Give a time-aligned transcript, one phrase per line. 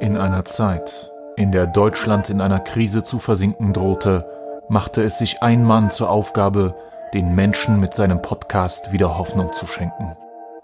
[0.00, 4.24] In einer Zeit, in der Deutschland in einer Krise zu versinken drohte,
[4.68, 6.76] machte es sich ein Mann zur Aufgabe,
[7.14, 10.16] den Menschen mit seinem Podcast wieder Hoffnung zu schenken.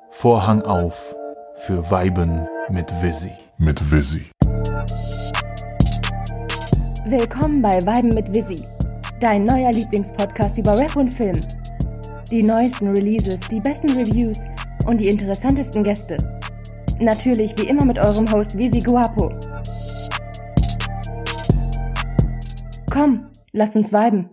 [0.08, 1.16] Vorhang auf
[1.56, 3.32] für Weiben mit Visi.
[3.58, 4.30] Mit Visi.
[7.09, 8.64] Willkommen bei Weiben mit Visi,
[9.19, 11.41] dein neuer Lieblingspodcast über Rap und Film.
[12.30, 14.39] Die neuesten Releases, die besten Reviews
[14.87, 16.19] und die interessantesten Gäste.
[17.00, 19.32] Natürlich wie immer mit eurem Host Visi Guapo.
[22.91, 24.30] Komm, lasst uns viben.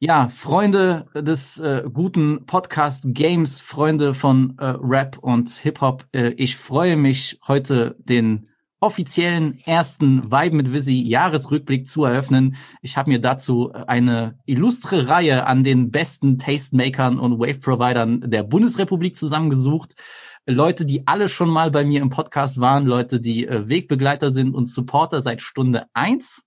[0.00, 6.56] Ja, Freunde des äh, guten Podcast Games, Freunde von äh, Rap und Hip-Hop, äh, ich
[6.56, 8.48] freue mich heute den
[8.80, 12.56] offiziellen ersten Vibe mit Visi Jahresrückblick zu eröffnen.
[12.80, 19.14] Ich habe mir dazu eine illustre Reihe an den besten Tastemakern und Wave-Providern der Bundesrepublik
[19.14, 19.94] zusammengesucht.
[20.46, 24.54] Leute, die alle schon mal bei mir im Podcast waren, Leute, die äh, Wegbegleiter sind
[24.54, 26.44] und Supporter seit Stunde eins.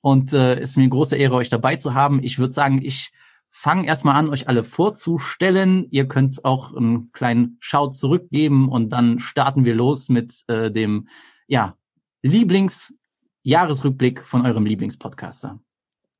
[0.00, 2.22] Und äh, ist mir eine große Ehre, euch dabei zu haben.
[2.22, 3.12] Ich würde sagen, ich
[3.50, 5.86] fange erstmal an, euch alle vorzustellen.
[5.90, 11.08] Ihr könnt auch einen kleinen Shout zurückgeben und dann starten wir los mit äh, dem
[11.46, 11.76] ja,
[12.22, 15.60] Lieblings-Jahresrückblick von eurem Lieblingspodcaster.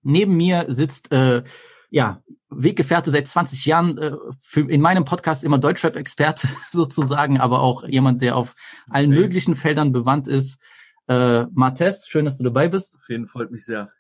[0.03, 1.45] Neben mir sitzt äh,
[1.91, 7.87] ja, Weggefährte seit 20 Jahren, äh, für, in meinem Podcast immer Deutschrap-Experte sozusagen, aber auch
[7.87, 8.55] jemand, der auf
[8.91, 9.21] allen sehr.
[9.21, 10.61] möglichen Feldern bewandt ist.
[11.09, 12.99] Äh, Martes, schön, dass du dabei bist.
[13.01, 13.91] Auf jeden Fall, freut mich sehr.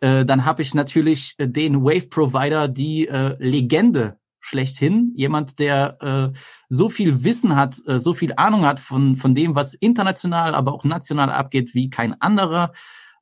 [0.00, 5.12] Äh, dann habe ich natürlich den Wave-Provider, die äh, Legende schlechthin.
[5.16, 6.38] Jemand, der äh,
[6.68, 10.72] so viel Wissen hat, äh, so viel Ahnung hat von, von dem, was international, aber
[10.72, 12.72] auch national abgeht, wie kein anderer.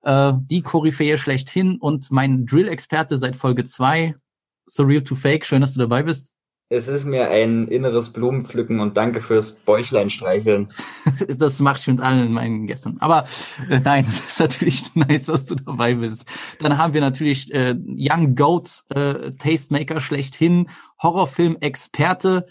[0.04, 4.14] Äh, die Koryphäe schlechthin und mein Drill-Experte seit Folge zwei
[4.66, 5.46] Surreal to Fake.
[5.46, 6.30] Schön, dass du dabei bist.
[6.70, 10.68] Es ist mir ein inneres Blumenpflücken und danke fürs Bäuchlein streicheln.
[11.38, 12.96] das mache ich mit allen meinen Gästen.
[13.00, 13.24] Aber
[13.70, 16.24] äh, nein, das ist natürlich nice, dass du dabei bist.
[16.60, 20.68] Dann haben wir natürlich äh, Young Goats, äh, Tastemaker schlechthin,
[21.02, 22.46] Horrorfilm-Experte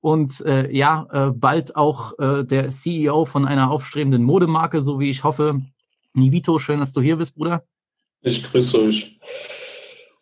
[0.00, 5.10] und äh, ja, äh, bald auch äh, der CEO von einer aufstrebenden Modemarke, so wie
[5.10, 5.62] ich hoffe.
[6.14, 7.64] Nivito, schön, dass du hier bist, Bruder.
[8.20, 9.18] Ich grüße euch.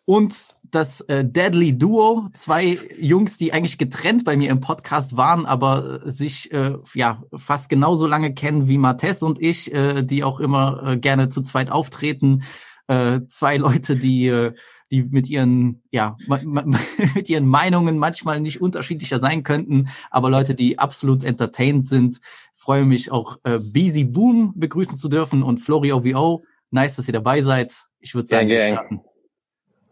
[0.05, 0.33] Und
[0.63, 6.01] das äh, Deadly Duo, zwei Jungs, die eigentlich getrennt bei mir im Podcast waren, aber
[6.05, 10.39] äh, sich äh, ja fast genauso lange kennen wie Mattes und ich, äh, die auch
[10.39, 12.43] immer äh, gerne zu zweit auftreten.
[12.87, 14.53] Äh, zwei Leute, die äh,
[14.91, 16.17] die mit ihren ja
[17.15, 22.19] mit ihren Meinungen manchmal nicht unterschiedlicher sein könnten, aber Leute, die absolut entertained sind.
[22.53, 26.43] freue mich auch äh, Beezy Boom begrüßen zu dürfen und Florio VO.
[26.71, 27.73] Nice, dass ihr dabei seid.
[27.99, 29.01] Ich würde sagen, gang, gang.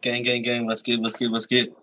[0.01, 1.73] gang, gang, gang, was geht, was geht, was geht?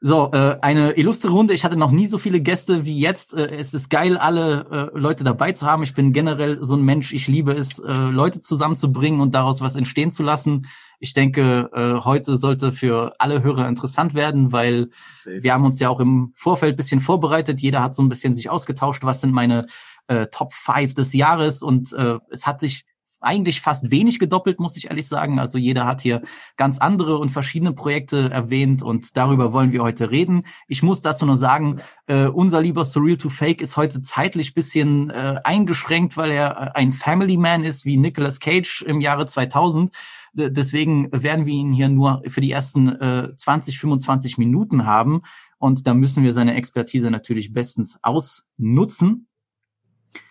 [0.00, 1.54] So, äh, eine illustre Runde.
[1.54, 3.32] Ich hatte noch nie so viele Gäste wie jetzt.
[3.32, 5.82] Äh, es ist geil, alle äh, Leute dabei zu haben.
[5.82, 7.12] Ich bin generell so ein Mensch.
[7.14, 10.66] Ich liebe es, äh, Leute zusammenzubringen und daraus was entstehen zu lassen.
[11.00, 15.42] Ich denke, äh, heute sollte für alle Hörer interessant werden, weil Safe.
[15.42, 17.60] wir haben uns ja auch im Vorfeld bisschen vorbereitet.
[17.60, 19.04] Jeder hat so ein bisschen sich ausgetauscht.
[19.04, 19.66] Was sind meine
[20.08, 21.62] äh, Top 5 des Jahres?
[21.62, 22.84] Und äh, es hat sich
[23.24, 25.38] eigentlich fast wenig gedoppelt, muss ich ehrlich sagen.
[25.38, 26.22] Also jeder hat hier
[26.56, 30.44] ganz andere und verschiedene Projekte erwähnt und darüber wollen wir heute reden.
[30.68, 35.10] Ich muss dazu nur sagen, äh, unser lieber Surreal to Fake ist heute zeitlich bisschen
[35.10, 39.90] äh, eingeschränkt, weil er äh, ein Family Man ist wie Nicolas Cage im Jahre 2000.
[40.34, 45.22] D deswegen werden wir ihn hier nur für die ersten äh, 20, 25 Minuten haben.
[45.58, 49.28] Und da müssen wir seine Expertise natürlich bestens ausnutzen.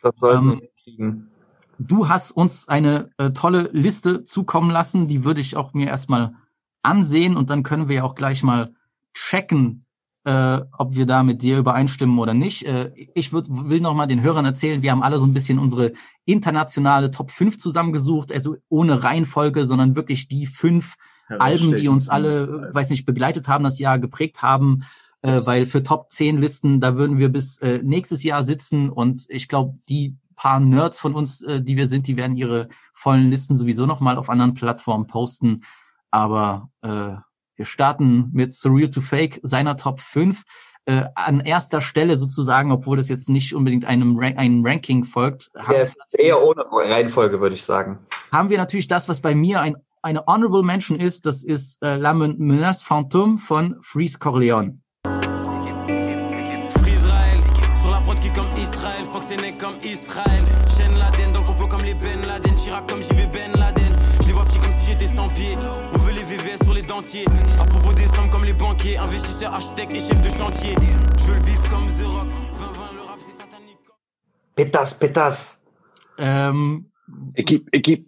[0.02, 1.33] Das sollten ähm, wir kriegen.
[1.80, 6.34] Du hast uns eine äh, tolle Liste zukommen lassen, die würde ich auch mir erstmal
[6.82, 8.74] ansehen und dann können wir ja auch gleich mal
[9.14, 9.86] checken,
[10.26, 12.66] äh, ob wir da mit dir übereinstimmen oder nicht.
[12.66, 15.60] Äh, ich würd, will noch mal den Hörern erzählen, wir haben alle so ein bisschen
[15.60, 15.94] unsere
[16.26, 20.96] internationale Top 5 zusammengesucht, also ohne Reihenfolge, sondern wirklich die fünf
[21.28, 24.84] Alben, die uns alle, weiß nicht, begleitet haben, das Jahr geprägt haben.
[25.22, 29.26] Äh, weil für Top 10 Listen, da würden wir bis äh, nächstes Jahr sitzen und
[29.30, 33.30] ich glaube, die paar Nerds von uns, äh, die wir sind, die werden ihre vollen
[33.30, 35.64] Listen sowieso nochmal auf anderen Plattformen posten.
[36.12, 37.16] Aber äh,
[37.56, 40.44] wir starten mit Surreal to Fake, seiner Top 5.
[40.86, 45.50] Äh, an erster Stelle sozusagen, obwohl das jetzt nicht unbedingt einem, Rank einem Ranking folgt.
[45.56, 48.00] Ja, es ist eher ohne Reihenfolge, würde ich sagen.
[48.34, 51.96] Haben wir natürlich das, was bei mir ein, eine Honorable Mention ist, das ist äh,
[51.96, 54.83] La Menace Fantôme von Freeze Corleone.
[67.14, 67.26] Dentiers.
[67.60, 68.98] À propos des sommes comme les banquiers.
[68.98, 70.76] Investisseurs, architectes et chefs de chantier.
[71.20, 72.28] Je veux le bif comme The Rock.
[72.52, 73.78] 20-20, le rap c'est satanique.
[74.56, 75.62] Pétasse, pétasse.
[76.18, 76.86] Ähm,
[77.36, 78.08] Equipe, Equipe.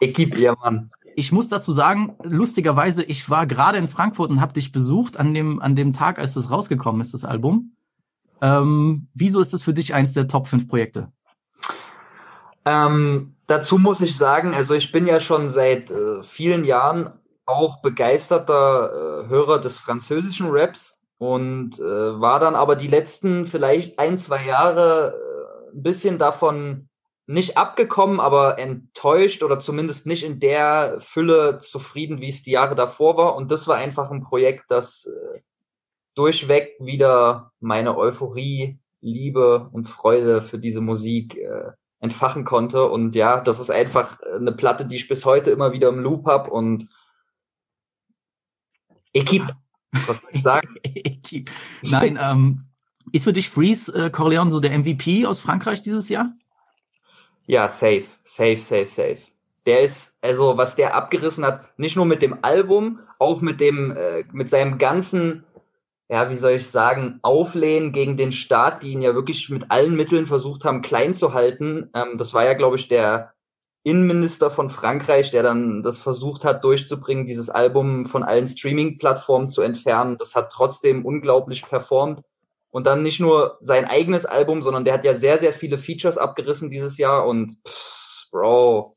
[0.00, 0.90] Equipe, ja, Mann.
[1.14, 5.34] ich muss dazu sagen, lustigerweise, ich war gerade in Frankfurt und habe dich besucht an
[5.34, 7.76] dem, an dem Tag, als das rausgekommen ist, das Album.
[8.40, 11.12] Ähm, wieso ist das für dich eins der Top 5 Projekte?
[12.64, 17.10] Ähm, dazu muss ich sagen, also ich bin ja schon seit äh, vielen Jahren
[17.50, 23.98] auch begeisterter äh, Hörer des französischen Raps und äh, war dann aber die letzten vielleicht
[23.98, 26.88] ein, zwei Jahre äh, ein bisschen davon
[27.26, 32.74] nicht abgekommen, aber enttäuscht oder zumindest nicht in der Fülle zufrieden, wie es die Jahre
[32.74, 33.36] davor war.
[33.36, 35.40] Und das war einfach ein Projekt, das äh,
[36.14, 41.70] durchweg wieder meine Euphorie, Liebe und Freude für diese Musik äh,
[42.00, 42.88] entfachen konnte.
[42.88, 46.26] Und ja, das ist einfach eine Platte, die ich bis heute immer wieder im Loop
[46.26, 46.88] hab und
[49.12, 49.48] Equipe,
[50.06, 50.76] was soll ich sagen?
[50.84, 51.50] Equipe.
[51.82, 52.64] Nein, ähm,
[53.12, 56.32] ist für dich Freeze äh, Corleone so der MVP aus Frankreich dieses Jahr?
[57.46, 59.18] Ja, safe, safe, safe, safe.
[59.66, 63.96] Der ist, also was der abgerissen hat, nicht nur mit dem Album, auch mit dem,
[63.96, 65.44] äh, mit seinem ganzen,
[66.08, 69.96] ja, wie soll ich sagen, Auflehnen gegen den Staat, die ihn ja wirklich mit allen
[69.96, 71.90] Mitteln versucht haben, klein zu halten.
[71.94, 73.34] Ähm, das war ja, glaube ich, der
[73.82, 79.62] Innenminister von Frankreich, der dann das versucht hat durchzubringen, dieses Album von allen Streaming-Plattformen zu
[79.62, 80.18] entfernen.
[80.18, 82.20] Das hat trotzdem unglaublich performt.
[82.70, 86.18] Und dann nicht nur sein eigenes Album, sondern der hat ja sehr, sehr viele Features
[86.18, 88.96] abgerissen dieses Jahr und pff, Bro,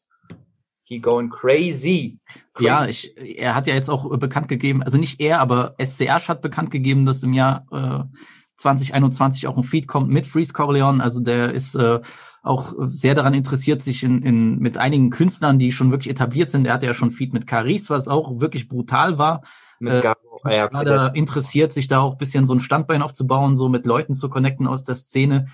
[0.83, 2.19] he going crazy.
[2.53, 2.67] crazy.
[2.67, 6.41] Ja, ich, er hat ja jetzt auch bekannt gegeben, also nicht er, aber SCR hat
[6.41, 8.17] bekannt gegeben, dass im Jahr äh,
[8.57, 11.01] 2021 auch ein Feed kommt mit Freeze Corleone.
[11.01, 11.99] Also der ist äh,
[12.43, 16.67] auch sehr daran interessiert, sich in, in, mit einigen Künstlern, die schon wirklich etabliert sind.
[16.67, 19.43] Er hatte ja schon Feed mit Caris, was auch wirklich brutal war.
[19.79, 20.39] Mit Äh, Garo.
[20.43, 23.85] Ah, ja, gerade interessiert, sich da auch ein bisschen so ein Standbein aufzubauen, so mit
[23.85, 25.47] Leuten zu connecten aus der Szene.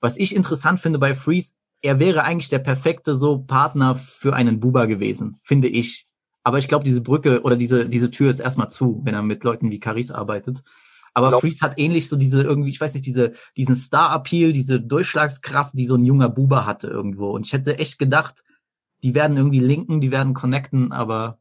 [0.00, 4.60] Was ich interessant finde bei Freeze, er wäre eigentlich der perfekte so Partner für einen
[4.60, 6.06] Buba gewesen, finde ich.
[6.42, 9.44] Aber ich glaube, diese Brücke oder diese, diese Tür ist erstmal zu, wenn er mit
[9.44, 10.62] Leuten wie Caris arbeitet.
[11.14, 14.80] Aber Glaub- Freeze hat ähnlich so diese irgendwie, ich weiß nicht, diese, diesen Star-Appeal, diese
[14.80, 17.30] Durchschlagskraft, die so ein junger Buba hatte irgendwo.
[17.30, 18.42] Und ich hätte echt gedacht,
[19.04, 21.38] die werden irgendwie linken, die werden connecten, aber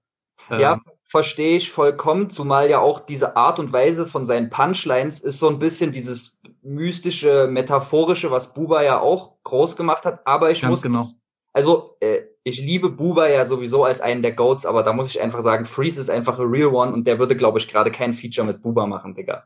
[0.50, 5.20] ähm, Ja, verstehe ich vollkommen, zumal ja auch diese Art und Weise von seinen Punchlines
[5.20, 10.26] ist so ein bisschen dieses mystische, metaphorische, was Buba ja auch groß gemacht hat.
[10.26, 11.12] Aber ich ganz muss, genau.
[11.54, 15.22] also äh, ich liebe Buba ja sowieso als einen der Goats, aber da muss ich
[15.22, 18.14] einfach sagen, Freeze ist einfach a real one und der würde, glaube ich, gerade kein
[18.14, 19.46] Feature mit Buba machen, Digga.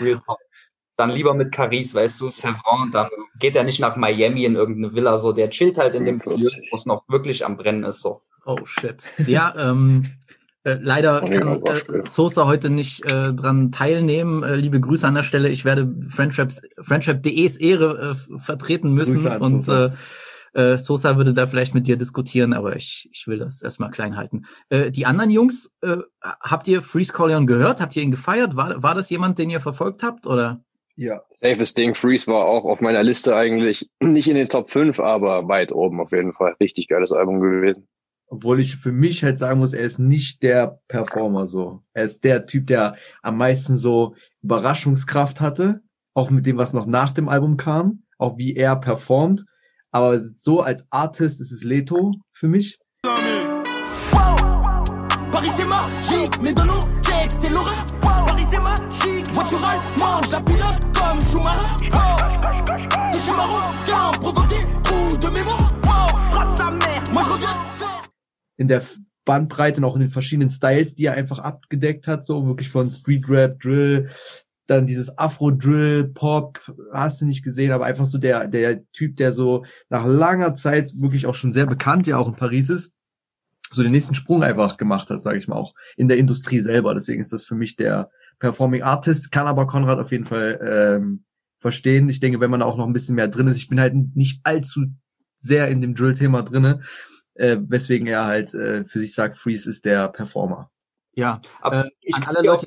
[0.00, 0.38] Real talk.
[0.96, 3.08] Dann lieber mit Caris, weißt du, Sevron, dann
[3.40, 6.30] geht er nicht nach Miami in irgendeine Villa, so, der chillt halt in dem Ja,
[6.30, 8.22] Milieu, wo es noch wirklich am Brennen ist, so.
[8.46, 9.02] Oh shit.
[9.26, 10.12] Ja, ähm,
[10.62, 12.06] äh, leider Oh, kann äh.
[12.06, 14.42] Sosa heute nicht äh, dran teilnehmen.
[14.44, 15.48] Äh, liebe Grüße an der Stelle.
[15.48, 19.86] Ich werde Friendships, Friendship.de's Ehre äh, vertreten müssen Grüße an und Sosa.
[19.86, 19.90] äh,
[20.54, 24.16] äh, Sosa würde da vielleicht mit dir diskutieren, aber ich, ich will das erstmal klein
[24.16, 24.46] halten.
[24.70, 27.80] Äh, die anderen Jungs, äh, habt ihr Freeze Corleone gehört?
[27.80, 28.56] Habt ihr ihn gefeiert?
[28.56, 30.26] War, war das jemand, den ihr verfolgt habt?
[30.26, 30.64] Oder?
[30.96, 35.00] Ja, Safest Ding, Freeze war auch auf meiner Liste eigentlich nicht in den Top 5,
[35.00, 36.54] aber weit oben auf jeden Fall.
[36.60, 37.88] Richtig geiles Album gewesen.
[38.28, 41.82] obwohl ich für mich halt sagen muss, er ist nicht der Performer so.
[41.92, 45.82] Er ist der Typ, der am meisten so Überraschungskraft hatte,
[46.14, 49.44] auch mit dem, was noch nach dem Album kam, auch wie er performt.
[49.94, 52.80] Aber so als Artist ist es Leto für mich.
[68.56, 68.82] In der
[69.24, 72.90] Bandbreite und auch in den verschiedenen Styles, die er einfach abgedeckt hat, so wirklich von
[72.90, 74.10] Street Rap, Drill,
[74.66, 76.60] dann dieses Afro-Drill, Pop,
[76.92, 80.92] hast du nicht gesehen, aber einfach so der, der Typ, der so nach langer Zeit
[80.96, 82.92] wirklich auch schon sehr bekannt, ja auch in Paris ist,
[83.70, 86.94] so den nächsten Sprung einfach gemacht hat, sage ich mal, auch in der Industrie selber.
[86.94, 91.24] Deswegen ist das für mich der Performing Artist, kann aber Konrad auf jeden Fall ähm,
[91.58, 92.08] verstehen.
[92.08, 94.40] Ich denke, wenn man auch noch ein bisschen mehr drin ist, ich bin halt nicht
[94.44, 94.86] allzu
[95.36, 96.80] sehr in dem Drill-Thema drinne,
[97.34, 100.70] äh, weswegen er halt äh, für sich sagt, Freeze ist der Performer.
[101.14, 102.66] Ja, Aber Äh, ich an kann alle Leute-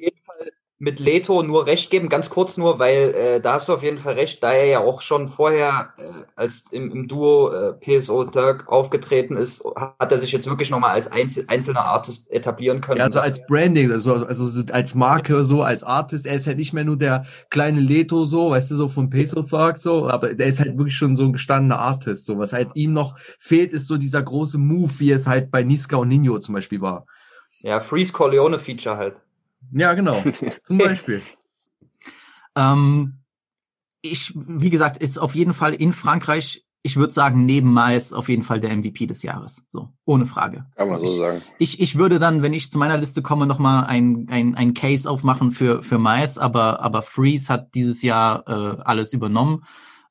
[0.79, 3.97] mit Leto nur recht geben, ganz kurz nur, weil äh, da hast du auf jeden
[3.97, 8.25] Fall recht, da er ja auch schon vorher äh, als im, im Duo äh, PSO
[8.25, 12.99] Dirk aufgetreten ist, hat er sich jetzt wirklich nochmal als Einzel einzelner Artist etablieren können.
[12.99, 16.57] Ja, also als Branding, also, also so als Marke, so als Artist, er ist halt
[16.57, 20.35] nicht mehr nur der kleine Leto, so, weißt du, so von Peso Thug, so, aber
[20.35, 23.73] der ist halt wirklich schon so ein gestandener Artist, so, was halt ihm noch fehlt,
[23.73, 27.07] ist so dieser große Move, wie es halt bei Niska und Nino zum Beispiel war.
[27.61, 29.15] ja, Freeze Corleone Feature halt.
[29.71, 30.21] Ja, genau,
[30.63, 31.21] zum Beispiel.
[32.55, 33.19] Ähm,
[34.01, 38.29] ich, wie gesagt, ist auf jeden Fall in Frankreich ich würde sagen, neben Miles auf
[38.29, 39.61] jeden Fall der MVP des Jahres.
[39.67, 40.67] So, ohne Frage.
[40.77, 41.41] Kann man so ich, sagen.
[41.59, 45.09] Ich, ich würde dann, wenn ich zu meiner Liste komme, nochmal ein, ein, ein Case
[45.09, 49.65] aufmachen für, für Miles, aber, aber Freeze hat dieses Jahr äh, alles übernommen.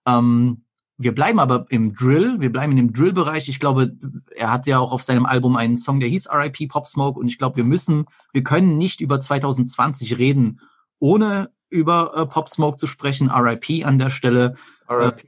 [0.07, 0.66] Ähm,
[0.99, 3.49] wir bleiben aber im Drill, wir bleiben in dem Drill-Bereich.
[3.49, 3.93] Ich glaube,
[4.35, 7.29] er hat ja auch auf seinem Album einen Song, der hieß RIP Pop Smoke und
[7.29, 10.61] ich glaube, wir müssen, wir können nicht über 2020 reden,
[10.99, 13.31] ohne über äh, Pop Smoke zu sprechen.
[13.31, 14.55] RIP an der Stelle.
[14.89, 15.25] RIP.
[15.25, 15.27] Äh,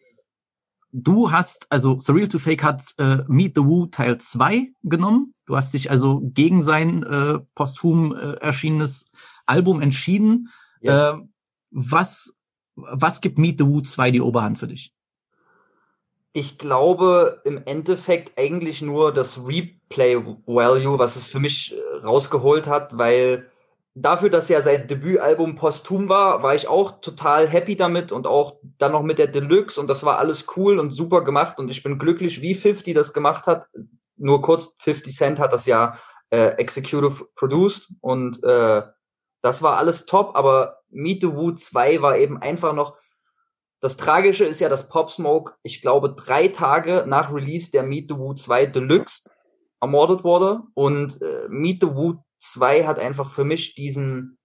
[0.93, 5.35] du hast, also Surreal to Fake hat äh, Meet the Woo Teil 2 genommen.
[5.45, 9.11] Du hast dich also gegen sein äh, posthum äh, erschienenes
[9.45, 10.49] Album entschieden.
[10.81, 11.13] Yes.
[11.13, 11.13] Äh,
[11.71, 12.35] was,
[12.75, 14.95] was gibt Meet the Woo 2 die Oberhand für dich?
[16.33, 22.97] Ich glaube im Endeffekt eigentlich nur das Replay-Value, was es für mich äh, rausgeholt hat,
[22.97, 23.51] weil
[23.95, 28.57] dafür, dass ja sein Debütalbum posthum war, war ich auch total happy damit und auch
[28.79, 31.83] dann noch mit der Deluxe und das war alles cool und super gemacht und ich
[31.83, 33.67] bin glücklich, wie 50 das gemacht hat.
[34.17, 35.99] Nur kurz, 50 Cent hat das ja
[36.31, 38.83] äh, executive produced und äh,
[39.43, 42.97] das war alles top, aber Meet the Woo 2 war eben einfach noch
[43.81, 48.11] das Tragische ist ja, dass Pop Smoke, ich glaube, drei Tage nach Release der Meet
[48.11, 49.31] the Woo 2 Deluxe
[49.81, 50.63] ermordet wurde.
[50.75, 54.39] Und äh, Meet the Woo 2 hat einfach für mich diesen,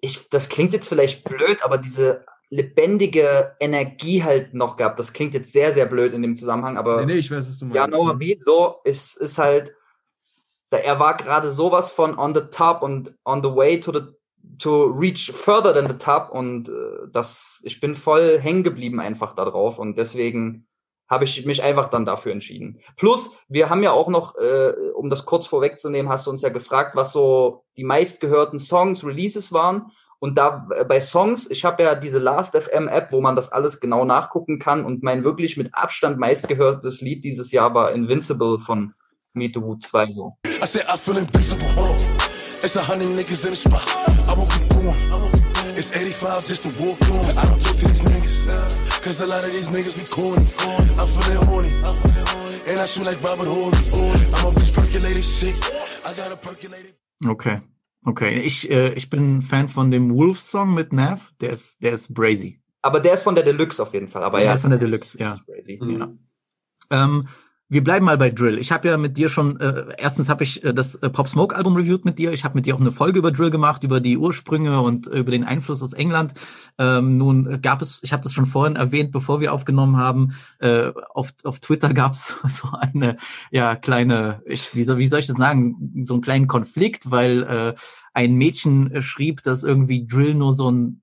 [0.00, 4.98] ich, das klingt jetzt vielleicht blöd, aber diese lebendige Energie halt noch gehabt.
[4.98, 7.58] Das klingt jetzt sehr, sehr blöd in dem Zusammenhang, aber Nee, nee, ich weiß, was
[7.58, 7.76] du meinst.
[7.76, 9.72] ja, Noah Beat so ist, ist halt,
[10.70, 14.00] da, er war gerade sowas von on the top und on the way to the
[14.62, 19.34] to reach further than the top und äh, das ich bin voll hängen geblieben einfach
[19.34, 20.66] da drauf und deswegen
[21.08, 22.78] habe ich mich einfach dann dafür entschieden.
[22.96, 26.48] Plus, wir haben ja auch noch, äh, um das kurz vorwegzunehmen, hast du uns ja
[26.48, 29.90] gefragt, was so die meistgehörten Songs, Releases waren.
[30.20, 34.06] Und da äh, bei Songs, ich habe ja diese Last.fm-App, wo man das alles genau
[34.06, 34.86] nachgucken kann.
[34.86, 38.94] Und mein wirklich mit Abstand meistgehörtes Lied dieses Jahr war Invincible von
[39.34, 40.38] Meet the Woo 2 so.
[40.46, 42.21] I said I feel invincible.
[42.64, 43.82] It's a hundred niggas in the spot.
[44.28, 44.96] I won't keep going.
[45.76, 47.36] It's 85 just to walk on.
[47.36, 49.02] I don't talk to these niggas.
[49.02, 50.46] Cause a lot of these niggas be corny.
[51.00, 51.72] I'm feeling horny.
[52.70, 53.76] And I shoot like Robert Horry.
[54.34, 55.56] I'm off this percolated shit.
[56.06, 56.94] I got a percolated.
[57.26, 57.60] Okay.
[58.06, 58.40] Okay.
[58.40, 61.32] Ich, äh, ich bin Fan von dem Wolf-Song mit Nav.
[61.40, 62.60] Der ist, der ist brazy.
[62.82, 64.22] Aber der ist von der Deluxe auf jeden Fall.
[64.22, 65.40] Aber der ja, ist von der Deluxe, ja.
[65.46, 65.80] crazy.
[65.82, 66.12] ja.
[66.90, 67.28] Ähm,
[67.72, 68.58] wir bleiben mal bei Drill.
[68.58, 71.56] Ich habe ja mit dir schon, äh, erstens habe ich äh, das äh, Pop Smoke
[71.56, 72.32] Album reviewed mit dir.
[72.32, 75.20] Ich habe mit dir auch eine Folge über Drill gemacht, über die Ursprünge und äh,
[75.20, 76.34] über den Einfluss aus England.
[76.76, 80.92] Ähm, nun gab es, ich habe das schon vorhin erwähnt, bevor wir aufgenommen haben, äh,
[81.14, 83.16] auf, auf Twitter gab es so eine
[83.50, 87.42] ja kleine, ich, wie, soll, wie soll ich das sagen, so einen kleinen Konflikt, weil
[87.42, 87.74] äh,
[88.12, 91.01] ein Mädchen äh, schrieb, dass irgendwie Drill nur so ein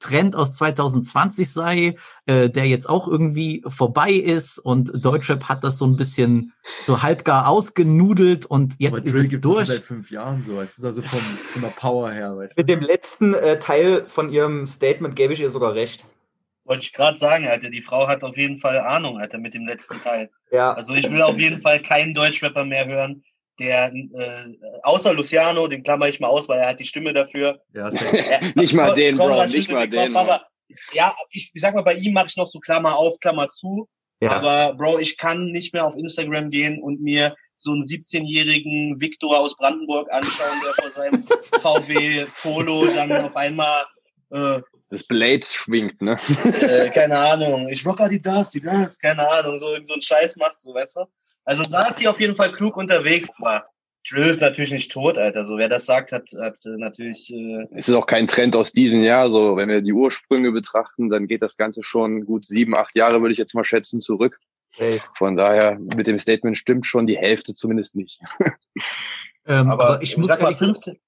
[0.00, 5.78] Trend aus 2020 sei, äh, der jetzt auch irgendwie vorbei ist und Deutschrap hat das
[5.78, 6.52] so ein bisschen
[6.86, 9.68] so halbgar ausgenudelt und jetzt Aber ist Drill es durch.
[9.68, 10.60] seit fünf Jahren so.
[10.60, 12.60] Es ist also vom, von der Power her, weißt du.
[12.60, 16.06] Mit dem letzten äh, Teil von ihrem Statement gebe ich ihr sogar recht.
[16.64, 19.66] Wollte ich gerade sagen, Alter, die Frau hat auf jeden Fall Ahnung, Alter, mit dem
[19.66, 20.30] letzten Teil.
[20.52, 23.24] Ja, Also ich will auf jeden Fall keinen Deutschrapper mehr hören,
[23.58, 27.60] der äh, außer Luciano, den klammer ich mal aus, weil er hat die Stimme dafür.
[27.74, 27.90] Ja.
[28.12, 30.46] Er, Nicht mal den, Bro, nicht mal den Aber,
[30.92, 33.88] ja, ich, ich sag mal, bei ihm mache ich noch so Klammer auf, Klammer zu.
[34.20, 34.30] ja.
[34.30, 39.40] Aber Bro, ich kann nicht mehr auf Instagram gehen und mir so einen 17-jährigen Viktor
[39.40, 41.24] aus Brandenburg anschauen, der vor seinem
[41.60, 43.84] VW Polo dann auf einmal
[44.30, 44.60] äh,
[44.90, 46.16] Das Blade schwingt, ne?
[46.60, 50.60] äh, keine Ahnung, ich rock Adidas, die das, keine Ahnung, so, so einen Scheiß macht,
[50.60, 51.04] so, weißt du?
[51.48, 53.64] Also da ist sie auf jeden Fall klug unterwegs, aber
[54.06, 55.46] Drill ist natürlich nicht tot, Alter.
[55.46, 58.70] So, wer das sagt, hat, hat äh, natürlich, äh, Es ist auch kein Trend aus
[58.70, 59.30] diesem Jahr.
[59.30, 63.22] So, wenn wir die Ursprünge betrachten, dann geht das Ganze schon gut sieben, acht Jahre,
[63.22, 64.38] würde ich jetzt mal schätzen, zurück.
[64.74, 65.00] Safe.
[65.16, 68.20] Von daher, mit dem Statement stimmt schon die Hälfte zumindest nicht.
[69.50, 71.00] Ähm, aber, aber, ich muss sag mal, ehrlich sagen, 50,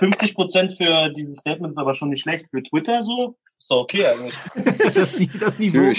[0.00, 2.46] 50 Prozent für dieses Statement ist aber schon nicht schlecht.
[2.50, 4.34] Für Twitter so, ist doch okay eigentlich.
[4.94, 5.92] das, das, Niveau,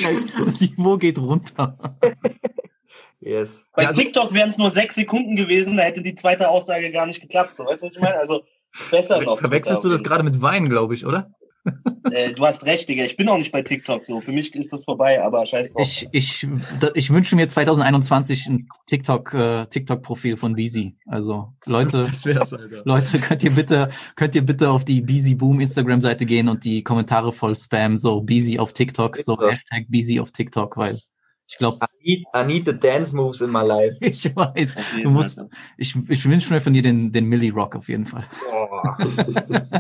[0.44, 1.98] das Niveau geht runter.
[3.20, 3.66] Yes.
[3.74, 7.06] Bei also- TikTok wären es nur sechs Sekunden gewesen, da hätte die zweite Aussage gar
[7.06, 7.56] nicht geklappt.
[7.56, 8.18] So, weißt du, was ich meine?
[8.18, 8.44] Also
[8.92, 9.40] besser noch.
[9.40, 11.32] Verwechselst du das gerade mit Wein, glaube ich, oder?
[12.12, 13.04] Äh, du hast recht, Digga.
[13.04, 14.22] Ich bin auch nicht bei TikTok so.
[14.22, 15.82] Für mich ist das vorbei, aber scheiß drauf.
[15.82, 16.48] Ich, ich,
[16.94, 20.96] ich wünsche mir 2021 ein TikTok, äh, TikTok-Profil von Beezy.
[21.08, 22.12] Also Leute.
[22.86, 26.84] Leute, könnt ihr bitte, könnt ihr bitte auf die Beezy Boom Instagram-Seite gehen und die
[26.84, 29.50] Kommentare voll spam, so Beezy auf TikTok, so Ja.
[29.50, 31.00] Hashtag Beezy auf TikTok, weil
[31.48, 33.98] ich glaube, I need, I need the dance moves in my life.
[34.02, 35.42] ich weiß, du musst,
[35.78, 38.24] ich, ich wünsche mir von dir den, den Millie Rock auf jeden Fall.
[38.52, 38.68] Oh.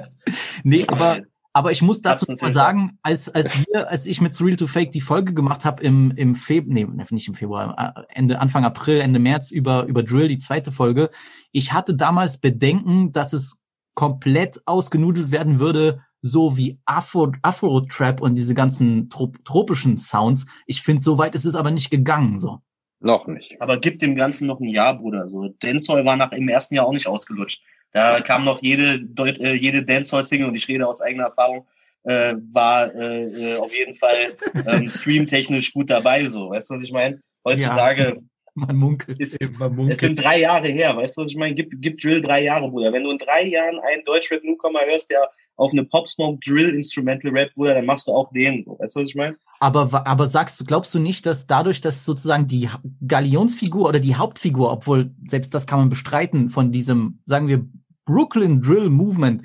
[0.63, 1.21] nee, aber
[1.55, 4.91] Aber ich muss dazu mal sagen, als, als wir, als ich mit Surreal to Fake
[4.91, 8.99] die Folge gemacht habe im, im Februar, nee, nicht im Februar, äh, Ende, Anfang April,
[8.99, 11.09] Ende März über, über Drill, die zweite Folge,
[11.53, 13.57] ich hatte damals Bedenken, dass es
[13.93, 20.47] komplett ausgenudelt werden würde, so wie Afro, Afro-Trap und diese ganzen trop tropischen Sounds.
[20.65, 22.61] Ich finde, so weit ist es aber nicht gegangen, so.
[22.99, 23.61] Noch nicht.
[23.61, 25.27] Aber gib dem Ganzen noch ein Jahr, Bruder.
[25.27, 27.61] So, Dancehall war nach im ersten Jahr auch nicht ausgelutscht.
[27.91, 31.67] Da kam noch jede, Deut äh, jede Dancehall-Single und ich rede aus eigener Erfahrung,
[32.03, 36.27] äh, war äh, äh, auf jeden Fall ähm, streamtechnisch gut dabei.
[36.27, 37.19] So, weißt du, was ich meine?
[37.45, 38.15] Heutzutage
[38.57, 39.19] Man munkelt.
[39.19, 39.99] ist Eben, man es munkelt.
[39.99, 41.55] sind drei Jahre her, weißt du, was ich meine?
[41.55, 42.93] Gib, gib Drill drei Jahre, Bruder.
[42.93, 47.53] Wenn du in drei Jahren einen Deutschrap-Newcomer hörst, der auf eine Pop-Smoke Drill Instrumental Rap,
[47.53, 48.63] Bruder, dann machst du auch den.
[48.63, 49.35] So, weißt du, was ich meine?
[49.59, 52.69] Aber, aber sagst du, glaubst du nicht, dass dadurch, dass sozusagen die
[53.05, 57.65] Galionsfigur oder die Hauptfigur, obwohl selbst das kann man bestreiten, von diesem, sagen wir,
[58.05, 59.43] Brooklyn Drill Movement,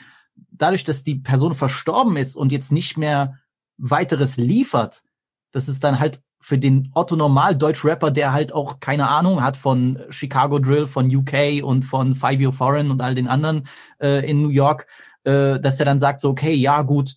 [0.52, 3.38] dadurch, dass die Person verstorben ist und jetzt nicht mehr
[3.76, 5.02] weiteres liefert,
[5.50, 9.42] dass es dann halt für den Otto Normal Deutsch Rapper, der halt auch keine Ahnung
[9.42, 13.64] hat von Chicago Drill, von UK und von Five Year Foreign und all den anderen
[14.00, 14.86] äh, in New York,
[15.24, 17.16] äh, dass er dann sagt so, okay, ja gut,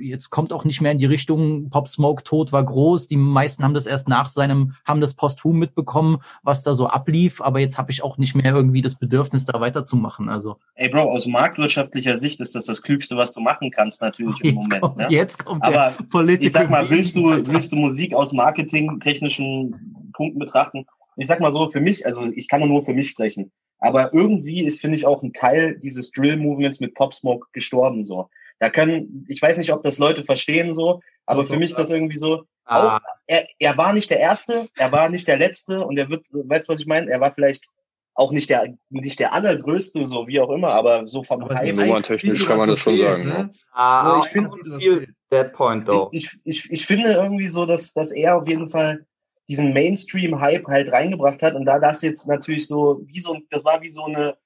[0.00, 3.06] jetzt kommt auch nicht mehr in die Richtung Pop Smoke Tod war groß.
[3.06, 7.40] Die meisten haben das erst nach seinem, haben das posthum mitbekommen, was da so ablief.
[7.40, 10.28] Aber jetzt habe ich auch nicht mehr irgendwie das Bedürfnis, da weiterzumachen.
[10.28, 14.40] Also Ey, Bro, aus marktwirtschaftlicher Sicht ist das das Klügste, was du machen kannst, natürlich
[14.40, 14.82] im jetzt Moment.
[14.82, 15.06] kommt, Ne?
[15.10, 20.10] jetzt kommt Aber der Political ich sag mal, willst du, willst du Musik aus marketingtechnischen
[20.12, 20.86] Punkten betrachten?
[21.16, 23.52] Ich sag mal so, für mich, also ich kann nur für mich sprechen,
[23.84, 28.28] aber irgendwie ist, finde ich, auch ein Teil dieses Drill-Movements mit Pop Smoke gestorben, so.
[28.60, 31.90] Da können, ich weiß nicht, ob das Leute verstehen, so, aber für mich ist das
[31.90, 35.84] irgendwie so, Ah, auch, er, er war nicht der Erste, er war nicht der Letzte
[35.84, 37.10] und er wird, weißt du, was ich meine?
[37.10, 37.66] Er war vielleicht
[38.14, 42.30] auch nicht der, nicht der allergrößte, so wie auch immer, aber so vom Aber Nummerntechnisch
[42.30, 43.50] eigentlich kann man das schon sagen, ne?
[43.72, 46.08] ah, So, ich I find- don't feel that point though.
[46.12, 49.04] ich, ich, ich finde irgendwie so, dass, dass er auf jeden Fall
[49.48, 53.82] diesen Mainstream-Hype halt reingebracht hat und da das jetzt natürlich so, wie so, das war
[53.82, 54.36] wie so eine,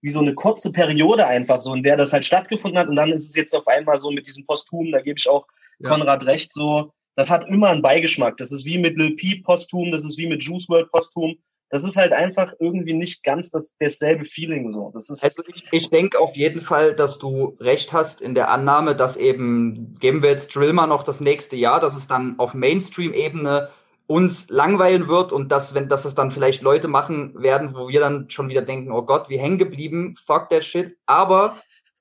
[0.00, 3.12] wie so eine kurze Periode einfach so, in der das halt stattgefunden hat und dann
[3.12, 5.46] ist es jetzt auf einmal so mit diesem Posthum, da gebe ich auch
[5.78, 5.88] Ja.
[5.90, 8.36] Konrad recht, so, das hat immer einen Beigeschmack.
[8.36, 11.36] Das ist wie mit Lil Peep Posthum, das ist wie mit Juice WRLD Posthum.
[11.68, 14.92] Das ist halt einfach irgendwie nicht ganz das, dasselbe Feeling so.
[14.94, 18.50] Das ist, Also ich, ich denke auf jeden Fall, dass du recht hast in der
[18.50, 22.38] Annahme, dass eben, geben wir jetzt Drill mal noch das nächste Jahr, dass es dann
[22.38, 23.68] auf Mainstream-Ebene
[24.08, 28.00] uns langweilen wird und dass, wenn, dass es dann vielleicht Leute machen werden, wo wir
[28.00, 30.96] dann schon wieder denken, oh Gott, wie hängen geblieben, fuck that shit.
[31.04, 31.58] Aber,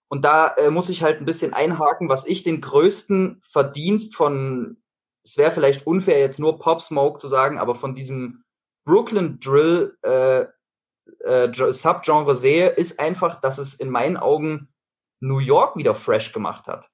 [0.08, 4.78] und da äh, muss ich halt ein bisschen einhaken, was ich den größten Verdienst von,
[5.26, 8.46] es wäre vielleicht unfair jetzt nur Pop Smoke zu sagen, aber von diesem
[8.86, 10.46] Brooklyn Drill äh,
[11.26, 14.70] äh, Ge- Subgenre sehe, ist einfach, dass es in meinen Augen
[15.20, 16.90] New York wieder fresh gemacht hat.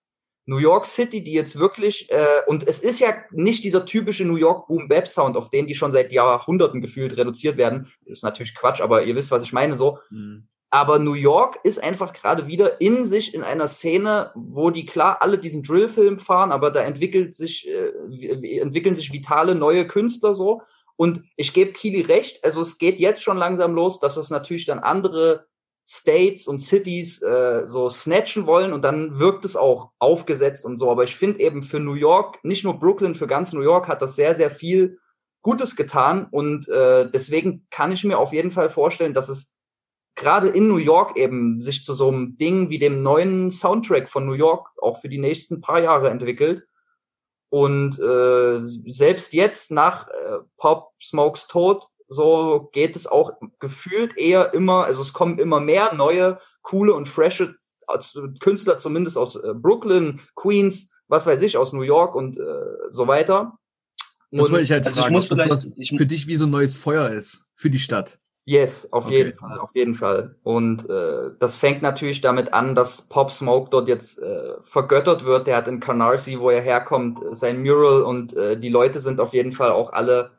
[0.46, 4.36] New York City, die jetzt wirklich, äh, und es ist ja nicht dieser typische New
[4.36, 7.88] York Boom Bap Sound, auf den die schon seit Jahrhunderten gefühlt reduziert werden.
[8.06, 10.00] Ist natürlich Quatsch, aber ihr wisst, was ich meine so.
[10.10, 10.48] Mhm.
[10.70, 15.22] Aber New York ist einfach gerade wieder in sich in einer Szene, wo die klar
[15.22, 20.62] alle diesen Drill-Film fahren, aber da entwickelt sich, äh, entwickeln sich vitale neue Künstler so.
[20.96, 24.66] Und ich gebe Kili recht, also es geht jetzt schon langsam los, dass es natürlich
[24.66, 25.46] dann andere
[25.86, 30.90] States und Cities äh, so snatchen wollen und dann wirkt es auch aufgesetzt und so.
[30.90, 34.02] Aber ich finde eben für New York, nicht nur Brooklyn, für ganz New York hat
[34.02, 35.00] das sehr, sehr viel
[35.42, 39.54] Gutes getan und äh, deswegen kann ich mir auf jeden Fall vorstellen, dass es
[40.16, 44.26] gerade in New York eben sich zu so einem Ding wie dem neuen Soundtrack von
[44.26, 46.66] New York auch für die nächsten paar Jahre entwickelt.
[47.50, 54.54] Und äh, selbst jetzt nach äh, Pop Smokes Tod, so geht es auch gefühlt eher
[54.54, 57.56] immer, also es kommen immer mehr neue, coole und frische
[58.40, 62.42] Künstler, zumindest aus äh, Brooklyn, Queens, was weiß ich, aus New York und äh,
[62.90, 63.58] so weiter.
[64.32, 66.38] Das Und- wollte ich halt also ich fragen, muss ob das ich- für dich wie
[66.38, 67.46] so ein neues Feuer ist.
[67.56, 68.20] Für die Stadt.
[68.46, 69.18] Yes, auf Okay.
[69.18, 70.36] jeden Fall, auf jeden Fall.
[70.44, 75.48] Und äh, das fängt natürlich damit an, dass Pop Smoke dort jetzt äh, vergöttert wird.
[75.48, 79.22] Der hat in Canarsie, wo er herkommt, äh, sein Mural und äh, die Leute sind
[79.22, 80.32] auf jeden Fall auch alle,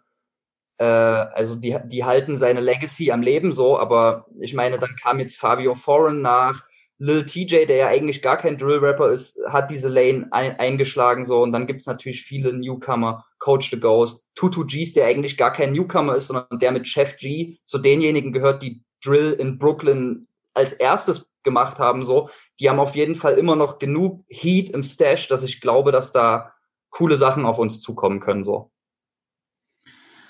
[0.79, 5.21] äh, also die, die halten seine Legacy am Leben so, aber ich meine, dann kam
[5.21, 6.63] jetzt Fabio Foreign nach,
[6.99, 11.43] Lil TJ, der ja eigentlich gar kein Drill-Rapper ist, hat diese Lane ein, eingeschlagen so
[11.43, 15.73] und dann gibt's natürlich viele Newcomer, Coach the Ghost, Tutu G's, der eigentlich gar kein
[15.73, 20.73] Newcomer ist, sondern der mit Chef G zu denjenigen gehört, die Drill in Brooklyn als
[20.73, 22.31] erstes gemacht haben so.
[22.61, 26.13] Die haben auf jeden Fall immer noch genug Heat im Stash, dass ich glaube, dass
[26.13, 26.53] da
[26.91, 28.71] coole Sachen auf uns zukommen können so.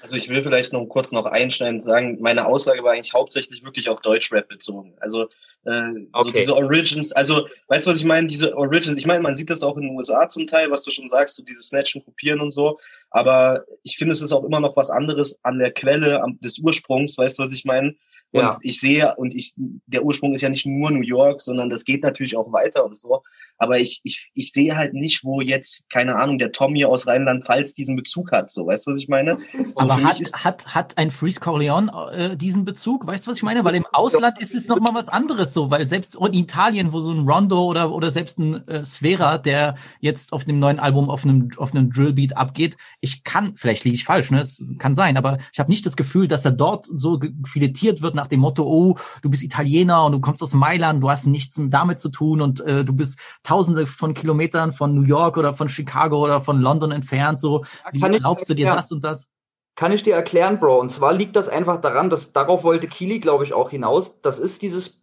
[0.04, 3.88] Also ich will vielleicht noch kurz noch einschneidend sagen, meine Aussage war eigentlich hauptsächlich wirklich
[3.88, 4.92] auf Deutschrap bezogen.
[5.00, 5.22] Also
[5.64, 6.32] äh, so Okay.
[6.36, 8.26] diese Origins, also weißt du, was ich meine?
[8.26, 10.90] Diese Origins, ich meine, man sieht das auch in den USA zum Teil, was du
[10.90, 12.78] schon sagst, so dieses Snatchen, Kopieren und so.
[13.08, 16.58] Aber ich finde, es ist auch immer noch was anderes an der Quelle am, des
[16.58, 17.94] Ursprungs, weißt du, was ich meine?
[18.34, 18.58] Und Ja.
[18.62, 19.54] ich sehe, und ich,
[19.86, 22.98] der Ursprung ist ja nicht nur New York, sondern das geht natürlich auch weiter und
[22.98, 23.22] so.
[23.58, 27.74] Aber ich, ich, ich sehe halt nicht, wo jetzt, keine Ahnung, der Tommy aus Rheinland-Pfalz
[27.74, 28.50] diesen Bezug hat.
[28.50, 29.38] So, weißt du, was ich meine?
[29.76, 33.06] So, Aber hat, ist- hat, hat ein Freeze Corleone äh, diesen Bezug?
[33.06, 33.64] Weißt du, was ich meine?
[33.64, 37.00] Weil im Ausland ist es noch mal was anderes so, weil selbst in Italien, wo
[37.00, 41.08] so ein Rondo oder, oder selbst ein äh, Sfera, der jetzt auf dem neuen Album
[41.10, 44.40] auf einem, auf einem Drillbeat abgeht, ich kann, vielleicht liege ich falsch, ne?
[44.40, 48.14] Es kann sein, aber ich habe nicht das Gefühl, dass er dort so filetiert wird
[48.24, 51.60] nach dem Motto, oh, du bist Italiener und du kommst aus Mailand, du hast nichts
[51.60, 55.68] damit zu tun und äh, du bist tausende von Kilometern von New York oder von
[55.68, 59.28] Chicago oder von London entfernt, so, wie kann erlaubst du dir das und das?
[59.76, 60.80] Kann ich dir erklären, Bro.
[60.80, 64.20] Und zwar liegt das einfach daran, dass darauf wollte Kili, glaube ich, auch hinaus.
[64.22, 65.02] Das ist dieses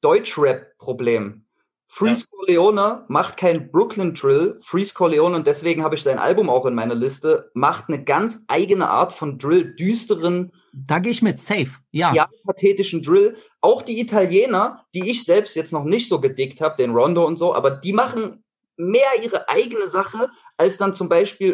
[0.00, 1.43] Deutschrap-Problem.
[1.86, 4.58] Freeze Corleone macht kein Brooklyn Drill.
[4.60, 8.40] Freeze Corleone, und deswegen habe ich sein Album auch in meiner Liste, macht eine ganz
[8.48, 11.70] eigene Art von Drill, düsteren, Da gehe ich mit safe.
[11.92, 12.12] Ja.
[12.12, 13.36] ja, pathetischen Drill.
[13.60, 17.38] Auch die Italiener, die ich selbst jetzt noch nicht so gedickt habe, den Rondo und
[17.38, 18.42] so, aber die machen
[18.76, 21.52] mehr ihre eigene Sache, als dann zum Beispiel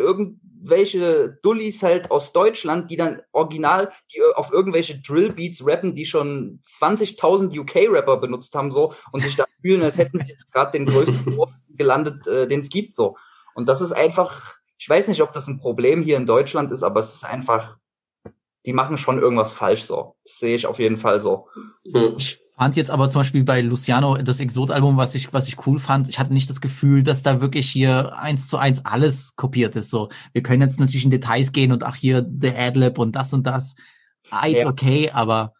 [0.60, 6.60] irgendwelche Dullis halt aus Deutschland, die dann original, die auf irgendwelche Drillbeats rappen, die schon
[6.62, 10.86] 20.000 UK-Rapper benutzt haben so und sich da fühlen, als hätten sie jetzt gerade den
[10.86, 13.16] größten Wurf gelandet, äh, den es gibt so.
[13.54, 16.82] Und das ist einfach, ich weiß nicht, ob das ein Problem hier in Deutschland ist,
[16.82, 17.78] aber es ist einfach,
[18.66, 20.16] die machen schon irgendwas falsch so.
[20.24, 21.48] Das sehe ich auf jeden Fall so.
[22.16, 25.78] Ich fand jetzt aber zum Beispiel bei Luciano das Exot-Album, was ich, was ich cool
[25.78, 29.76] fand, ich hatte nicht das Gefühl, dass da wirklich hier eins zu eins alles kopiert
[29.76, 29.88] ist.
[29.88, 33.32] So, wir können jetzt natürlich in Details gehen und ach hier der Adlib und das
[33.32, 33.76] und das.
[34.30, 34.66] Eid, Ja.
[34.68, 35.54] okay, aber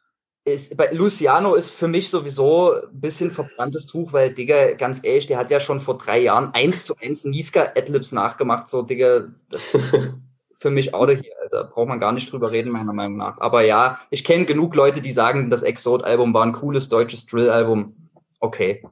[0.44, 5.26] Ist, bei Luciano ist für mich sowieso ein bisschen verbranntes Tuch, weil, Digga, ganz ehrlich,
[5.26, 9.28] der hat ja schon vor drei Jahren eins zu eins Niska Adlibs nachgemacht, so, Digga,
[9.48, 9.72] das
[10.60, 11.64] für mich auch hier, Alter.
[11.64, 13.40] Braucht man gar nicht drüber reden, meiner Meinung nach.
[13.40, 17.96] Aber ja, ich kenne genug Leute, die sagen, das Exot-Album war ein cooles deutsches Drill-Album.
[18.40, 18.82] Okay.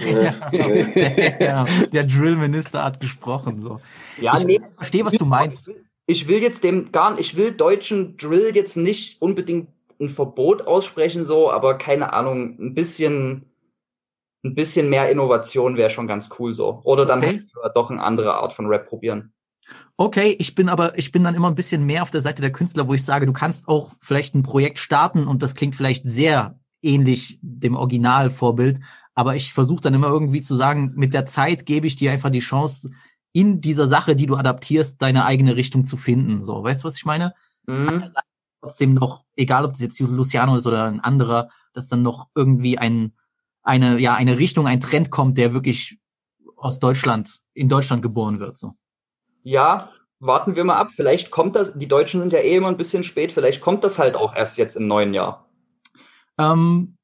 [0.00, 3.60] der, der Drill-Minister hat gesprochen.
[3.60, 3.80] So.
[4.20, 5.70] Ja, ich nee, verstehe, was du meinst.
[6.06, 9.68] ich will jetzt dem gar nicht, ich will deutschen Drill jetzt nicht unbedingt
[10.00, 13.44] ein Verbot aussprechen, so, aber keine Ahnung, ein bisschen,
[14.44, 16.80] ein bisschen mehr Innovation wäre schon ganz cool so.
[16.84, 17.42] Oder dann Okay.
[17.62, 19.33] halt doch eine andere Art von Rap probieren.
[19.96, 22.52] Okay, ich bin aber, ich bin dann immer ein bisschen mehr auf der Seite der
[22.52, 26.04] Künstler, wo ich sage, du kannst auch vielleicht ein Projekt starten und das klingt vielleicht
[26.04, 28.80] sehr ähnlich dem Originalvorbild,
[29.14, 32.30] aber ich versuche dann immer irgendwie zu sagen, mit der Zeit gebe ich dir einfach
[32.30, 32.90] die Chance,
[33.32, 36.42] in dieser Sache, die du adaptierst, deine eigene Richtung zu finden.
[36.42, 37.34] So, weißt du, was ich meine?
[37.66, 38.12] Mhm.
[38.60, 42.78] Trotzdem noch, egal ob das jetzt Luciano ist oder ein anderer, dass dann noch irgendwie
[42.78, 43.12] ein,
[43.62, 45.98] eine, ja, eine Richtung, ein Trend kommt, der wirklich
[46.56, 48.56] aus Deutschland, in Deutschland geboren wird.
[48.56, 48.74] So.
[49.44, 50.88] Ja, warten wir mal ab.
[50.90, 53.98] Vielleicht kommt das, die Deutschen sind ja eh immer ein bisschen spät, vielleicht kommt das
[53.98, 55.48] halt auch erst jetzt im neuen Jahr.
[56.38, 56.96] Ähm,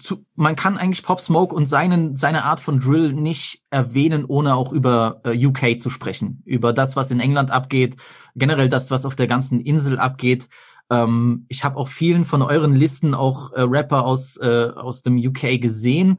[0.00, 4.54] zu, man kann eigentlich Pop Smoke und seinen, seine Art von Drill nicht erwähnen, ohne
[4.54, 6.42] auch über äh, UK zu sprechen.
[6.44, 7.96] Über das, was in England abgeht,
[8.36, 10.48] generell das, was auf der ganzen Insel abgeht.
[10.90, 15.18] Ähm, ich habe auch vielen von euren Listen auch äh, Rapper aus, äh, aus dem
[15.18, 16.18] UK gesehen.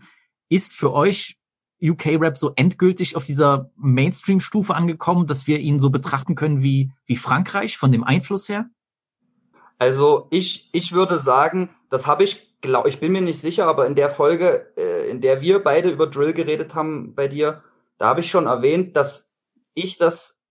[0.49, 1.37] Ist für euch
[1.81, 7.15] UK-Rap so endgültig auf dieser Mainstream-Stufe angekommen, dass wir ihn so betrachten können wie, wie
[7.15, 8.69] Frankreich von dem Einfluss her?
[9.77, 13.85] Also ich, ich würde sagen, das habe ich, glaub, ich bin mir nicht sicher, aber
[13.85, 17.63] in der Folge, äh, in der wir beide über Drill geredet haben bei dir,
[17.97, 19.31] da habe ich schon erwähnt, dass
[19.73, 20.41] ich das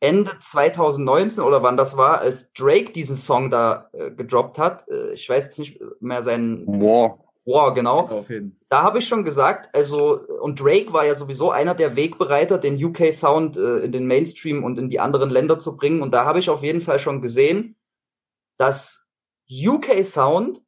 [0.00, 5.12] Ende 2019 oder wann das war, als Drake diesen Song da äh, gedroppt hat, äh,
[5.12, 7.18] ich weiß jetzt nicht mehr seinen War.
[7.52, 8.24] War, genau.
[8.28, 8.58] Jeden.
[8.68, 12.82] Da habe ich schon gesagt, also, und Drake war ja sowieso einer der Wegbereiter, den
[12.82, 16.02] UK-Sound äh, in den Mainstream und in die anderen Länder zu bringen.
[16.02, 17.76] Und da habe ich auf jeden Fall schon gesehen,
[18.56, 19.06] dass
[19.50, 20.62] UK-Sound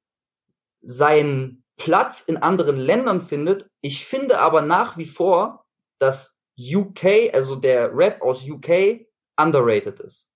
[0.82, 3.68] seinen Platz in anderen Ländern findet.
[3.80, 5.66] Ich finde aber nach wie vor,
[5.98, 10.30] dass UK, also der Rap aus UK, underrated ist.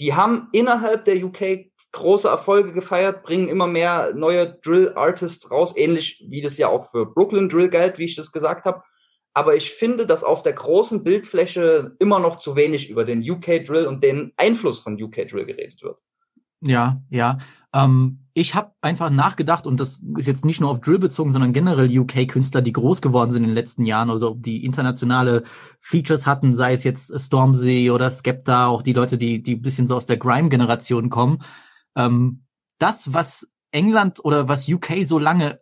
[0.00, 6.24] Die haben innerhalb der UK große Erfolge gefeiert, bringen immer mehr neue Drill-Artists raus, ähnlich
[6.28, 8.82] wie das ja auch für Brooklyn Drill galt, wie ich das gesagt habe.
[9.32, 13.64] Aber ich finde, dass auf der großen Bildfläche immer noch zu wenig über den UK
[13.64, 15.98] Drill und den Einfluss von UK Drill geredet wird.
[16.60, 17.38] Ja, ja.
[17.74, 21.52] Ähm, ich habe einfach nachgedacht, und das ist jetzt nicht nur auf Drill bezogen, sondern
[21.52, 25.44] generell UK-Künstler, die groß geworden sind in den letzten Jahren, also die internationale
[25.80, 29.96] Features hatten, sei es jetzt Stormzy oder Skepta, auch die Leute, die die bisschen so
[29.96, 31.38] aus der Grime-Generation kommen.
[31.96, 32.44] Ähm,
[32.78, 35.60] das, was England oder was UK so lange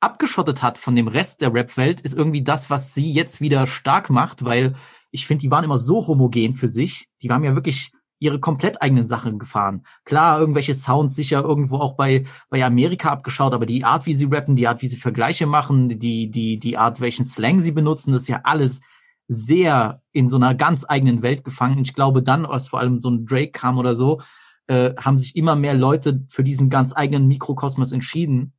[0.00, 4.10] abgeschottet hat von dem Rest der Rap-Welt, ist irgendwie das, was sie jetzt wieder stark
[4.10, 4.74] macht, weil
[5.10, 7.08] ich finde, die waren immer so homogen für sich.
[7.22, 9.84] Die haben ja wirklich ihre komplett eigenen Sachen gefahren.
[10.04, 14.26] Klar, irgendwelche Sounds sicher irgendwo auch bei, bei Amerika abgeschaut, aber die Art, wie sie
[14.26, 18.12] rappen, die Art, wie sie Vergleiche machen, die, die, die Art, welchen Slang sie benutzen,
[18.12, 18.80] das ist ja alles
[19.28, 21.82] sehr in so einer ganz eigenen Welt gefangen.
[21.82, 24.20] Ich glaube dann, als vor allem so ein Drake kam oder so,
[24.68, 28.52] äh, haben sich immer mehr Leute für diesen ganz eigenen Mikrokosmos entschieden,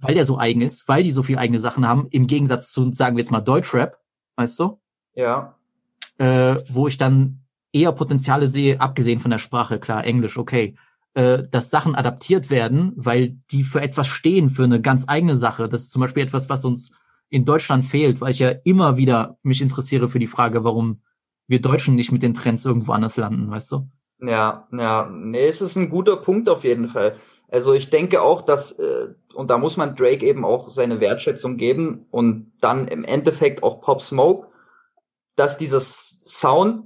[0.00, 2.92] weil der so eigen ist, weil die so viel eigene Sachen haben, im Gegensatz zu,
[2.92, 3.98] sagen wir jetzt mal, Deutschrap,
[4.36, 4.80] weißt du?
[5.14, 5.54] Ja.
[6.18, 10.76] Äh, wo ich dann eher Potenziale sehe, abgesehen von der Sprache, klar, Englisch, okay,
[11.14, 15.68] äh, dass Sachen adaptiert werden, weil die für etwas stehen, für eine ganz eigene Sache.
[15.68, 16.90] Das ist zum Beispiel etwas, was uns
[17.28, 21.02] in Deutschland fehlt, weil ich ja immer wieder mich interessiere für die Frage, warum
[21.46, 23.90] wir Deutschen nicht mit den Trends irgendwo anders landen, weißt du?
[24.20, 27.16] Ja, ja, nee, es ist ein guter Punkt auf jeden Fall.
[27.48, 31.56] Also ich denke auch, dass, äh, und da muss man Drake eben auch seine Wertschätzung
[31.56, 34.48] geben und dann im Endeffekt auch Pop Smoke,
[35.36, 36.84] dass dieses Sound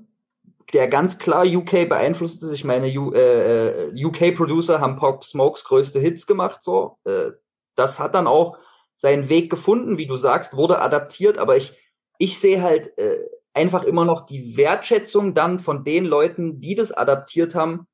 [0.75, 2.53] der ganz klar UK beeinflusst ist.
[2.53, 6.99] Ich meine, äh, äh UK-Producer haben Pop Smokes größte Hits gemacht, so.
[7.05, 7.33] Äh,
[7.77, 8.59] das hat dann auch
[8.95, 11.73] seinen Weg gefunden, wie du sagst, wurde adaptiert, aber ich,
[12.19, 16.93] ich sehe halt äh, einfach immer noch die Wertschätzung dann von den Leuten, die das
[16.93, 17.87] adaptiert haben,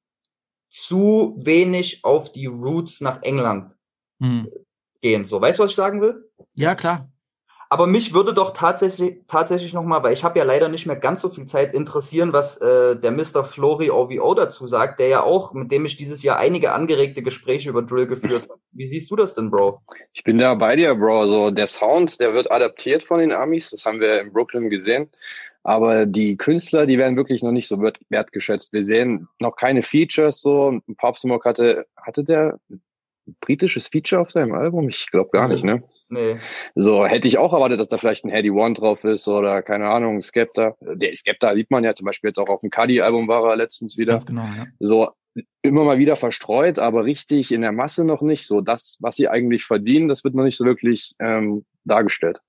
[0.71, 3.75] zu wenig auf die Roots nach England
[4.21, 4.49] hm.
[5.01, 5.25] gehen.
[5.25, 6.31] So, weißt du, was ich sagen will?
[6.55, 7.09] Ja, klar.
[7.71, 11.21] Aber mich würde doch tatsächlich, tatsächlich nochmal, weil ich habe ja leider nicht mehr ganz
[11.21, 13.45] so viel Zeit, interessieren, was äh, der Mr.
[13.45, 17.69] Flori OVO dazu sagt, der ja auch, mit dem ich dieses Jahr einige angeregte Gespräche
[17.69, 18.61] über Drill geführt habe.
[18.73, 19.83] Wie siehst du das denn, Bro?
[20.15, 21.21] Ich bin da bei dir, Bro.
[21.21, 25.11] Also der Sound, der wird adaptiert von den Amis, das haben wir in Brooklyn gesehen.
[25.69, 28.73] Aber die Künstler, die werden wirklich noch nicht so wertgeschätzt.
[28.73, 30.81] Wir sehen noch keine Features so.
[30.97, 32.81] Pop Smoke hatte, hatte der ein
[33.43, 34.89] britisches Feature auf seinem Album?
[34.89, 35.83] Ich glaube gar nicht, ne?
[36.09, 36.39] Nee.
[36.75, 39.91] So, hätte ich auch erwartet, dass da vielleicht ein Heady One drauf ist oder keine
[39.91, 40.75] Ahnung, Skepta.
[40.81, 43.99] Der Skepta sieht man ja zum Beispiel jetzt auch auf dem Cuddy-Album war er letztens
[43.99, 44.13] wieder.
[44.13, 44.65] Ganz genau, ja.
[44.81, 45.11] So,
[45.61, 48.47] immer mal wieder verstreut, aber richtig in der Masse noch nicht.
[48.47, 52.41] So, das, was sie eigentlich verdienen, das wird noch nicht so wirklich ähm, dargestellt.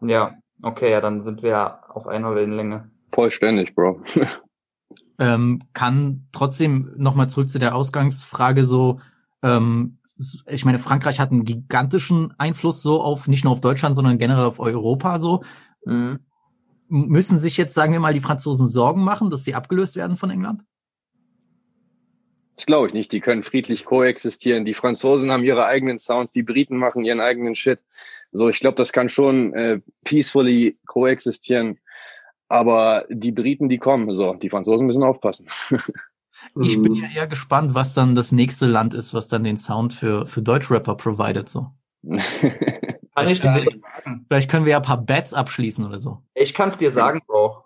[0.00, 2.90] Ja, okay, ja, dann sind wir auf einer Wellenlänge.
[3.12, 4.02] Vollständig, Bro.
[5.18, 9.00] ähm, kann trotzdem nochmal zurück zu der Ausgangsfrage so,
[9.42, 9.98] ähm,
[10.46, 14.44] ich meine, Frankreich hat einen gigantischen Einfluss so auf, nicht nur auf Deutschland, sondern generell
[14.44, 15.42] auf Europa so.
[15.84, 16.20] Mhm.
[16.88, 20.30] Müssen sich jetzt, sagen wir mal, die Franzosen Sorgen machen, dass sie abgelöst werden von
[20.30, 20.64] England?
[22.56, 23.12] Das glaube ich nicht.
[23.12, 24.64] Die können friedlich koexistieren.
[24.64, 27.80] Die Franzosen haben ihre eigenen Sounds, die Briten machen ihren eigenen Shit.
[28.32, 31.78] So, ich glaube, das kann schon äh, peacefully koexistieren.
[32.48, 34.12] Aber die Briten, die kommen.
[34.14, 35.46] So, die Franzosen müssen aufpassen.
[36.60, 39.94] Ich bin ja eher gespannt, was dann das nächste Land ist, was dann den Sound
[39.94, 41.70] für, für Deutschrapper providet, so.
[42.02, 44.26] Kann ich dir sagen.
[44.26, 46.22] Vielleicht können wir ja ein paar Bets abschließen oder so.
[46.34, 47.64] Ich kann es dir sagen, Bro.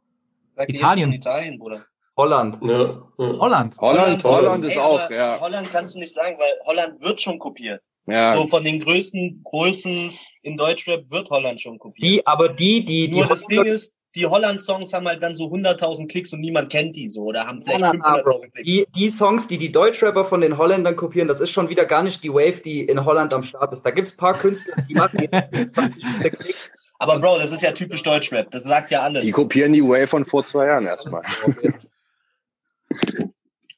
[0.55, 1.13] Sag Italien.
[1.13, 1.87] Italien, Bruder.
[2.19, 2.59] Holland.
[2.61, 3.01] Ja.
[3.17, 3.79] Holland.
[3.79, 4.25] Holland.
[4.25, 5.39] Holland ist Ey, auch, ja.
[5.41, 7.81] Holland kannst du nicht sagen, weil Holland wird schon kopiert.
[8.07, 8.37] Ja.
[8.37, 12.05] So von den größten Größen in Deutschrap wird Holland schon kopiert.
[12.05, 15.45] Die, aber die, die, Nur die das Ding ist, die Holland-Songs haben halt dann so
[15.45, 18.67] 100.000 Klicks und niemand kennt die so oder haben vielleicht 500.000 Klicks.
[18.67, 22.03] Die, die Songs, die die Deutschrapper von den Holländern kopieren, das ist schon wieder gar
[22.03, 23.83] nicht die Wave, die in Holland am Start ist.
[23.83, 26.73] Da gibt's paar Künstler, die machen jetzt 20 Klicks.
[26.99, 28.51] Aber Bro, das ist ja typisch Deutschrap.
[28.51, 29.25] Das sagt ja alles.
[29.25, 31.23] Die kopieren die Wave von vor zwei Jahren erstmal.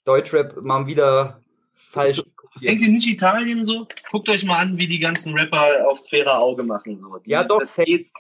[0.05, 1.43] Deutschrap mal wieder
[1.75, 2.23] falsch.
[2.63, 3.87] Denkt ihr nicht Italien so?
[4.11, 6.99] Guckt euch mal an, wie die ganzen Rapper auf Sphäre Auge machen.
[6.99, 7.19] So.
[7.19, 7.61] Die, ja, doch.
[7.61, 8.11] Das geht,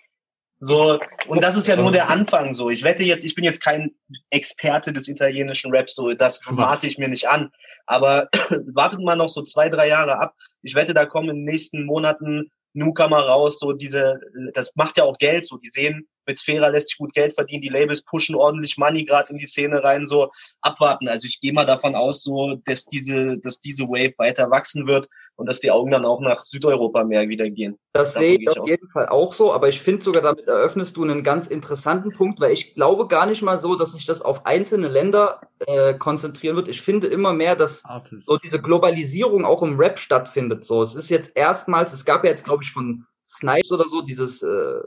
[0.62, 2.68] so, und das ist ja nur der Anfang so.
[2.68, 3.92] Ich wette jetzt, ich bin jetzt kein
[4.28, 7.50] Experte des italienischen Raps, so, das maße ich mir nicht an.
[7.86, 8.28] Aber
[8.74, 10.34] wartet mal noch so zwei, drei Jahre ab.
[10.60, 14.20] Ich wette, da kommen in den nächsten Monaten Newcomer raus, so diese,
[14.52, 17.62] das macht ja auch Geld, so, die sehen, mit Sphera lässt sich gut Geld verdienen,
[17.62, 20.30] die Labels pushen ordentlich Money gerade in die Szene rein, so
[20.60, 21.08] abwarten.
[21.08, 25.08] Also ich gehe mal davon aus, so, dass diese, dass diese Wave weiter wachsen wird
[25.40, 27.78] und dass die Augen dann auch nach Südeuropa mehr wieder gehen.
[27.92, 31.02] Das sehe ich auf jeden Fall auch so, aber ich finde sogar, damit eröffnest du
[31.02, 34.44] einen ganz interessanten Punkt, weil ich glaube gar nicht mal so, dass sich das auf
[34.44, 36.68] einzelne Länder äh, konzentrieren wird.
[36.68, 38.26] Ich finde immer mehr, dass Artist.
[38.26, 40.64] so diese Globalisierung auch im Rap stattfindet.
[40.64, 44.02] So, es ist jetzt erstmals, es gab ja jetzt, glaube ich, von Snipes oder so
[44.02, 44.80] dieses äh,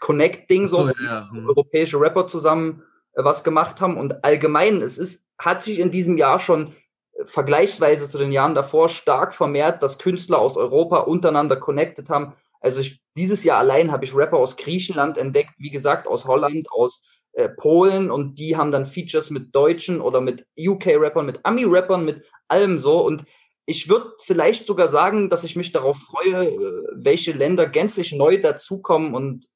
[0.00, 1.28] Connect-Ding, so, so ja.
[1.46, 2.82] europäische Rapper zusammen
[3.14, 3.96] äh, was gemacht haben.
[3.96, 6.72] Und allgemein, es ist, hat sich in diesem Jahr schon
[7.24, 12.34] vergleichsweise zu den Jahren davor stark vermehrt, dass Künstler aus Europa untereinander connected haben.
[12.60, 16.70] Also ich, dieses Jahr allein habe ich Rapper aus Griechenland entdeckt, wie gesagt, aus Holland,
[16.70, 22.04] aus äh, Polen und die haben dann Features mit Deutschen oder mit UK-Rappern, mit Ami-Rappern,
[22.04, 23.04] mit allem so.
[23.04, 23.24] Und
[23.66, 28.40] ich würde vielleicht sogar sagen, dass ich mich darauf freue, äh, welche Länder gänzlich neu
[28.40, 29.46] dazukommen und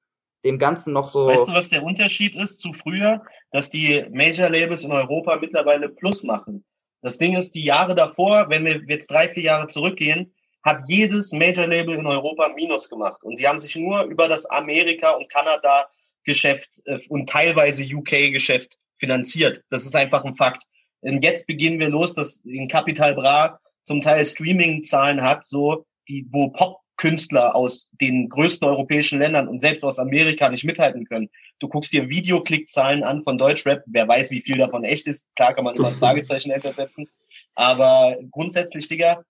[0.44, 1.26] dem Ganzen noch so.
[1.26, 3.22] Weißt du, was der Unterschied ist zu früher?
[3.50, 6.64] Dass die Major-Labels in Europa mittlerweile Plus machen.
[7.02, 11.32] Das Ding ist, die Jahre davor, wenn wir jetzt drei, vier Jahre zurückgehen, hat jedes
[11.32, 13.22] Major-Label in Europa Minus gemacht.
[13.22, 19.62] Und sie haben sich nur über das Amerika- und Kanada-Geschäft äh, und teilweise UK-Geschäft finanziert.
[19.70, 20.62] Das ist einfach ein Fakt.
[21.00, 26.26] Und jetzt beginnen wir los, dass in Capital Bra zum Teil Streaming-Zahlen hat, so die,
[26.30, 26.52] wo
[27.02, 31.28] Pop-Künstler aus den größten europäischen Ländern und selbst aus Amerika nicht mithalten können.
[31.58, 35.28] Du guckst dir Videoklickzahlen an von Deutschrap, wer weiß, wie viel davon echt ist.
[35.34, 37.08] Klar kann man immer ein Fragezeichen hintersetzen.
[37.54, 39.22] Aber grundsätzlich, Digga,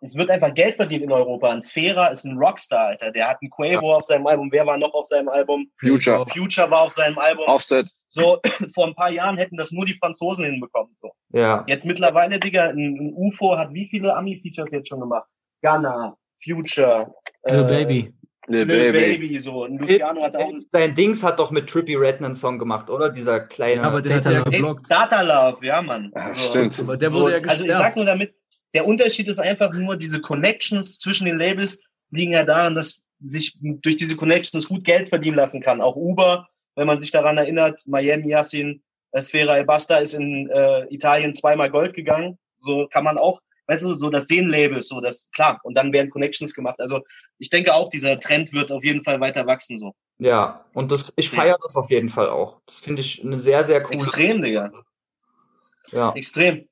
[0.00, 1.50] es wird einfach Geld verdient in Europa.
[1.50, 3.10] Ein Sphera ist ein Rockstar, Alter.
[3.10, 4.48] Der hat einen Quavo auf seinem Album.
[4.52, 5.68] Wer war noch auf seinem Album?
[5.80, 6.24] Future.
[6.28, 7.46] Future war auf seinem Album.
[7.48, 7.90] Offset.
[8.08, 8.38] So,
[8.74, 10.94] vor ein paar Jahren hätten das nur die Franzosen hinbekommen.
[11.00, 11.10] So.
[11.30, 11.64] Ja.
[11.66, 15.26] Jetzt mittlerweile, Digga, ein, ein UFO hat wie viele Ami-Features jetzt schon gemacht?
[15.62, 17.12] Ghana, Future,
[17.46, 18.14] Lil äh, Baby.
[18.46, 19.18] Lil Lil Baby.
[19.18, 19.64] Baby, so.
[19.64, 23.10] Und Luciano hat auch Sein Dings hat doch mit Trippy Red einen Song gemacht, oder?
[23.10, 23.82] Dieser kleine.
[23.82, 24.50] Aber den hat Data er Love.
[24.50, 24.90] Hey, geblockt.
[24.90, 26.12] Data Love, ja, Mann.
[26.14, 26.40] Ja, So.
[26.50, 26.78] stimmt.
[26.80, 28.34] Aber der So, wurde ja also ich sag nur damit,
[28.74, 33.58] der Unterschied ist einfach nur, diese Connections zwischen den Labels liegen ja daran, dass sich
[33.60, 35.80] durch diese Connections gut Geld verdienen lassen kann.
[35.80, 40.84] Auch Uber, wenn man sich daran erinnert, Miami Yassin, äh, Sfera Ebasta ist in äh,
[40.94, 42.38] Italien zweimal Gold gegangen.
[42.60, 45.60] So kann man auch, weißt du, so das sehen Labels, so das klar.
[45.62, 46.80] Und dann werden Connections gemacht.
[46.80, 47.02] Also
[47.38, 49.78] ich denke auch, dieser Trend wird auf jeden Fall weiter wachsen.
[49.78, 52.60] So Ja, und das, ich feiere das auf jeden Fall auch.
[52.66, 53.98] Das finde ich eine sehr, sehr coole.
[53.98, 54.72] extrem, Digga,
[55.92, 56.12] Ja.
[56.14, 56.68] extrem.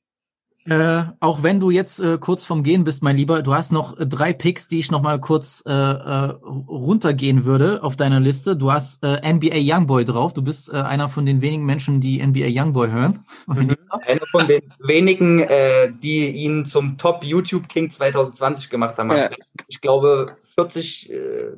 [0.69, 3.99] Äh, auch wenn du jetzt äh, kurz vom Gehen bist, mein Lieber, du hast noch
[3.99, 6.35] äh, drei Picks, die ich noch mal kurz äh, äh,
[6.69, 8.57] runtergehen würde auf deiner Liste.
[8.57, 10.33] Du hast äh, NBA Youngboy drauf.
[10.33, 13.21] Du bist äh, einer von den wenigen Menschen, die NBA Youngboy hören.
[14.07, 19.11] Einer von den wenigen, äh, die ihn zum Top YouTube King 2020 gemacht haben.
[19.11, 19.31] Ja.
[19.69, 21.17] Ich glaube 40, äh,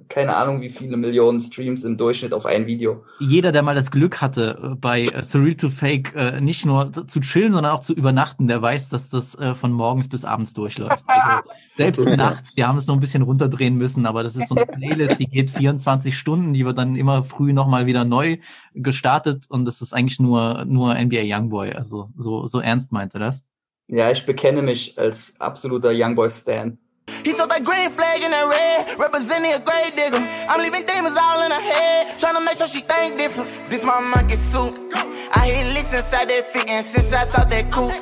[0.08, 3.04] keine Ahnung wie viele Millionen Streams im Durchschnitt auf ein Video.
[3.20, 7.04] Jeder, der mal das Glück hatte, bei äh, Surreal to Fake äh, nicht nur zu-
[7.04, 10.52] zu chillen, sondern auch zu übernachten, der weiß, dass das äh, von morgens bis abends
[10.54, 11.04] durchläuft.
[11.06, 14.56] Also, selbst nachts, wir haben es noch ein bisschen runterdrehen müssen, aber das ist so
[14.56, 18.38] eine Playlist, die geht 24 Stunden, die wird dann immer früh nochmal wieder neu
[18.74, 21.72] gestartet und das ist eigentlich nur, nur NBA Youngboy.
[21.72, 23.44] Also so, so ernst meinte das.
[23.86, 26.78] Ja, ich bekenne mich als absoluter Youngboy Stan.
[27.24, 30.20] He told that green flag in that red, representing a grave digger.
[30.48, 33.48] I'm leaving demons all in her head, trying to make sure she think different.
[33.70, 34.78] This my monkey suit.
[35.32, 37.92] I hit licks inside that fit and six shots out that coupe.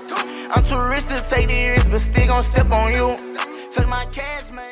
[0.51, 3.17] I'm too rich to take the risk, but still gon' step on you.
[3.71, 4.65] Take my cash, man.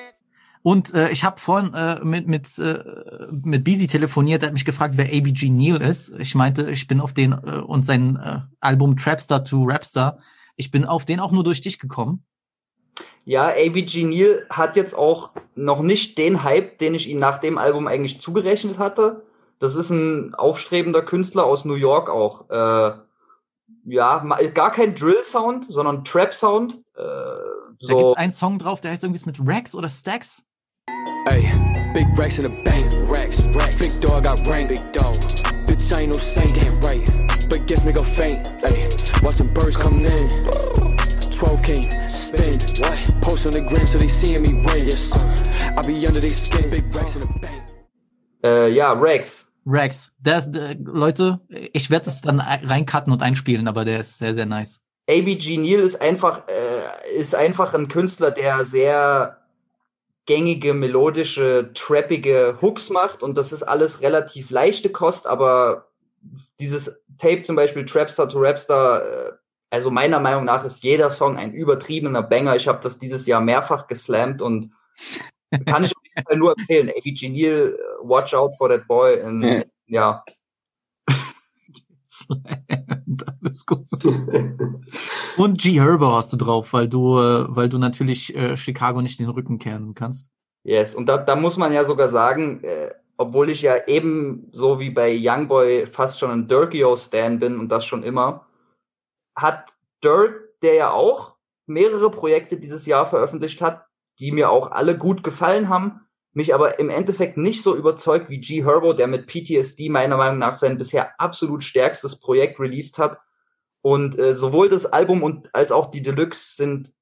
[0.62, 2.78] Und äh, ich habe vorhin äh, mit mit äh,
[3.30, 6.14] mit Beezy telefoniert, der hat mich gefragt, wer ABG Neil ist.
[6.18, 10.18] Ich meinte, ich bin auf den äh, und sein äh, Album Trapstar to Rapstar.
[10.56, 12.24] Ich bin auf den auch nur durch dich gekommen.
[13.24, 17.58] Ja, ABG Neal hat jetzt auch noch nicht den Hype, den ich ihm nach dem
[17.58, 19.24] Album eigentlich zugerechnet hatte.
[19.58, 22.48] Das ist ein aufstrebender Künstler aus New York auch.
[22.48, 22.92] Äh,
[23.84, 26.74] ja, ma- gar kein Drill-Sound, sondern Trap-Sound.
[26.96, 27.96] Äh, Da so.
[27.98, 30.42] gibt's einen Song drauf, der heißt irgendwas mit Rex oder Stacks.
[31.26, 31.42] Hey,
[31.92, 33.76] big racks in the bank, racks, racks.
[33.78, 35.14] Big dog got rain, big dog.
[35.66, 37.02] Bitch, I ain't no saint, damn right.
[37.48, 39.24] But guess nigga faint, hey.
[39.24, 40.28] Watching birds come in.
[41.30, 42.54] 12 king, spin.
[42.82, 43.20] What?
[43.22, 44.84] Post on the gram so they seeing me win.
[44.86, 45.72] Yes, sir.
[45.76, 47.62] I be under their skin, big racks in the bank.
[48.44, 49.50] Äh, ja, Rex.
[49.66, 50.12] Rex.
[50.18, 54.34] Der, der, Leute, ich werde es dann ein- reincutten und einspielen, aber der ist sehr,
[54.34, 54.80] sehr nice.
[55.08, 59.38] ABG Neal ist einfach, äh, ist einfach ein Künstler, der sehr
[60.26, 65.88] gängige, melodische, trappige Hooks macht und das ist alles relativ leichte Kost, aber
[66.58, 69.32] dieses Tape zum Beispiel Trapstar to Rapstar, äh,
[69.70, 72.56] also meiner Meinung nach ist jeder Song ein übertriebener Banger.
[72.56, 74.72] Ich habe das dieses Jahr mehrfach geslammt und
[75.66, 76.90] kann ich Fall nur empfehlen.
[76.90, 79.14] ABG Neal, äh, watch out for that boy.
[79.20, 79.62] In, Ja.
[79.86, 80.24] ja.
[83.42, 83.86] Alles gut.
[85.36, 89.18] Und G Herbo hast du drauf, weil du, äh, weil du natürlich äh, Chicago nicht
[89.18, 90.30] den Rücken kehren kannst.
[90.62, 94.80] Yes, und da, da muss man ja sogar sagen, äh, obwohl ich ja eben so
[94.80, 98.46] wie bei Youngboy fast schon ein Dirkio-Stan bin und das schon immer,
[99.36, 99.70] hat
[100.02, 101.34] Dirk, der ja auch
[101.66, 103.86] mehrere Projekte dieses Jahr veröffentlicht hat,
[104.18, 106.03] die mir auch alle gut gefallen haben,
[106.34, 110.38] mich aber im Endeffekt nicht so überzeugt wie G Herbo, der mit PTSD meiner Meinung
[110.38, 113.18] nach sein bisher absolut stärkstes Projekt released hat.
[113.82, 116.92] Und äh, sowohl das Album und als auch die Deluxe sind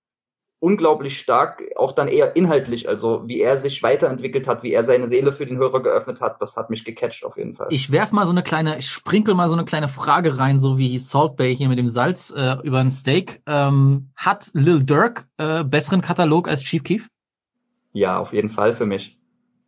[0.63, 5.09] unglaublich stark, auch dann eher inhaltlich, also wie er sich weiterentwickelt hat, wie er seine
[5.09, 7.67] Seele für den Hörer geöffnet hat, das hat mich gecatcht auf jeden Fall.
[7.71, 10.79] Ich werf mal so eine kleine, ich sprinkel mal so eine kleine Frage rein, so
[10.79, 13.43] wie Salt Bay hier mit dem Salz äh, über ein Steak.
[13.47, 17.09] Ähm, hat Lil Durk äh, besseren Katalog als Chief Keef?
[17.93, 19.19] Ja, auf jeden Fall für mich.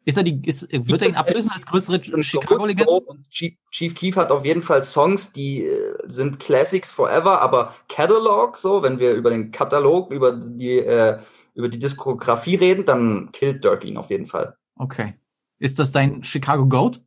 [0.06, 3.00] Ist er die, ist, wird er ihn ablösen als größere Chicago-Legende?
[3.30, 8.58] Chief, Chief Keef hat auf jeden Fall Songs, die äh, sind Classics forever, aber Catalog,
[8.58, 11.18] so, wenn wir über den Katalog, über die, äh,
[11.54, 14.56] über die Diskografie reden, dann killt Dirk ihn auf jeden Fall.
[14.76, 15.14] Okay.
[15.58, 17.00] Ist das dein Chicago Goat?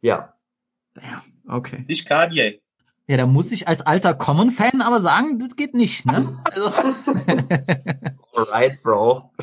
[0.00, 0.34] Ja.
[0.96, 1.84] Ja, okay.
[1.86, 2.60] Nicht Kanye.
[3.06, 6.42] Ja, da muss ich als alter Common-Fan aber sagen, das geht nicht, ne?
[6.44, 6.72] Also,
[8.34, 9.30] Alright, Bro.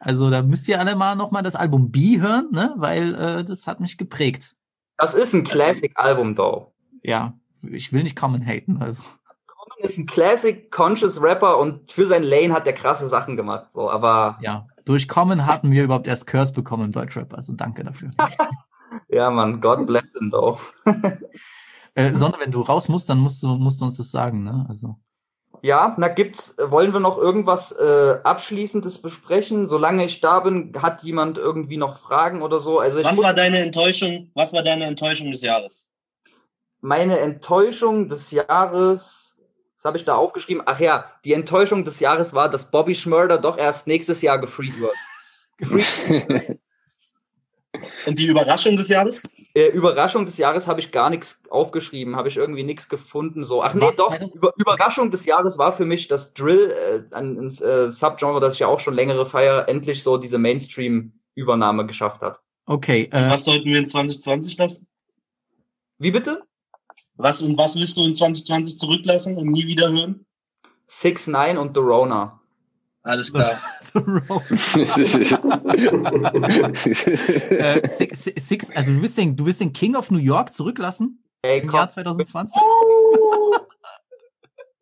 [0.00, 2.74] also da müsst ihr alle mal noch mal das Album B hören, ne?
[2.76, 4.54] Weil äh, das hat mich geprägt.
[4.96, 6.72] Das ist ein Classic-Album, though.
[7.02, 9.02] Ja, ich will nicht Common haten, also.
[9.46, 13.72] Common ist ein Classic, conscious Rapper und für sein Lane hat der krasse Sachen gemacht,
[13.72, 14.38] so, aber.
[14.40, 18.10] Ja, durch Common hatten wir überhaupt erst Curse bekommen im Deutschrap, also danke dafür.
[19.08, 20.58] ja, man, God bless him, though.
[21.94, 24.64] äh, Sonne, wenn du raus musst, dann musst du, musst du uns das sagen, ne?
[24.68, 24.96] Also.
[25.62, 29.66] Ja, na gibt's, wollen wir noch irgendwas äh, Abschließendes besprechen?
[29.66, 32.78] Solange ich da bin, hat jemand irgendwie noch Fragen oder so?
[32.78, 34.30] Also ich Was war deine Enttäuschung?
[34.34, 35.86] Was war deine Enttäuschung des Jahres?
[36.86, 39.36] meine Enttäuschung des Jahres,
[39.76, 40.62] was habe ich da aufgeschrieben?
[40.66, 44.78] Ach ja, die Enttäuschung des Jahres war, dass Bobby Schmurder doch erst nächstes Jahr gefreed
[44.80, 44.94] wird.
[45.58, 46.60] Gefreed
[48.06, 49.24] Und die Überraschung des Jahres?
[49.54, 53.44] Äh, Überraschung des Jahres habe ich gar nichts aufgeschrieben, habe ich irgendwie nichts gefunden.
[53.44, 54.16] So, ach nee, doch.
[54.34, 58.54] Über, Überraschung des Jahres war für mich, dass Drill, äh, ein, ein äh, Subgenre, das
[58.54, 62.38] ich ja auch schon längere feiere, endlich so diese Mainstream-Übernahme geschafft hat.
[62.66, 63.08] Okay.
[63.10, 64.86] Äh, Was sollten wir in 2020 lassen?
[65.98, 66.42] Wie bitte?
[67.16, 70.26] Was und was willst du in 2020 zurücklassen und nie wieder hören?
[70.86, 72.40] Six Nine und The Rona.
[73.02, 73.60] Alles klar.
[77.50, 80.52] äh, six, six, six, also du willst, den, du willst den King of New York
[80.52, 81.22] zurücklassen?
[81.42, 81.76] Ey, Im komm.
[81.76, 82.54] Jahr 2020?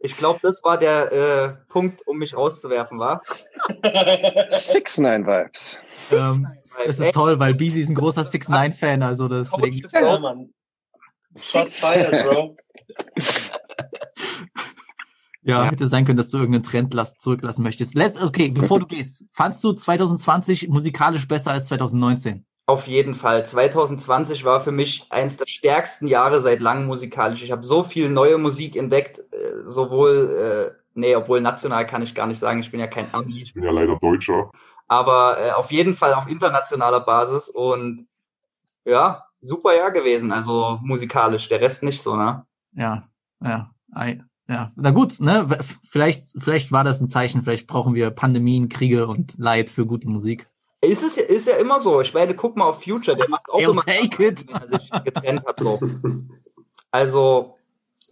[0.00, 3.22] Ich glaube, das war der äh, Punkt, um mich rauszuwerfen, war.
[4.50, 5.78] Six Nine Vibes.
[6.12, 6.46] Ähm,
[6.86, 9.88] das ist toll, weil Beezy ist ein großer 6 9 fan also deswegen.
[9.92, 10.52] Ja, Mann.
[11.36, 12.56] Shots fired, Bro.
[15.47, 17.95] Ja, hätte sein können, dass du irgendeinen Trend lass, zurücklassen möchtest.
[17.95, 22.47] Let's, okay, bevor du gehst, fandst du 2020 musikalisch besser als 2019?
[22.66, 23.45] Auf jeden Fall.
[23.45, 27.42] 2020 war für mich eins der stärksten Jahre seit langem musikalisch.
[27.42, 32.14] Ich habe so viel neue Musik entdeckt, äh, sowohl, äh, nee, obwohl national kann ich
[32.14, 34.51] gar nicht sagen, ich bin ja kein Ami, ich bin ja leider Deutscher.
[34.88, 38.07] aber äh, auf jeden Fall auf internationaler Basis und
[38.86, 42.47] ja, super Jahr gewesen, also musikalisch, der Rest nicht so, ne?
[42.72, 43.09] Ja,
[43.42, 44.72] ja, ei, ja.
[44.76, 45.47] Na gut, ne?
[45.88, 50.09] Vielleicht, vielleicht war das ein Zeichen, vielleicht brauchen wir Pandemien, Kriege und Leid für gute
[50.09, 50.47] Musik.
[50.80, 52.01] Ist es ja, ist ja immer so.
[52.01, 54.47] Ich meine, guck mal auf Future, der macht auch He'll immer take it.
[54.47, 55.59] wenn er sich getrennt hat.
[55.59, 55.80] So.
[56.90, 57.57] Also,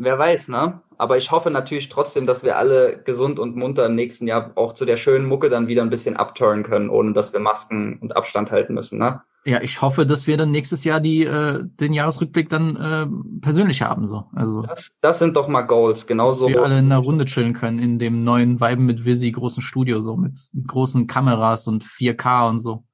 [0.05, 0.81] wer weiß, ne?
[0.99, 4.73] Aber ich hoffe natürlich trotzdem, dass wir alle gesund und munter im nächsten Jahr auch
[4.73, 8.15] zu der schönen Mucke dann wieder ein bisschen abturnen können, ohne dass wir Masken und
[8.17, 9.21] Abstand halten müssen, ne?
[9.45, 13.83] Ja, ich hoffe, dass wir dann nächstes Jahr die, äh, den Jahresrückblick dann äh, persönlich
[13.83, 14.27] haben, so.
[14.37, 16.47] Also, Das, das sind doch mal Goals, genauso.
[16.47, 19.61] dass wir alle in einer Runde chillen können in dem neuen Weiben mit Visi großen
[19.61, 22.85] Studio, so mit, mit großen Kameras und 4K und so.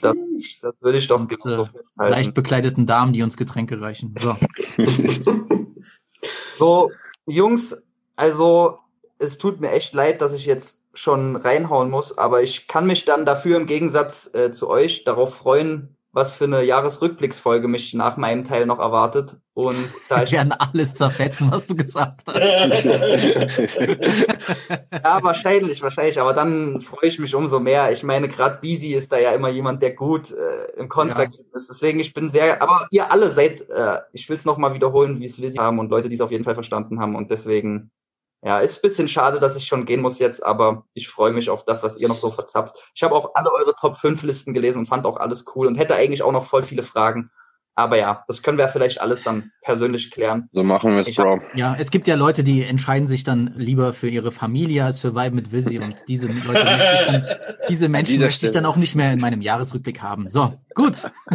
[0.00, 0.14] Das,
[0.62, 2.10] das würde ich doch genauso Äh, festhalten.
[2.12, 4.14] leicht bekleideten Damen, die uns Getränke reichen.
[4.18, 4.34] So.
[6.62, 6.92] So,
[7.26, 7.76] Jungs,
[8.14, 8.78] also
[9.18, 13.04] es tut mir echt leid, dass ich jetzt schon reinhauen muss, aber ich kann mich
[13.04, 18.18] dann dafür im Gegensatz äh, zu euch darauf freuen, was für eine Jahresrückblicksfolge mich nach
[18.18, 19.38] meinem Teil noch erwartet.
[19.54, 22.84] Und da ich werden alles zerfetzen, was du gesagt hast.
[24.92, 27.90] ja wahrscheinlich, wahrscheinlich, aber dann freue ich mich umso mehr.
[27.92, 31.70] Ich meine, gerade Beezy ist da ja immer jemand, der gut äh, im Kontrakt ist.
[31.70, 35.24] Deswegen, ich bin sehr, aber ihr alle seid, äh, ich will es nochmal wiederholen, wie
[35.24, 37.16] es wir haben und Leute, die es auf jeden Fall verstanden haben.
[37.16, 37.90] Und deswegen,
[38.44, 41.48] ja, ist ein bisschen schade, dass ich schon gehen muss jetzt, aber ich freue mich
[41.48, 42.76] auf das, was ihr noch so verzappt.
[42.94, 45.76] Ich habe auch alle eure Top 5 Listen gelesen und fand auch alles cool und
[45.76, 47.30] hätte eigentlich auch noch voll viele Fragen.
[47.74, 50.50] Aber ja, das können wir vielleicht alles dann persönlich klären.
[50.52, 51.40] So machen wir es, Ich Bro.
[51.54, 55.14] Ja, es gibt ja Leute, die entscheiden sich dann lieber für ihre Familie als für
[55.14, 57.24] Vibe mit Visi und diese Leute möchte ich dann,
[57.70, 58.52] diese Menschen möchte ich Stelle.
[58.52, 60.28] dann auch nicht mehr in meinem Jahresrückblick haben.
[60.28, 60.96] So, gut.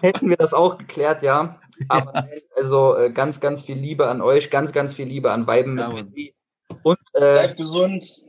[0.00, 1.58] hätten wir das auch geklärt, ja.
[1.88, 5.46] Aber nein, also äh, ganz, ganz viel Liebe an euch, ganz, ganz viel Liebe an
[5.46, 6.04] Weiben mit Ja, Mann.
[6.04, 6.34] Visi.
[6.82, 8.24] Und äh, Bleib gesund.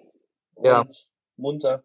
[0.63, 0.81] Ja.
[0.81, 1.83] Und munter.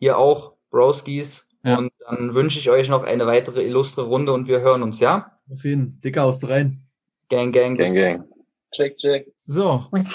[0.00, 1.46] ihr auch, Broskis.
[1.64, 1.78] Ja.
[1.78, 5.38] Und dann wünsche ich euch noch eine weitere illustre Runde und wir hören uns, ja?
[5.52, 6.86] Auf jeden Dicker aus rein.
[7.28, 7.76] Gang, gang.
[7.76, 8.24] Gang, gang.
[8.72, 9.32] Check, check.
[9.46, 10.06] So, Was?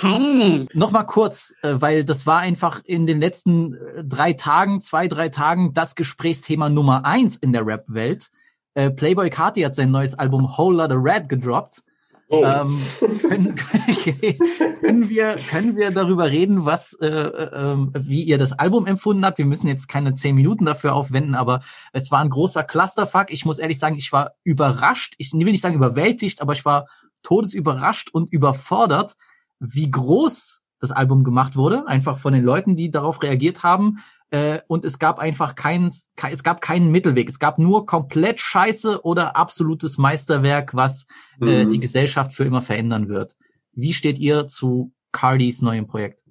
[0.74, 5.30] Nochmal kurz, äh, weil das war einfach in den letzten äh, drei Tagen, zwei, drei
[5.30, 8.30] Tagen das Gesprächsthema Nummer eins in der Rap-Welt.
[8.76, 11.84] Äh, Playboy Carti hat sein neues Album Whole Lotta Red gedroppt.
[12.30, 12.44] Oh.
[12.44, 12.82] Ähm,
[13.22, 13.56] können,
[14.80, 19.38] können, wir, können wir darüber reden, was, äh, äh, wie ihr das Album empfunden habt?
[19.38, 21.62] Wir müssen jetzt keine zehn Minuten dafür aufwenden, aber
[21.92, 23.32] es war ein großer Clusterfuck.
[23.32, 25.14] Ich muss ehrlich sagen, ich war überrascht.
[25.18, 26.88] Ich will nicht sagen überwältigt, aber ich war
[27.22, 29.16] todesüberrascht und überfordert,
[29.60, 34.00] wie groß das Album gemacht wurde, einfach von den Leuten, die darauf reagiert haben.
[34.34, 37.30] Äh, und es gab einfach keinen, ke- es gab keinen Mittelweg.
[37.30, 41.06] Es gab nur komplett Scheiße oder absolutes Meisterwerk, was
[41.40, 41.70] äh, Mhm.
[41.70, 43.36] die Gesellschaft für immer verändern wird.
[43.74, 46.24] Wie steht ihr zu Cardis neuem Projekt?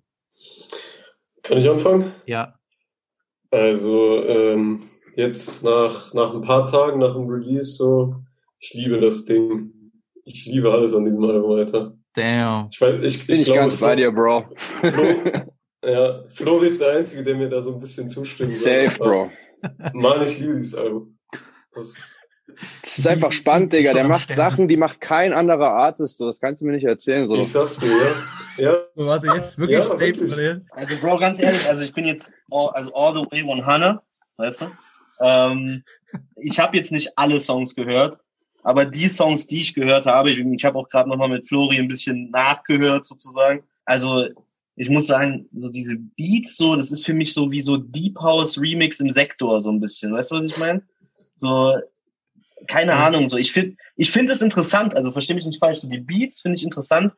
[1.45, 2.13] Kann ich anfangen?
[2.27, 2.55] Ja.
[3.53, 8.17] Also, ähm, jetzt nach, nach ein paar Tagen nach dem Release so,
[8.59, 9.71] ich liebe das Ding.
[10.25, 11.95] Ich liebe alles an diesem Album, Alter.
[12.15, 12.69] Damn.
[12.73, 14.45] Ich weiß, ich, Bin ich glaube, ganz bei dir, Bro.
[14.57, 15.05] Flo,
[15.85, 18.55] ja, Flori ist der Einzige, der mir da so ein bisschen zustimmt.
[18.57, 19.31] Safe, Bro.
[19.95, 21.19] Mann, ich liebe dieses Album.
[21.75, 21.95] Das,
[22.83, 23.95] Das ist einfach spannend, Digga.
[23.95, 26.19] Der macht Sachen, die macht kein anderer Artist.
[26.19, 27.27] So, das kannst du mir nicht erzählen.
[27.27, 27.37] So.
[27.37, 28.15] ich sag's dir, ja.
[28.59, 30.31] Ja, Warte, jetzt wirklich Ja, Statement.
[30.31, 30.51] wirklich.
[30.51, 30.61] oder?
[30.73, 34.01] Also, Bro, ganz ehrlich, also ich bin jetzt all, also all the way 100,
[34.37, 34.67] weißt du?
[35.21, 35.83] Ähm,
[36.37, 38.19] ich habe jetzt nicht alle Songs gehört,
[38.63, 41.79] aber die Songs, die ich gehört habe, ich, ich habe auch gerade nochmal mit Flori
[41.79, 43.63] ein bisschen nachgehört sozusagen.
[43.87, 44.29] Also
[44.77, 48.19] ich muss sagen, so diese Beats, so das ist für mich so wie so Deep
[48.19, 50.13] House Remix im Sektor so ein bisschen.
[50.13, 50.83] Weißt du, was ich meine?
[51.37, 51.75] So
[52.69, 55.89] keine Ahnung, so ich finde ich finde es interessant, also verstehe mich nicht falsch, so
[55.89, 57.13] die Beats finde ich interessant,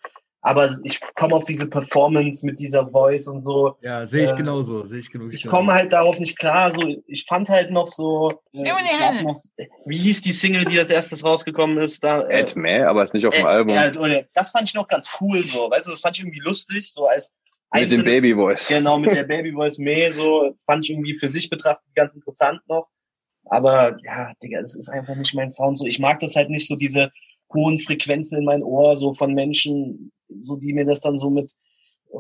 [0.45, 3.79] aber ich komme auf diese Performance mit dieser Voice und so.
[3.81, 4.85] Ja, sehe ich Äh, genauso.
[4.85, 5.33] Sehe ich genug.
[5.33, 6.71] Ich komme halt darauf nicht klar.
[6.71, 8.31] So, ich fand halt noch so.
[8.53, 9.41] Äh, noch,
[9.87, 12.05] wie hieß die Single, die als erstes rausgekommen ist?
[12.05, 13.75] Da, äh, Ed May, aber ist nicht auf dem äh, Album.
[13.75, 15.71] ja, das fand ich noch ganz cool, so.
[15.71, 17.33] Weißt du, das fand ich irgendwie lustig, so als
[17.73, 18.69] Mit dem einzelne- Baby Voice.
[18.69, 22.61] Genau, mit der Baby Voice May, so fand ich irgendwie für sich betrachtet ganz interessant
[22.69, 22.89] noch.
[23.47, 25.79] Aber ja, Digga, das ist einfach nicht mein Sound.
[25.79, 27.11] So, ich mag das halt nicht so diese
[27.53, 31.53] hohen Frequenzen in mein Ohr, so von Menschen, so die mir das dann so mit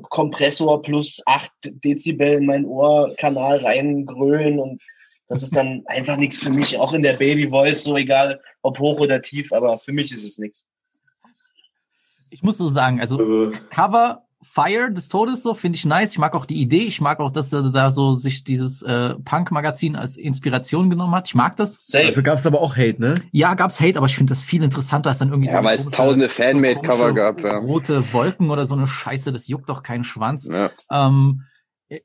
[0.03, 4.82] Kompressor plus acht Dezibel in mein Ohrkanal reingrölen und
[5.28, 8.78] das ist dann einfach nichts für mich, auch in der Baby Voice, so egal ob
[8.78, 10.68] hoch oder tief, aber für mich ist es nichts.
[12.30, 16.12] Ich muss so sagen, also also, Cover Fire des Todes so finde ich nice.
[16.12, 16.82] Ich mag auch die Idee.
[16.82, 21.28] Ich mag auch, dass er da so sich dieses äh, Punk-Magazin als Inspiration genommen hat.
[21.28, 21.80] Ich mag das.
[21.82, 22.07] Safe.
[22.07, 23.14] Dafür gab es aber auch Hate, ne?
[23.32, 25.90] Ja, gab's Hate, aber ich finde das viel interessanter, als dann irgendwie Ja, weil es
[25.90, 27.59] tausende Fanmade-Cover komische gab, ja.
[27.59, 30.49] Rote Wolken oder so eine Scheiße, das juckt doch keinen Schwanz.
[30.53, 30.70] Ja.
[30.90, 31.42] Ähm,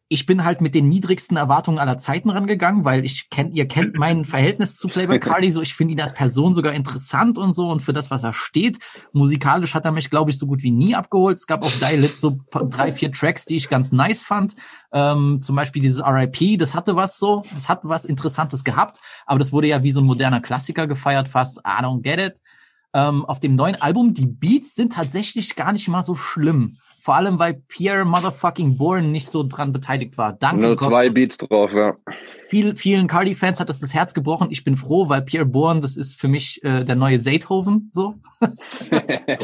[0.10, 3.98] ich bin halt mit den niedrigsten Erwartungen aller Zeiten rangegangen, weil ich kennt, ihr kennt
[3.98, 7.70] mein Verhältnis zu Playboy Cardi, so ich finde ihn als Person sogar interessant und so
[7.70, 8.78] und für das, was er steht.
[9.14, 11.38] Musikalisch hat er mich, glaube ich, so gut wie nie abgeholt.
[11.38, 14.56] Es gab auf Dial-Lit so drei, vier Tracks, die ich ganz nice fand.
[14.92, 19.40] Ähm, zum Beispiel dieses RIP, das hatte was so, das hat was Interessantes gehabt, aber
[19.40, 22.42] das wurde ja wie so ein moderner Klassiker gefeiert, fast I don't get it.
[22.92, 26.78] Ähm, auf dem neuen Album, die Beats sind tatsächlich gar nicht mal so schlimm.
[27.02, 30.34] Vor allem, weil Pierre Motherfucking Bourne nicht so dran beteiligt war.
[30.34, 30.89] Danke Nur Gott.
[30.89, 31.95] zwei Beats drauf, ja.
[32.47, 34.47] Viel, vielen Cardi-Fans hat das das Herz gebrochen.
[34.52, 38.16] Ich bin froh, weil Pierre Bourne, das ist für mich äh, der neue Seethoven, so.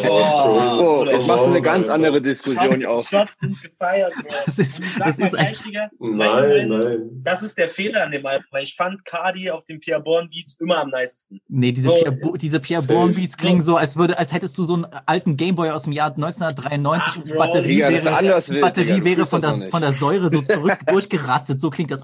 [0.08, 3.08] Oh, jetzt machst du eine ganz andere Diskussion auf.
[3.08, 4.24] Shots sind gefeiert, Bro.
[4.46, 6.98] Das ist, das ist ein, Digga, nein, nein.
[7.24, 10.30] Das ist der Fehler an dem Album, weil ich fand Cardi auf den Pierre Bourne
[10.30, 11.42] Beats immer am nicesten.
[11.48, 12.84] nee, diese So, Pierre, diese Pierre.
[12.84, 15.94] Bourne Beats klingen so, als würde, als hättest du so einen alten Gameboy aus dem
[15.94, 19.94] Jahr 1993 Ach, und die Bro, Batterie ist wäre, Batterie wäre von das von der
[19.94, 21.62] Säure so zurück durchgerastet.
[21.62, 22.02] So klingt das.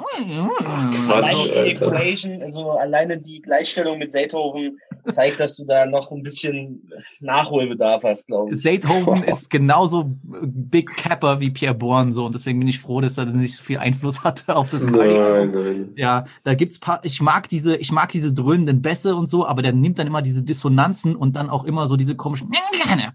[1.09, 1.71] Alleine die.
[1.71, 4.77] Equation, also alleine die Gleichstellung mit Seethoven
[5.11, 6.89] zeigt, dass du da noch ein bisschen
[7.19, 8.61] Nachholbedarf hast, glaube ich.
[8.61, 13.17] Seethoven ist genauso Big Capper wie Pierre Bourne so und deswegen bin ich froh, dass
[13.17, 14.83] er nicht so viel Einfluss hatte auf das.
[14.83, 15.89] Nein, nein.
[15.95, 19.61] Ja, da gibt's paar, ich mag diese, ich mag diese dröhnenden Bässe und so, aber
[19.61, 22.51] der nimmt dann immer diese Dissonanzen und dann auch immer so diese komischen,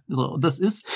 [0.09, 0.87] so, das ist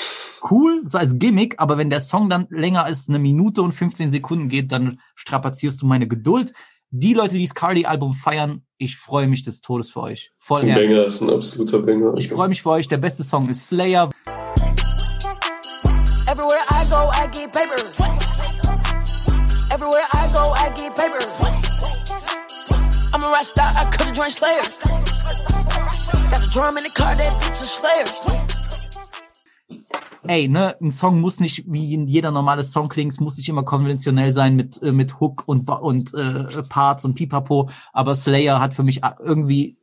[0.49, 4.09] cool, so als Gimmick, aber wenn der Song dann länger als eine Minute und 15
[4.09, 6.51] Sekunden geht, dann strapazierst du meine Geduld.
[6.89, 10.31] Die Leute, die das Cardi-Album feiern, ich freue mich des Todes für euch.
[10.39, 10.89] Das Voll ist ein ernst.
[10.89, 12.15] Banger, ist ein absoluter Banger.
[12.17, 12.87] Ich freue mich für euch.
[12.87, 14.09] Der beste Song ist Slayer.
[16.27, 17.99] Everywhere I go, I get papers.
[19.71, 21.35] Everywhere I go, I get papers.
[23.13, 24.63] I'm a rock star, I could've joined Slayer.
[26.31, 28.50] Got a drum in the car, that bitch is Slayer.
[30.27, 33.63] Ey, ne, ein Song muss nicht wie jeder normale Song klingen, es muss nicht immer
[33.63, 38.59] konventionell sein mit äh, mit Hook und Ba- und äh, Parts und Pipapo, aber Slayer
[38.59, 39.77] hat für mich a- irgendwie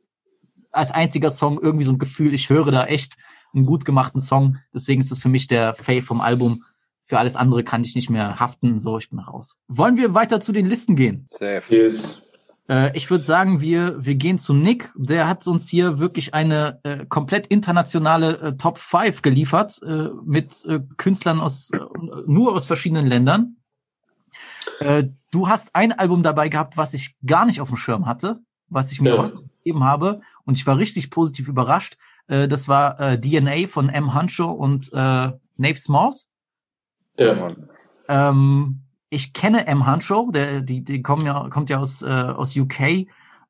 [0.71, 3.17] als einziger Song irgendwie so ein Gefühl, ich höre da echt
[3.55, 4.59] einen gut gemachten Song.
[4.75, 6.63] Deswegen ist das für mich der Fave vom Album.
[7.03, 8.79] Für alles andere kann ich nicht mehr haften.
[8.79, 9.57] So, ich bin raus.
[9.67, 11.27] Wollen wir weiter zu den Listen gehen?
[11.31, 11.63] Safe.
[11.75, 12.23] Yes.
[12.69, 14.93] Äh, ich würde sagen, wir, wir gehen zu Nick.
[14.97, 20.65] Der hat uns hier wirklich eine äh, komplett internationale äh, Top 5 geliefert äh, mit
[20.67, 21.79] äh, Künstlern aus äh,
[22.27, 23.57] nur aus verschiedenen Ländern.
[24.81, 28.41] Äh, du hast ein Album dabei gehabt, was ich gar nicht auf dem Schirm hatte,
[28.69, 29.23] was ich mir Ja.
[29.23, 31.97] heute gegeben habe und ich war richtig positiv überrascht.
[32.31, 34.13] Das war äh, DNA von M.
[34.13, 36.29] Hancho und äh, Nave Smalls.
[37.17, 37.35] Ja.
[37.35, 37.71] Mann.
[38.07, 39.87] Ähm, ich kenne M.
[39.87, 42.81] Hancho, der, die, die kommen ja, kommt ja aus, äh, aus UK.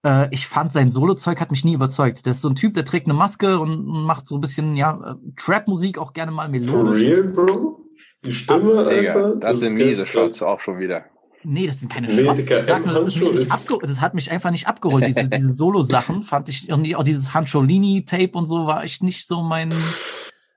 [0.05, 2.25] Äh, ich fand sein Solo-Zeug hat mich nie überzeugt.
[2.27, 4.99] Der ist so ein Typ, der trägt eine Maske und macht so ein bisschen, ja,
[5.13, 7.01] äh, Trap-Musik auch gerne mal For melodisch.
[7.03, 7.85] real, Bro?
[8.25, 9.37] Die Stimme, Digga, Alter?
[9.37, 11.05] das sind ist miese Shots auch schon wieder.
[11.45, 12.37] Nee, das sind keine Nee, Shots.
[12.41, 13.35] Digga, Ich sag nur, das, ist mich M.
[13.37, 15.07] nicht Hancho abge das hat mich einfach nicht abgeholt.
[15.07, 19.43] Diese, diese Solo-Sachen fand ich irgendwie, auch dieses Hancholini-Tape und so war echt nicht so
[19.43, 19.73] mein,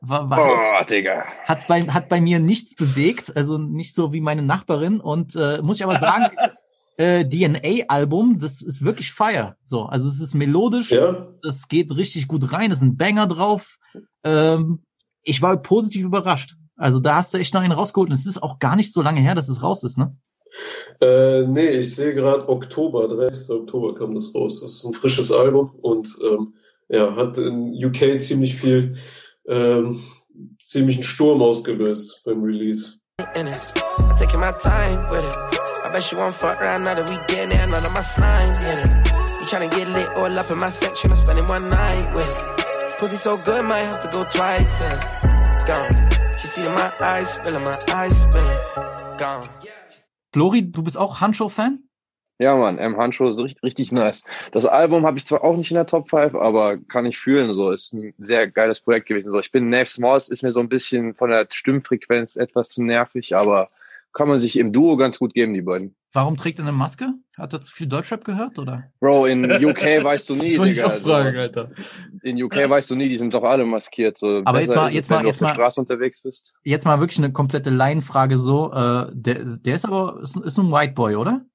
[0.02, 0.40] war, war,
[0.82, 1.26] Oh, Digga.
[1.46, 5.00] hat bei, hat bei mir nichts bewegt, also nicht so wie meine Nachbarin.
[5.00, 6.64] Und äh, muss ich aber sagen, dieses
[6.98, 9.56] äh, DNA-Album, das ist wirklich fire.
[9.64, 13.28] So, also es ist melodisch, Ja, das geht richtig gut rein, es ist ein Banger
[13.28, 13.78] drauf.
[14.24, 14.84] Ähm,
[15.24, 16.56] ich war positiv überrascht.
[16.76, 18.10] Also da hast du echt noch einen rausgeholt.
[18.10, 20.16] Und es ist auch gar nicht so lange her, dass es raus ist, ne?
[21.00, 23.50] Äh, nee, ich sehe gerade Oktober, 30.
[23.52, 24.62] Oktober kam das raus.
[24.62, 26.56] Das ist ein frisches Album und ähm,
[26.90, 28.98] ja, hat in UK ziemlich viel,
[29.52, 30.02] ähm,
[30.60, 32.98] ziemlichen Sturm ausgelöst beim Release.
[33.36, 33.74] in it.
[34.00, 35.60] I'm taking my time with it.
[35.86, 36.18] I bet you
[39.46, 42.98] tryna get lit all up in my section, I'm spending one night with it.
[43.00, 45.00] Pussy so good, might have to go twice it.
[45.68, 46.10] Gone.
[46.40, 48.58] She see my eyes spilling, my eyes spilling.
[49.18, 49.48] Gone.
[50.34, 51.80] Flori, du bist auch Handshow-Fan?
[52.42, 52.98] Ja, Mann, M.
[52.98, 54.24] Hancho ist richtig, richtig nice.
[54.52, 57.54] Das Album habe ich zwar auch nicht in der Top 5, aber kann ich fühlen,
[57.54, 57.70] so.
[57.72, 59.40] Ist ein sehr geiles Projekt gewesen, so.
[59.40, 63.36] Ich bin Nave Smalls, ist mir so ein bisschen von der Stimmfrequenz etwas zu nervig,
[63.36, 63.70] aber
[64.14, 65.96] kann man sich im Duo ganz gut geben, die beiden.
[66.14, 67.14] Warum trägt er eine Maske?
[67.38, 68.84] Hat er zu viel Deutschrap gehört, oder?
[69.00, 70.88] Bro, in UK weißt du nie, Das wollte ich Digga.
[70.90, 71.38] auch fragen.
[71.38, 71.70] Alter.
[72.24, 74.42] In UK weißt du nie, die sind doch alle maskiert, so.
[74.44, 76.24] Aber jetzt mal- ist es, jetzt wenn mal- du jetzt auf der mal- Straße unterwegs
[76.24, 76.54] bist.
[76.64, 78.74] Jetzt mal wirklich eine komplette Laienfrage so.
[78.74, 81.46] Äh, der, der ist aber ist, ist ein White Boy, oder?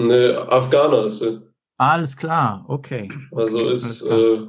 [0.00, 1.42] Nee, Afghaner ist er.
[1.76, 3.10] Alles klar, okay.
[3.32, 4.40] Also Okay, ist äh,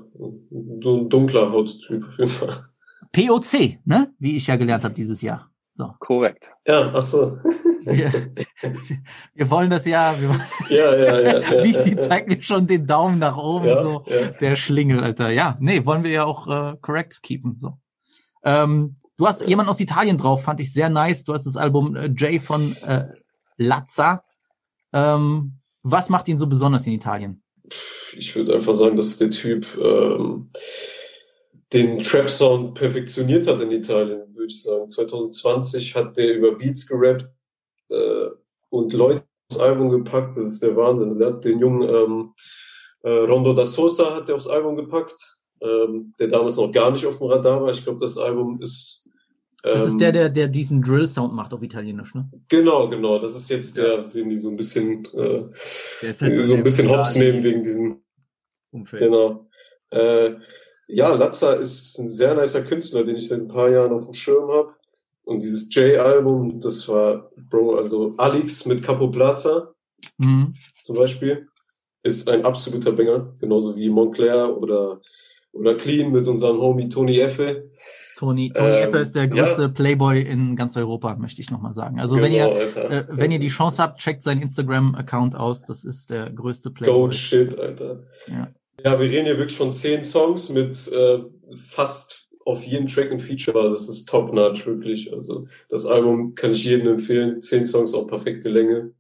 [0.82, 2.66] so ein dunkler Hauttyp auf jeden Fall.
[3.12, 4.14] POC, ne?
[4.20, 5.50] Wie ich ja gelernt habe dieses Jahr.
[5.74, 5.92] So.
[6.00, 6.52] Korrekt.
[6.68, 7.38] Ja, ach so.
[7.84, 8.12] Wir,
[9.34, 10.14] wir wollen das ja.
[10.20, 10.30] Wir,
[10.70, 11.40] Ja, ja, ja.
[11.40, 11.98] ja wie ja, sie ja.
[11.98, 14.04] zeigt mir schon den Daumen nach oben, Ja, so.
[14.08, 14.30] ja.
[14.42, 15.32] Der Schlingel, Alter.
[15.32, 17.58] Ja, nee, wollen wir ja auch äh, correct keepen.
[17.58, 17.80] So.
[18.44, 21.24] Ähm, du hast jemanden aus Italien drauf, fand ich sehr nice.
[21.24, 23.06] Du hast das Album äh, Jay von äh,
[23.58, 24.24] Lazza.
[24.94, 27.42] Ähm, was macht ihn so besonders in Italien?
[28.14, 30.50] Ich würde einfach sagen, dass der Typ ähm,
[31.74, 34.90] den Trap-Sound perfektioniert hat in Italien, würde ich sagen.
[34.90, 37.28] 2020 hat der über Beats gerappt
[37.90, 38.30] äh,
[38.70, 40.38] und Leute aufs Album gepackt.
[40.38, 41.18] Das ist der Wahnsinn.
[41.18, 42.34] Der hat den jungen ähm,
[43.04, 47.06] äh, Rondo da Sosa hat der aufs Album gepackt, ähm, der damals noch gar nicht
[47.06, 47.72] auf dem Radar war.
[47.72, 48.99] Ich glaube, das Album ist
[49.64, 52.30] Das ähm, ist der, der, der diesen Drill-Sound macht auf Italienisch, ne?
[52.48, 53.20] Genau, genau.
[53.20, 55.44] Das ist jetzt der, den die so ein bisschen, äh,
[56.02, 58.00] halt so, so ein bisschen hops nehmen wegen diesem
[58.72, 59.04] Umfeld.
[59.04, 59.50] Genau.
[59.90, 60.36] Äh,
[60.88, 64.14] ja, Lazza ist ein sehr nicer Künstler, den ich seit ein paar Jahren auf dem
[64.14, 64.74] Schirm habe.
[65.24, 69.74] Und dieses J-Album, das war, Bro, also Alex mit Capo Plaza
[70.18, 70.56] Mhm.
[70.82, 71.48] zum Beispiel,
[72.04, 73.36] ist ein absoluter Banger.
[73.40, 75.02] Genauso wie Montclair oder,
[75.52, 77.70] oder Clean mit unserem Homie Tony Effe.
[78.20, 79.30] Tony, Tony Ähm, Effe ist der ja.
[79.30, 82.02] größte Playboy in ganz Europa, möchte ich nochmal sagen.
[82.02, 82.92] Also wenn Genau, ihr, Alter.
[82.92, 85.66] äh, wenn Das ihr die Chance habt, checkt seinen Instagram-Account aus.
[85.66, 87.00] Das ist der größte Playboy.
[87.04, 88.04] Goat Shit, Alter.
[88.28, 88.50] Ja.
[88.84, 91.20] Ja, wir reden hier wirklich von zehn Songs mit äh,
[91.56, 93.70] fast auf jeden Track ein Feature.
[93.70, 95.14] Das ist top-notch, wirklich.
[95.14, 97.42] Also das Album kann ich jedem empfehlen.
[97.42, 98.92] Zehn Songs, auch perfekte Länge.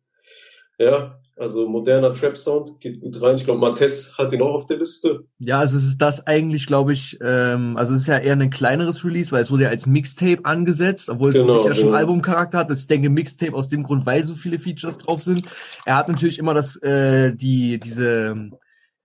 [0.77, 3.35] Ja, also moderner Trap-Sound, geht gut rein.
[3.35, 5.25] Ich glaube, Mattes hat den auch auf der Liste.
[5.39, 8.49] Ja, also es ist das eigentlich, glaube ich, ähm, also es ist ja eher ein
[8.49, 11.85] kleineres Release, weil es wurde ja als Mixtape angesetzt, obwohl es Genau, wirklich ja schon
[11.87, 11.97] genau.
[11.97, 12.71] Albumcharakter hat.
[12.71, 15.47] Ich denke Mixtape aus dem Grund, weil so viele Features drauf sind.
[15.85, 18.49] Er hat natürlich immer das, äh, die, diese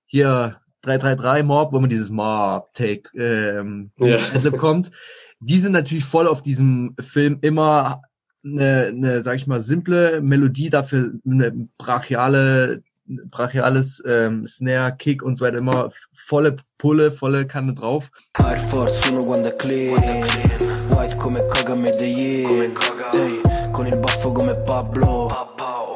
[0.06, 4.18] hier 333 Mob, wo man dieses Mob-Take ähm, Ja.
[4.58, 4.90] Kommt.
[5.40, 8.02] Die sind natürlich voll auf diesem Film immer
[8.44, 15.36] eine, eine, sag ich mal, simple Melodie, dafür eine brachiale, brachiales ähm, Snare, Kick und
[15.36, 18.10] so weiter, immer volle Pulle, volle Kanne drauf.
[20.90, 22.74] White come Kaga Medellin
[23.72, 25.93] con il baffo come Pablo.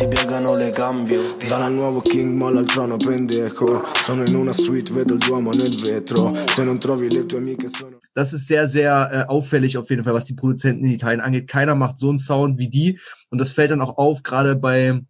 [0.00, 1.36] Si piegano le cambio.
[1.40, 5.50] Sarà il nuovo king ma l'altro no pendejo Sono in una suite, vedo il Duomo
[5.50, 9.76] nel vetro Se non trovi le tue amiche sono Das ist sehr, sehr äh, auffällig
[9.76, 11.48] auf jeden Fall, was die Produzenten in Italien angeht.
[11.48, 12.98] Keiner macht so einen Sound wie die.
[13.28, 15.02] Und das fällt dann auch auf, gerade bei,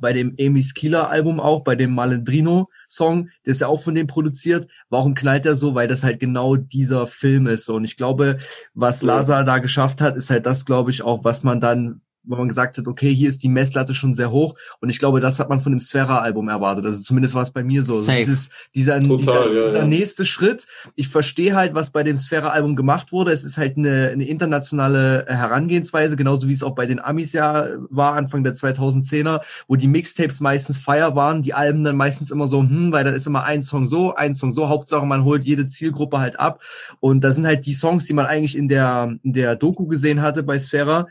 [0.00, 3.94] bei dem Amy's Killer Album auch, bei dem Malandrino Song, der ist ja auch von
[3.94, 4.70] dem produziert.
[4.88, 5.74] Warum knallt er so?
[5.74, 7.66] Weil das halt genau dieser Film ist.
[7.66, 7.74] So.
[7.74, 8.38] Und ich glaube,
[8.72, 12.36] was Lazar da geschafft hat, ist halt das, glaube ich, auch, was man dann wo
[12.36, 15.40] man gesagt hat, okay, hier ist die Messlatte schon sehr hoch und ich glaube, das
[15.40, 16.84] hat man von dem Sphera-Album erwartet.
[16.84, 17.94] Also zumindest war es bei mir so.
[17.94, 18.18] Safe.
[18.18, 19.86] Dieses, dieser, Total, dieser, ja, dieser ja.
[19.86, 20.66] nächste Schritt.
[20.94, 23.32] Ich verstehe halt, was bei dem Sphera-Album gemacht wurde.
[23.32, 27.68] Es ist halt eine, eine internationale Herangehensweise, genauso wie es auch bei den Amis ja
[27.90, 32.46] war, Anfang der 2010er, wo die Mixtapes meistens Fire waren, die Alben dann meistens immer
[32.46, 35.44] so, hm, weil dann ist immer ein Song so, ein Song so, Hauptsache man holt
[35.44, 36.62] jede Zielgruppe halt ab.
[37.00, 40.22] Und da sind halt die Songs, die man eigentlich in der, in der Doku gesehen
[40.22, 41.06] hatte bei Sphera,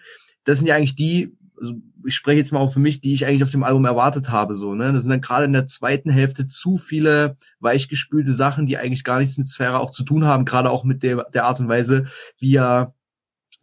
[0.45, 1.73] das sind ja eigentlich die, also
[2.05, 4.55] ich spreche jetzt mal auch für mich, die ich eigentlich auf dem Album erwartet habe,
[4.55, 4.93] so, ne.
[4.93, 9.19] Das sind dann gerade in der zweiten Hälfte zu viele weichgespülte Sachen, die eigentlich gar
[9.19, 12.05] nichts mit Sphäre auch zu tun haben, gerade auch mit der, der Art und Weise,
[12.39, 12.93] wie ja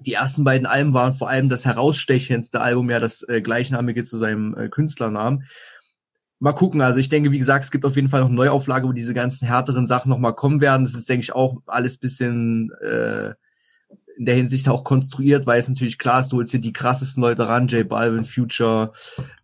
[0.01, 4.18] die ersten beiden Alben waren, vor allem das herausstechendste Album, ja das äh, gleichnamige zu
[4.18, 5.45] seinem äh, Künstlernamen.
[6.41, 8.89] Mal gucken, also ich denke, wie gesagt, es gibt auf jeden Fall noch eine Neuauflage,
[8.89, 10.83] wo diese ganzen härteren Sachen nochmal kommen werden.
[10.83, 13.35] Das ist, denke ich, auch alles bisschen äh,
[14.23, 17.20] in der Hinsicht auch konstruiert, weil es natürlich klar ist, du holst dir die krassesten
[17.20, 18.93] Leute ran, J Balvin, Future,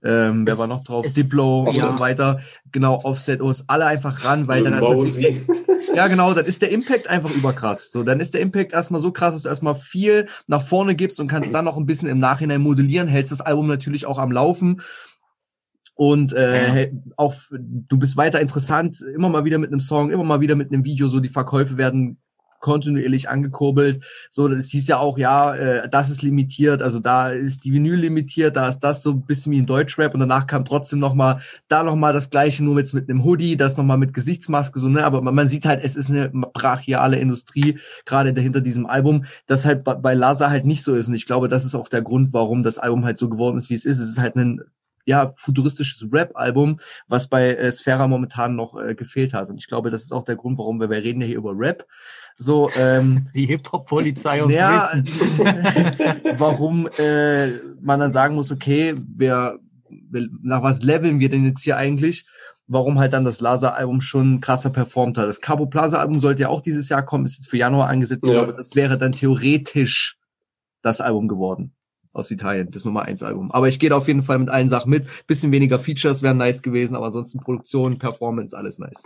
[0.05, 2.39] ähm, wer Es- war noch drauf, Diplo und so weiter,
[2.70, 5.05] genau, Offset, Os, alle einfach ran, weil dann hast du
[5.97, 7.91] ja, genau, dann ist der Impact einfach überkrass.
[7.91, 11.18] So, dann ist der Impact erstmal so krass, dass du erstmal viel nach vorne gibst
[11.18, 14.31] und kannst dann noch ein bisschen im Nachhinein modellieren, hältst das Album natürlich auch am
[14.31, 14.81] Laufen.
[15.97, 16.91] Und äh, Ja.
[17.16, 20.72] auch du bist weiter interessant, immer mal wieder mit einem Song, immer mal wieder mit
[20.72, 22.18] einem Video, so die Verkäufe werden
[22.59, 24.04] kontinuierlich angekurbelt.
[24.30, 27.96] So, das hieß ja auch, ja, äh, das ist limitiert, also da ist die Vinyl
[27.96, 31.14] limitiert, da ist das so ein bisschen wie ein Deutschrap und danach kam trotzdem noch
[31.14, 34.14] mal da noch mal das gleiche, nur mit, mit einem Hoodie, das noch mal mit
[34.14, 38.61] Gesichtsmaske, so, ne, aber man, man sieht halt, es ist eine brachiale Industrie, gerade dahinter
[38.61, 41.64] diesem Album, das halt bei, bei Laza halt nicht so ist und ich glaube, das
[41.64, 43.98] ist auch der Grund, warum das Album halt so geworden ist, wie es ist.
[43.98, 44.62] Es ist halt ein
[45.09, 49.48] ja, futuristisches Rap-Album, was bei äh, Sphera momentan noch äh, gefehlt hat.
[49.48, 51.54] Und ich glaube, das ist auch der Grund, warum wir, wir reden ja hier über
[51.56, 51.86] Rap.
[52.36, 54.92] So, ähm, Die Hip-Hop-Polizei aus ja,
[56.36, 59.56] warum äh, man dann sagen muss, okay, wer,
[59.88, 62.26] wer, nach was leveln wir denn jetzt hier eigentlich?
[62.66, 65.26] Warum halt dann das Laser-Album schon krasser performt hat.
[65.26, 68.24] Das Cabo Plaza-Album sollte ja auch dieses Jahr kommen, ist jetzt für Januar angesetzt.
[68.26, 68.44] Ich Ja.
[68.44, 70.18] glaube, das wäre dann theoretisch
[70.82, 71.72] das Album geworden
[72.19, 73.51] aus Italien, das Nummer 1 Album.
[73.53, 75.07] Aber ich gehe da auf jeden Fall mit allen Sachen mit.
[75.27, 79.03] Bisschen weniger Features wären nice gewesen, aber ansonsten Produktion, Performance, alles nice.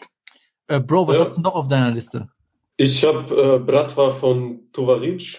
[0.69, 1.25] Äh, Bro, was Ja.
[1.25, 2.29] hast du noch auf deiner Liste?
[2.77, 5.39] Ich habe äh, Bratwa von Tovaric.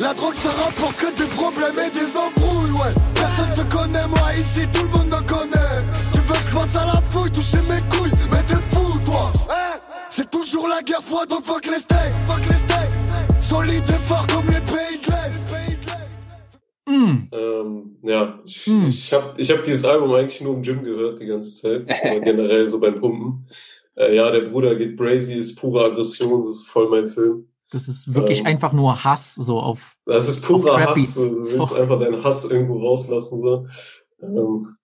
[0.00, 4.28] La drogue ça rapporte que des problèmes et des embrouilles ouais Personne te connaît moi
[4.38, 5.80] ici tout le monde me connaît
[6.12, 9.32] Tu veux que je passe à la fouille toucher mes couilles Mais t'es fou toi
[9.48, 13.92] hein C'est toujours la guerre froide donc fuck les steaks Fuck les steaks Solide et
[14.06, 15.11] fort comme les pays de
[16.92, 17.28] Mm.
[17.32, 18.88] Ähm, ja, ich, Hm.
[18.88, 22.20] ich habe ich hab dieses Album eigentlich nur im Gym gehört die ganze Zeit, aber
[22.24, 23.48] generell so beim Pumpen.
[23.96, 27.48] Äh, ja, der Bruder geht crazy, ist pure Aggression, das ist voll mein Film.
[27.70, 28.46] Das ist wirklich Ähm.
[28.46, 29.96] einfach nur Hass, so auf.
[30.04, 31.74] Das ist purer Hass, so, du willst So.
[31.74, 33.40] einfach deinen Hass irgendwo rauslassen.
[33.40, 33.66] So.
[34.22, 34.76] Ähm,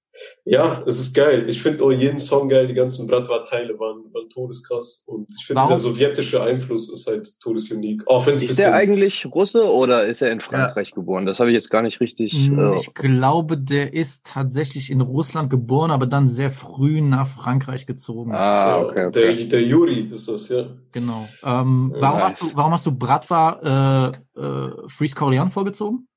[0.45, 1.47] ja, es ist geil.
[1.49, 5.05] Ich finde auch jeden Song geil, die ganzen Bratwa-Teile waren, waren todeskrass.
[5.07, 8.03] Und ich finde, dieser sowjetische Einfluss ist halt todesunique.
[8.07, 11.27] Auch wenn Ist der eigentlich Russe oder ist er in Frankreich geboren?
[11.27, 12.49] Das habe ich jetzt gar nicht richtig.
[12.49, 17.27] Mm, Äh, Ich glaube, der ist tatsächlich in Russland geboren, aber dann sehr früh nach
[17.29, 18.35] Frankreich gezogen.
[18.35, 19.49] ah, okay, Der, okay.
[19.49, 20.67] der Yuri ist das, ja.
[20.93, 21.29] Genau.
[21.45, 22.25] Ähm, Ja, warum, nice.
[22.25, 26.09] hast du, warum hast du Bratva äh, äh, Freeze Corleone vorgezogen?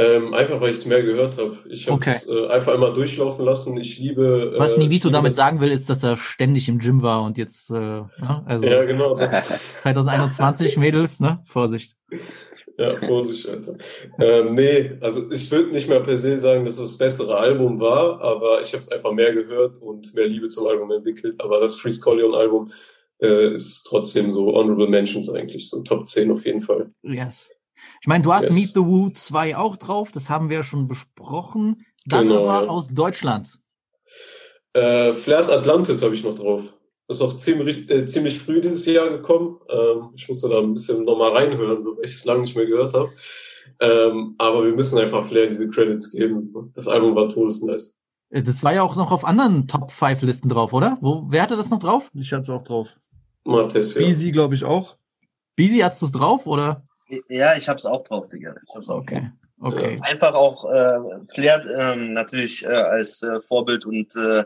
[0.00, 1.58] Ähm, einfach weil ich es mehr gehört habe.
[1.68, 2.12] Ich habe Okay.
[2.14, 3.76] es äh, einfach einmal durchlaufen lassen.
[3.78, 4.54] Ich liebe.
[4.56, 7.70] Was äh, Nivito damit sagen will, ist, dass er ständig im Gym war und jetzt,
[7.70, 9.16] äh, ja, also Ja, genau.
[9.16, 9.32] Das,
[9.82, 11.40] 2021 Mädels, ne?
[11.46, 11.96] Vorsicht.
[12.78, 13.74] ja, Vorsicht, Alter.
[14.20, 17.80] Ähm, nee, also ich würde nicht mehr per se sagen, dass es das bessere Album
[17.80, 21.40] war, aber ich habe es einfach mehr gehört und mehr Liebe zum Album entwickelt.
[21.40, 22.70] Aber das Freeze Collion Album
[23.20, 26.92] äh, ist trotzdem so Honorable Mentions eigentlich, so Top 10 auf jeden Fall.
[27.02, 27.50] Yes.
[28.00, 28.54] Ich meine, du hast Yes.
[28.54, 31.84] Meet the Woo 2 auch drauf, das haben wir ja schon besprochen.
[32.06, 32.70] Dann Genau, aber ja.
[32.70, 33.58] aus Deutschland.
[34.72, 36.62] Äh, Flairs Atlantis habe ich noch drauf.
[37.06, 39.58] Das ist auch ziemlich, äh, ziemlich früh dieses Jahr gekommen.
[39.68, 42.66] Ähm, ich musste da ein bisschen nochmal reinhören, so, weil ich es lange nicht mehr
[42.66, 43.10] gehört habe.
[43.80, 46.70] Ähm, aber wir müssen einfach Flair diese Credits geben.
[46.74, 47.96] Das Album war todesnice.
[48.30, 50.98] Äh, Das war ja auch noch auf anderen Top 5 Listen drauf, oder?
[51.00, 52.10] Wo, wer hatte das noch drauf?
[52.14, 52.94] Ich hatte es auch drauf.
[53.44, 54.02] Mattes, ja.
[54.02, 54.96] Easy, glaube ich, auch.
[55.56, 56.86] Beezy, hattest du es drauf, oder?
[57.28, 58.54] Ja, ich hab's auch drauf, Digga.
[58.66, 59.30] Ich hab's auch Okay.
[59.60, 59.98] Okay.
[60.02, 60.98] Einfach auch äh,
[61.34, 64.44] Flair ähm, natürlich äh, als äh, Vorbild und äh,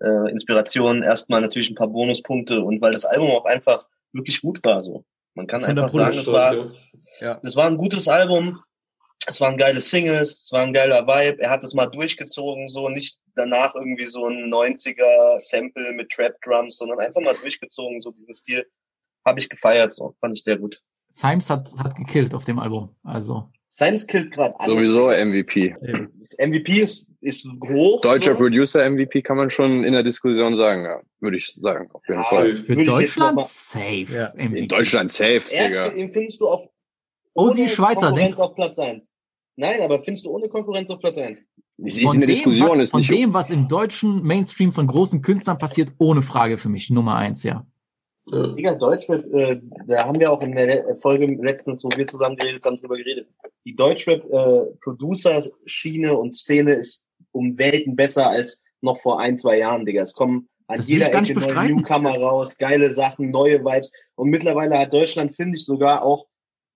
[0.00, 4.64] äh, Inspiration erstmal natürlich ein paar Bonuspunkte und weil das Album auch einfach wirklich gut
[4.64, 5.04] war so.
[5.34, 6.72] Man kann Von einfach sagen, es war,
[7.20, 7.40] Ja.
[7.42, 8.62] es war ein gutes Album,
[9.26, 12.88] es waren geile Singles, es war ein geiler Vibe, er hat es mal durchgezogen, so
[12.88, 18.12] nicht danach irgendwie so ein 90er Sample mit Trap Drums, sondern einfach mal durchgezogen, so
[18.12, 18.66] diesen Stil.
[19.24, 20.14] Habe ich gefeiert, so.
[20.20, 20.80] Fand ich sehr gut.
[21.16, 22.90] Symes hat, hat gekillt auf dem Album.
[23.04, 23.48] Also.
[23.68, 24.74] Symes killt gerade alles.
[24.88, 25.74] Sowieso MVP.
[26.20, 28.00] Das MVP ist, ist hoch.
[28.02, 28.38] Deutscher so.
[28.38, 31.00] Producer MVP kann man schon in der Diskussion sagen, ja.
[31.20, 32.64] Würde ich sagen, auf jeden Ja, Fall.
[32.64, 34.32] Für ich Deutschland safe.
[34.36, 34.66] In MVP.
[34.66, 35.86] Deutschland safe, Digga.
[35.86, 36.68] Er, ihn findest du auf
[37.34, 39.14] Osi ohne Schweizer, Konkurrenz denk- auf Platz 1.
[39.56, 41.44] Nein, aber findest du ohne Konkurrenz auf Platz 1.
[41.78, 43.10] Ist in Von der dem, Diskussion, was, ist von nicht.
[43.12, 46.90] dem, was im deutschen Mainstream von großen Künstlern passiert, ohne Frage für mich.
[46.90, 47.66] Nummer eins, ja.
[48.26, 48.48] Ja.
[48.48, 52.64] Digga, Deutschrap, äh, da haben wir auch in der Folge letztens, wo wir zusammen geredet
[52.64, 53.28] haben, drüber geredet.
[53.66, 60.02] Die Deutschrap-Producer-Schiene und Szene ist um Welten besser als noch vor ein, zwei Jahren, Digga.
[60.02, 61.68] Es kommen an Das jeder Ecke neue.
[61.68, 63.92] Newcomer raus, geile Sachen, neue Vibes.
[64.14, 66.24] Und mittlerweile hat Deutschland, finde ich, sogar auch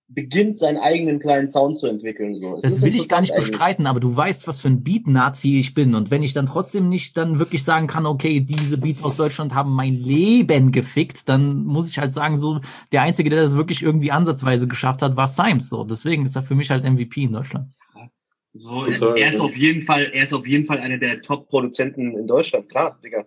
[0.09, 2.35] beginnt, seinen eigenen kleinen Sound zu entwickeln.
[2.35, 2.57] So.
[2.57, 5.59] Es Das will ich gar nicht interessant bestreiten, aber du weißt, was für ein Beat-Nazi
[5.59, 5.93] ich bin.
[5.93, 9.53] Und wenn ich dann trotzdem nicht dann wirklich sagen kann, okay, diese Beats aus Deutschland
[9.53, 12.59] haben mein Leben gefickt, dann muss ich halt sagen, so,
[12.91, 15.69] der Einzige, der das wirklich irgendwie ansatzweise geschafft hat, war Symes.
[15.69, 17.71] So, deswegen ist er für mich halt MVP in Deutschland.
[18.53, 19.45] So, Total, er ist ja.
[19.45, 23.25] auf jeden Fall, er ist auf jeden Fall einer der Top-Produzenten in Deutschland, klar, Digga.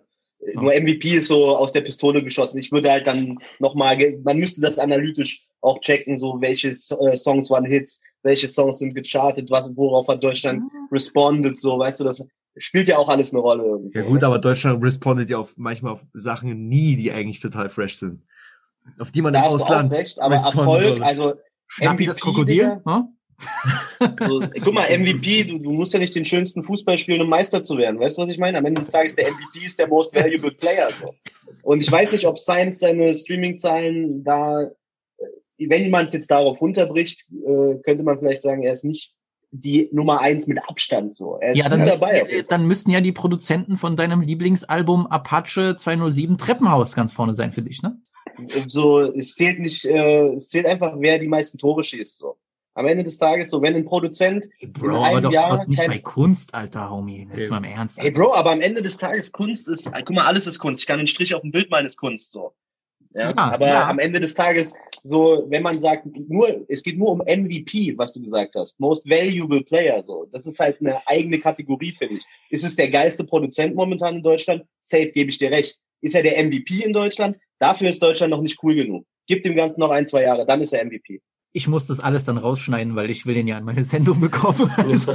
[0.55, 2.57] Nur MVP ist so aus der Pistole geschossen.
[2.57, 7.49] Ich würde halt dann nochmal, man müsste das analytisch auch checken, so welche äh, Songs
[7.49, 12.25] waren Hits, welche Songs sind gechartet, was, worauf hat Deutschland responded, so, weißt du, das
[12.57, 13.97] spielt ja auch alles eine Rolle irgendwie.
[13.97, 17.97] Ja gut, aber Deutschland respondet ja auf manchmal auf Sachen nie, die eigentlich total fresh
[17.97, 18.21] sind.
[18.99, 21.03] Auf die man da im hast du auch Ausland recht, aber Erfolg, würde.
[21.03, 21.33] also
[21.67, 22.55] Schnappi das MVP, Krokodil?
[22.55, 22.81] Digga.
[22.85, 23.17] Hm?
[24.19, 27.63] So, guck mal, MVP, du, du musst ja nicht den schönsten Fußball spielen, um Meister
[27.63, 27.99] zu werden.
[27.99, 28.57] Weißt du, was ich meine?
[28.57, 30.89] Am Ende des Tages, der MVP ist der most valuable player.
[30.99, 31.13] So.
[31.61, 36.59] Und ich weiß nicht, ob Science seine Streaming-Zahlen da, äh, wenn man es jetzt darauf
[36.61, 39.13] runterbricht, äh, könnte man vielleicht sagen, er ist nicht
[39.51, 41.15] die Nummer eins mit Abstand.
[41.15, 41.37] So.
[41.39, 42.43] Er ist Ja, dann müssen, dabei.
[42.47, 47.61] dann müssten ja die Produzenten von deinem Lieblingsalbum Apache 207 Treppenhaus ganz vorne sein für
[47.61, 47.97] dich, ne?
[48.67, 52.17] So, es zählt nicht, äh, es zählt einfach, wer die meisten Tore schießt.
[52.17, 52.37] So.
[52.75, 55.79] Am Ende des Tages, so, wenn ein Produzent Bro, in aber einem doch Jahr nicht
[55.79, 57.27] kein- bei Kunst, alter Homie.
[57.35, 57.99] Jetzt mal im Ernst.
[57.99, 58.19] Ey, Alter.
[58.19, 60.79] Bro, aber am Ende des Tages Kunst ist, äh, guck mal, alles ist Kunst.
[60.81, 62.53] Ich kann den Strich auf dem Bild meines Kunst so.
[63.13, 63.87] Ja, Ja, aber ja.
[63.87, 68.13] am Ende des Tages, so, wenn man sagt, nur, es geht nur um MVP, was
[68.13, 68.79] du gesagt hast.
[68.79, 70.27] Most Valuable Player, so.
[70.31, 72.23] Das ist halt eine eigene Kategorie, finde ich.
[72.49, 74.63] Ist es der geilste Produzent momentan in Deutschland?
[74.81, 75.77] Safe, gebe ich dir recht.
[76.01, 77.37] Ist er der MVP in Deutschland?
[77.59, 79.05] Dafür ist Deutschland noch nicht cool genug.
[79.27, 81.21] Gib dem Ganzen noch ein, zwei Jahre, dann ist er MVP.
[81.55, 84.71] Ich muss das alles dann rausschneiden, weil ich will den ja in meine Sendung bekommen.
[84.77, 85.13] Also,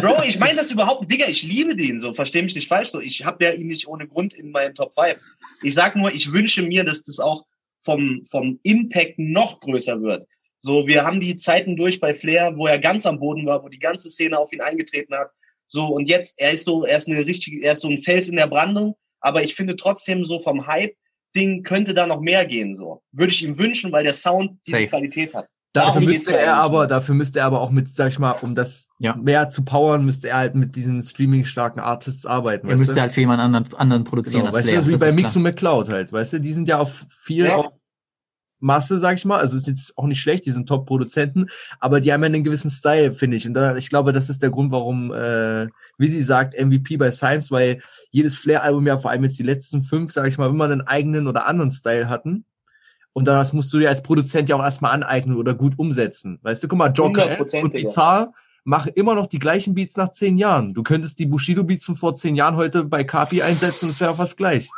[0.00, 3.00] Bro, ich meine das überhaupt, Digga, ich liebe den so, versteh mich nicht falsch so.
[3.00, 5.16] Ich habe ja ihn nicht ohne Grund in meinen Top 5.
[5.62, 7.44] Ich sag nur, ich wünsche mir, dass das auch
[7.82, 10.26] vom, vom Impact noch größer wird.
[10.58, 13.68] So, wir haben die Zeiten durch bei Flair, wo er ganz am Boden war, wo
[13.68, 15.30] die ganze Szene auf ihn eingetreten hat.
[15.68, 18.28] So, und jetzt, er ist so, er ist eine richtige, er ist so ein Fels
[18.28, 20.66] in der Brandung, aber ich finde trotzdem so vom
[21.34, 23.02] Hype-Ding könnte da noch mehr gehen, so.
[23.12, 24.88] Würde ich ihm wünschen, weil der Sound diese Safe.
[24.88, 25.46] Qualität hat.
[25.72, 28.54] Dafür Darum müsste er aber, dafür müsste er aber auch mit, sag ich mal, um
[28.54, 29.16] das Ja.
[29.16, 32.68] mehr zu powern, müsste er halt mit diesen streaming-starken Artists arbeiten.
[32.68, 33.00] er müsste du?
[33.00, 35.88] halt für jemand anderen, anderen produzieren Genau, als weißt du, wie bei Mix und McCloud
[35.88, 37.56] halt, weißt du, die sind ja auf viel Ja.
[37.56, 37.72] auf
[38.64, 41.50] Masse, sag ich mal, also ist jetzt auch nicht schlecht, die sind Top-Produzenten,
[41.80, 43.46] aber die haben ja einen gewissen Style, finde ich.
[43.46, 47.10] Und da, ich glaube, das ist der Grund, warum, äh, wie sie sagt, MVP bei
[47.10, 50.64] Symes, weil jedes Flair-Album ja vor allem jetzt die letzten fünf, sag ich mal, immer
[50.64, 52.46] einen eigenen oder anderen Style hatten.
[53.12, 56.38] Und das musst du dir als Produzent ja auch erstmal aneignen oder gut umsetzen.
[56.40, 57.72] Weißt du, guck mal, Joker F 100%, und.
[57.72, 58.32] Bizarre
[58.64, 60.72] machen immer noch die gleichen Beats nach zehn Jahren.
[60.72, 64.14] Du könntest die Bushido-Beats von vor zehn Jahren heute bei Kapi einsetzen und es wäre
[64.14, 64.70] fast gleich.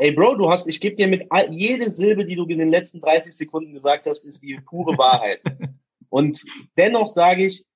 [0.00, 2.70] Ey, Bro, du hast, ich gebe dir mit all, jede Silbe, die du in den
[2.70, 5.42] letzten 30 Sekunden gesagt hast, ist die pure Wahrheit.
[6.08, 6.42] Und
[6.78, 7.66] dennoch sage ich,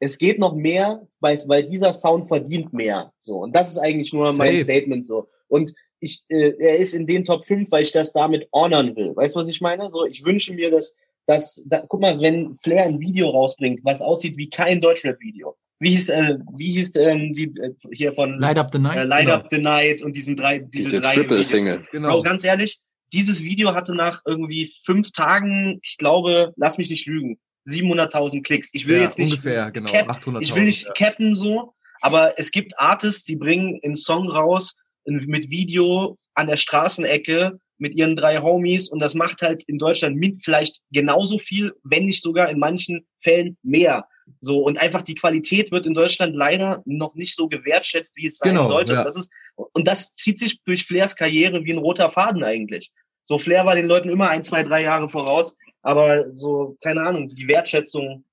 [0.00, 3.12] es geht noch mehr, weil, weil dieser Sound verdient mehr.
[3.18, 3.40] So.
[3.40, 4.64] Und das ist eigentlich nur mein Safe.
[4.64, 5.28] Statement so.
[5.48, 9.14] Und ich, äh, er ist in den Top 5, weil ich das damit honern will.
[9.14, 9.90] Weißt du, was ich meine?
[9.92, 14.00] So, ich wünsche mir, dass, dass, da, guck mal, wenn Flair ein Video rausbringt, was
[14.00, 15.54] aussieht wie kein Deutschrap-Video.
[15.80, 18.96] Wie hieß, äh, wie hieß ähm, die äh, hier von Light Up the Night.
[18.96, 19.34] äh, Light Genau.
[19.34, 21.86] Up the Night und diesen drei, diese, Diese drei Triple-Single.
[21.90, 22.08] Genau.
[22.08, 22.78] Bro, ganz ehrlich,
[23.12, 28.70] dieses Video hatte nach irgendwie fünf Tagen, ich glaube, lass mich nicht lügen, 700.000 Klicks.
[28.72, 30.92] Ich will Ja, jetzt nicht ungefähr, genau, cap, 800.000, ich will nicht ja.
[30.92, 36.48] cappen so, aber es gibt Artists, die bringen einen Song raus in, mit Video an
[36.48, 41.38] der Straßenecke mit ihren drei Homies und das macht halt in Deutschland mit vielleicht genauso
[41.38, 44.06] viel, wenn nicht sogar in manchen Fällen mehr.
[44.40, 48.38] So, und einfach die Qualität wird in Deutschland leider noch nicht so gewertschätzt, wie es
[48.38, 48.94] sein Genau, sollte.
[48.94, 49.00] ja.
[49.00, 52.90] Und, das ist, und das zieht sich durch Flairs Karriere wie ein roter Faden eigentlich.
[53.24, 57.28] So, Flair war den Leuten immer ein, zwei, drei Jahre voraus, aber so, keine Ahnung,
[57.28, 58.24] die Wertschätzung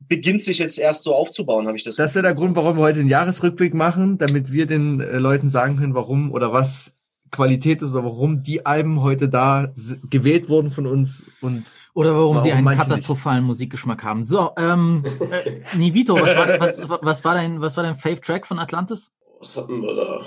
[0.00, 1.96] beginnt sich jetzt erst so aufzubauen, habe ich das.
[1.96, 5.18] Das ist ja der Grund, warum wir heute den Jahresrückblick machen, damit wir den äh,
[5.18, 6.94] Leuten sagen können, warum oder was
[7.30, 9.72] Qualität ist oder warum die Alben heute da
[10.10, 11.64] gewählt wurden von uns und
[11.94, 12.88] Oder warum, sie einen manche nicht.
[12.90, 14.24] katastrophalen Musikgeschmack haben.
[14.24, 18.46] So, ähm, äh, Nivito, was war, was, was war dein, was war dein Fave Track
[18.46, 19.10] von Atlantis?
[19.40, 20.20] Was hatten wir da?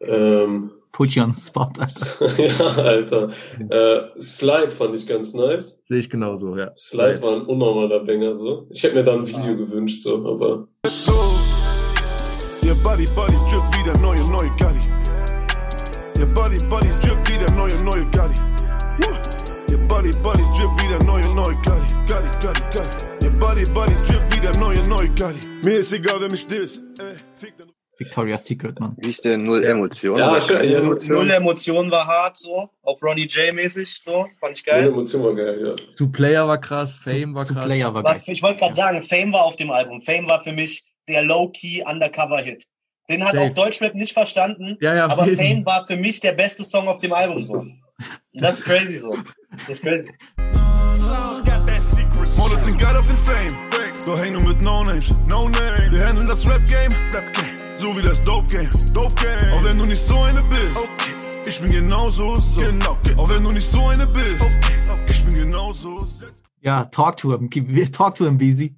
[0.00, 2.38] Ähm, Put you on the spot, Alter.
[2.46, 3.30] ja, Alter.
[3.68, 5.82] Äh, Slide fand ich ganz nice.
[5.86, 6.70] Sehe ich genauso, ja.
[6.76, 8.68] Slide war ein unnormaler Banger, so.
[8.70, 10.68] Ich hätte mir da ein Video gewünscht, so, aber.
[12.64, 14.88] Ihr Buddy Buddy drip wie der neue neue Gotti.
[16.24, 18.40] Ihr Buddy Buddy drip wie der neue neue Gotti.
[19.70, 21.94] Ihr Buddy Buddy drip wie der neue neue Gotti.
[22.08, 23.04] Gotti Gotti Gotti.
[23.24, 25.46] Ihr Buddy Buddy drip wie der neue neue Gotti.
[25.66, 26.80] Mir ist egal, wer mich disst.
[27.98, 28.96] Victoria's Secret, Mann.
[29.02, 30.16] Wie ist der Null Emotion?
[30.16, 31.14] Ja, ich- Emotion?
[31.18, 34.86] Null Emotion war hart, so, auf Ronnie J mäßig, so, fand ich geil.
[34.88, 35.76] Emotion war geil, ja.
[35.94, 37.66] Two Player war krass, Fame war Zu krass.
[37.66, 38.14] Player war geil.
[38.16, 40.00] Was, ich wollte gerade sagen, Fame war auf dem Album.
[40.00, 42.64] Fame war für mich der Low-Key Undercover-Hit.
[43.10, 43.44] Den hat Safe.
[43.46, 45.36] auch Deutschrap nicht verstanden, Ja, ja, aber jeden.
[45.36, 47.54] Fame war für mich der beste Song auf dem Album, so.
[47.54, 47.78] Und
[48.32, 49.14] Das ist crazy, so.
[49.52, 50.10] Das ist crazy.
[52.38, 53.48] Models sind geil auf den Fame.
[54.06, 55.90] Doch häng nur mit No Names, No Name.
[55.90, 57.56] Wir handeln das Rap Game, Rap Game.
[57.78, 59.52] So wie das Dope Game, Dope Game.
[59.52, 60.88] Auch wenn du nicht so eine bist,
[61.46, 62.60] ich bin genauso so.
[62.60, 62.96] Genau.
[63.16, 64.44] Auch wenn du nicht so eine bist,
[65.08, 66.04] ich bin genauso.
[66.60, 67.50] Ja, talk to him.
[67.92, 68.74] Talk to him, Beezy.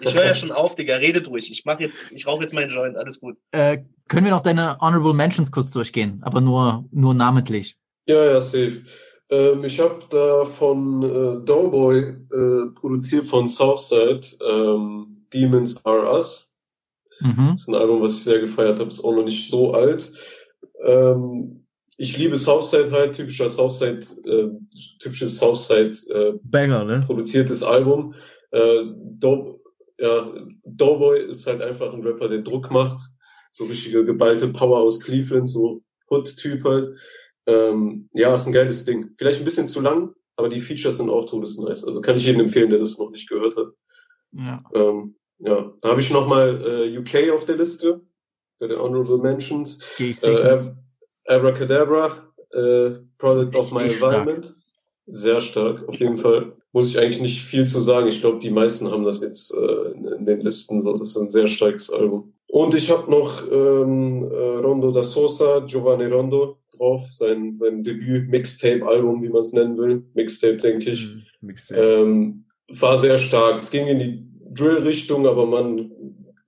[0.00, 0.96] Ich höre ja schon auf, Digga.
[0.96, 1.50] Redet ruhig.
[1.50, 2.96] Ich mach jetzt, ich rauche jetzt meinen Joint.
[2.96, 3.36] Alles gut.
[3.52, 3.78] Äh,
[4.08, 7.76] können wir noch deine Honorable Mentions kurz durchgehen, aber nur, nur namentlich.
[8.06, 8.82] Ja, ja, safe.
[9.30, 16.52] Ähm, ich habe da von äh, Doughboy äh, produziert von Southside, ähm, Demons Are Us.
[17.20, 17.50] Mhm.
[17.52, 20.12] Das ist ein Album, was ich sehr gefeiert habe, ist auch noch nicht so alt.
[20.82, 21.66] Ähm,
[21.98, 24.48] ich liebe Southside halt, typischer Southside, äh,
[25.00, 27.02] typisches Southside äh, Banger, ne?
[27.04, 28.14] produziertes Album.
[28.50, 29.57] Äh, Dope,
[29.98, 30.32] ja,
[30.64, 33.00] Doughboy ist halt einfach ein Rapper, der Druck macht.
[33.50, 36.96] So richtige geballte Power aus Cleveland, so Hood-Typ halt.
[37.46, 39.14] Ähm, ja, ist ein geiles Ding.
[39.16, 41.84] Vielleicht ein bisschen zu lang, aber die Features sind auch todesnice.
[41.84, 43.68] Also kann ich jedem empfehlen, der das noch nicht gehört hat.
[44.32, 44.62] Ja.
[44.74, 48.02] Ähm, ja, da habe ich nochmal äh, UK auf der Liste,
[48.58, 49.82] bei den Honorable Mentions.
[49.96, 50.58] Geh ich Äh,
[51.26, 54.14] Abracadabra, äh, Product of My Richtig stark.
[54.14, 54.56] Environment.
[55.06, 56.57] Sehr stark, auf jeden Fall.
[56.72, 58.08] Muss ich eigentlich nicht viel zu sagen.
[58.08, 60.96] Ich glaube, die meisten haben das jetzt äh, in, den Listen so.
[60.96, 62.34] Das ist ein sehr starkes Album.
[62.46, 69.22] Und ich habe noch ähm, äh, Rondo da Sosa, Giovanni Rondo drauf, sein, sein Debüt-Mixtape-Album,
[69.22, 70.04] wie man es nennen will.
[70.14, 71.08] Mixtape, denke ich.
[71.08, 71.22] Mhm.
[71.40, 71.80] Mixtape.
[71.80, 73.60] Ähm, war sehr stark.
[73.60, 75.90] Es ging in die Drill-Richtung, aber man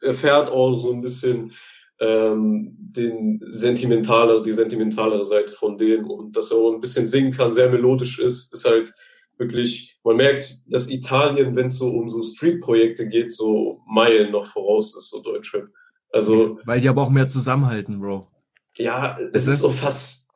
[0.01, 1.53] erfährt auch so ein bisschen
[2.01, 7.33] ähm, den sentimentale, die sentimentalere Seite von dem und dass er auch ein bisschen singen
[7.33, 8.93] kann, sehr melodisch ist, ist halt
[9.41, 14.47] wirklich, man merkt, dass Italien, wenn es so um so Street-Projekte geht, so Meilen noch
[14.47, 15.69] voraus ist, so Deutschrap.
[16.13, 18.29] Also Weil die aber auch mehr zusammenhalten, Bro.
[18.77, 20.33] ja, es ist so fast,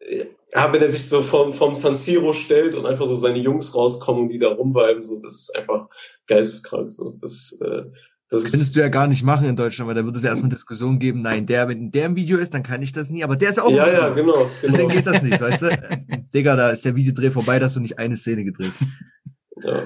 [0.52, 3.74] ja, wenn er sich so vom, vom San Siro stellt und einfach so seine Jungs
[3.74, 5.88] rauskommen, die da rumweiben, so, das ist einfach
[6.26, 7.84] geisteskrank, so, das, äh,
[8.30, 10.50] das könntest du ja gar nicht machen in Deutschland, weil da würde es ja erstmal
[10.50, 13.36] Diskussionen geben, nein, der, wenn der im Video ist, dann kann ich das nie, aber
[13.36, 14.32] der ist ja auch ja, ja, Video.
[14.32, 14.94] genau, Deswegen genau.
[14.94, 16.28] geht das nicht, weißt du?
[16.34, 18.72] Digga, da ist der Videodreh vorbei, dass du nicht eine Szene gedreht.
[19.62, 19.84] Ja.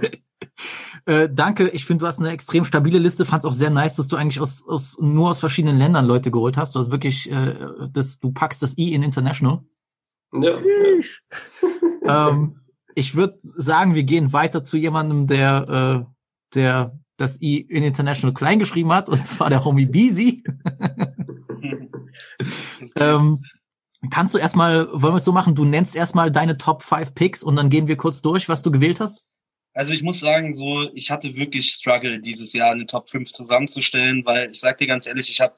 [1.05, 3.25] Äh, danke, ich finde, du hast eine extrem stabile Liste.
[3.25, 6.31] Fand es auch sehr nice, dass du eigentlich aus, aus nur aus verschiedenen Ländern Leute
[6.31, 6.75] geholt hast.
[6.75, 7.55] Du hast wirklich, äh,
[7.91, 9.63] das, du packst das I in International.
[10.33, 10.59] Ja,
[12.05, 12.61] ähm,
[12.95, 16.13] ich würde sagen, wir gehen weiter zu jemandem, der, äh,
[16.55, 20.43] der das I in International klein geschrieben hat, und zwar der Homie Beezy.
[22.97, 23.45] ähm,
[24.11, 27.43] kannst du erstmal, wollen wir es so machen, du nennst erstmal deine Top 5 Picks
[27.43, 29.25] und dann gehen wir kurz durch, was du gewählt hast?
[29.75, 34.25] Also ich muss sagen, so ich hatte wirklich Struggle dieses Jahr eine Top 5 zusammenzustellen,
[34.25, 35.55] weil ich sag dir ganz ehrlich, ich habe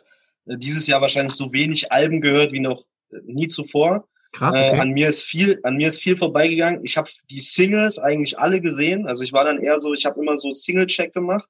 [0.46, 4.08] äh, dieses Jahr wahrscheinlich so wenig Alben gehört wie noch äh, nie zuvor.
[4.32, 4.80] Krass, Äh, okay.
[4.80, 6.84] an mir ist viel, an mir ist viel vorbeigegangen.
[6.84, 9.06] Ich habe die Singles eigentlich alle gesehen.
[9.06, 11.48] Also ich war dann eher so, ich habe immer so Single-Check gemacht,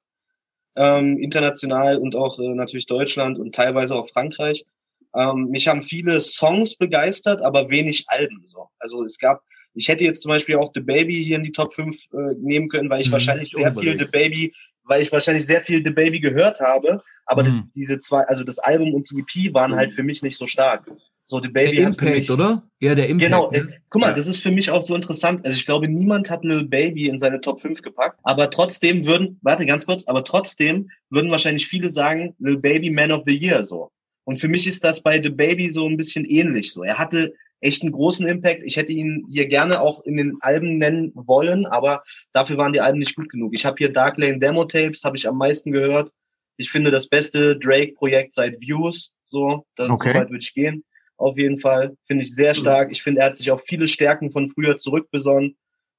[0.75, 4.65] ähm, international und auch äh, natürlich Deutschland und teilweise auch Frankreich.
[5.13, 8.43] Ähm, mich haben viele Songs begeistert, aber wenig Alben.
[8.47, 8.69] So.
[8.79, 9.41] Also es gab,
[9.73, 12.69] ich hätte jetzt zum Beispiel auch The Baby hier in die Top 5 äh, nehmen
[12.69, 13.99] können, weil ich Mhm, wahrscheinlich sehr viel unbedingt.
[13.99, 14.53] The Baby,
[14.85, 17.03] weil ich wahrscheinlich sehr viel The Baby gehört habe.
[17.25, 17.71] Aber das, Mhm.
[17.75, 20.89] diese zwei, also das Album und die EP waren halt für mich nicht so stark.
[21.31, 22.61] So, The Baby Der Impact, mich, oder?
[22.81, 23.31] Ja, der Impact.
[23.31, 23.57] Genau, ne?
[23.59, 24.13] äh, guck mal, Ja.
[24.15, 25.45] das ist für mich auch so interessant.
[25.45, 29.39] Also ich glaube, niemand hat Lil Baby in seine Top 5 gepackt, aber trotzdem würden,
[29.41, 33.63] warte ganz kurz, aber trotzdem würden wahrscheinlich viele sagen, Lil Baby Man of the Year
[33.63, 33.91] so.
[34.25, 36.83] Und für mich ist das bei The Baby so ein bisschen ähnlich so.
[36.83, 38.63] Er hatte echt einen großen Impact.
[38.65, 42.03] Ich hätte ihn hier gerne auch in den Alben nennen wollen, aber
[42.33, 43.53] dafür waren die Alben nicht gut genug.
[43.53, 46.11] Ich habe hier Dark Lane Demo Tapes, habe ich am meisten gehört.
[46.57, 49.13] Ich finde das beste Drake-Projekt seit Views.
[49.27, 50.11] So, das, Okay.
[50.11, 50.83] so weit würde ich gehen.
[51.21, 52.91] Auf jeden Fall finde ich sehr stark.
[52.91, 55.55] Ich finde, er hat sich auf viele Stärken von früher zurückbesonnen.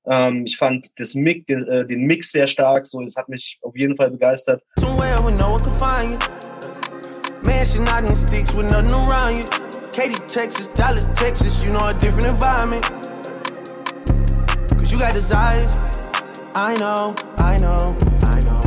[0.06, 2.88] Ähm, ich fand das Mix, äh, den Mix sehr stark.
[2.88, 4.64] So, das hat mich auf jeden Fall begeistert.
[4.80, 6.18] Somewhere where no one can find you.
[7.46, 9.44] Mansion out in sticks with nothing around you.
[9.92, 12.82] Katy, Texas, Dallas, Texas, you know a different environment.
[14.76, 15.76] Cause you got desires.
[16.56, 18.60] I know, I know, I know.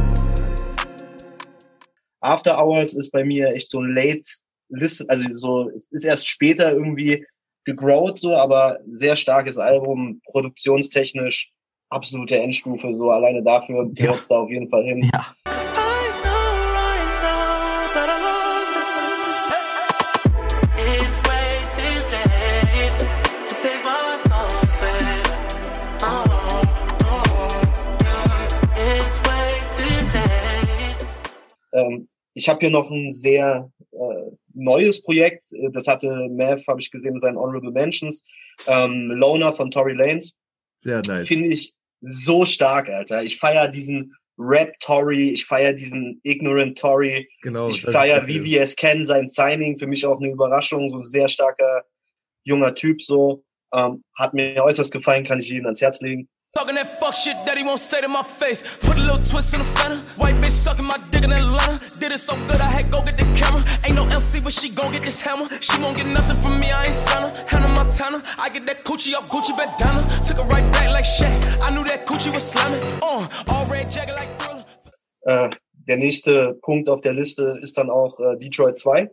[2.24, 4.24] After Hours ist bei mir echt so ein Late
[4.70, 7.26] List, also so, es ist erst später irgendwie
[7.66, 11.52] gegrowt so, aber sehr starkes Album, produktionstechnisch
[11.90, 14.06] absolute Endstufe, so alleine dafür Ja.
[14.06, 15.10] gehört's da auf jeden Fall hin.
[15.14, 15.36] Ja.
[31.74, 36.80] Ähm, ich habe hier noch ein sehr äh, neues Projekt, äh, das hatte Mav, habe
[36.80, 38.26] ich gesehen, in seinen Honorable Mentions,
[38.68, 40.38] ähm, Loner von Tory Lanez.
[40.80, 41.28] Sehr nice.
[41.28, 43.24] Finde ich so stark, Alter.
[43.24, 47.70] Ich feier diesen Rap Tory, ich feier diesen Ignorant Tory, Genau.
[47.70, 51.28] ich feier ist- VVS Ken, sein Signing, für mich auch eine Überraschung, so ein sehr
[51.28, 51.84] starker
[52.44, 53.44] junger Typ, so.
[53.74, 56.30] Ähm, hat mir äußerst gefallen, kann ich Ihnen ans Herz legen.
[56.56, 58.64] Talking that fuck shit that he won't say to my face.
[58.80, 60.02] Put a little twist in the fender.
[60.16, 61.78] White bitch sucking my dick in Atlanta.
[62.00, 63.62] Did it so good I had go get the camera.
[63.84, 65.50] Ain't no LC, but she gon' get this hammer.
[65.60, 67.28] She won't get nothing from me, I ain't her.
[67.50, 70.08] Hannah Montana, I get that coochie up Gucci bandana.
[70.24, 71.36] Took her right back like Shaq.
[71.62, 72.80] I knew that coochie was slamming.
[73.04, 74.64] Uh, all red jacket like Thriller.
[75.26, 75.50] Äh,
[75.90, 79.12] der nächste Punkt auf der Liste ist dann auch äh, Detroit 2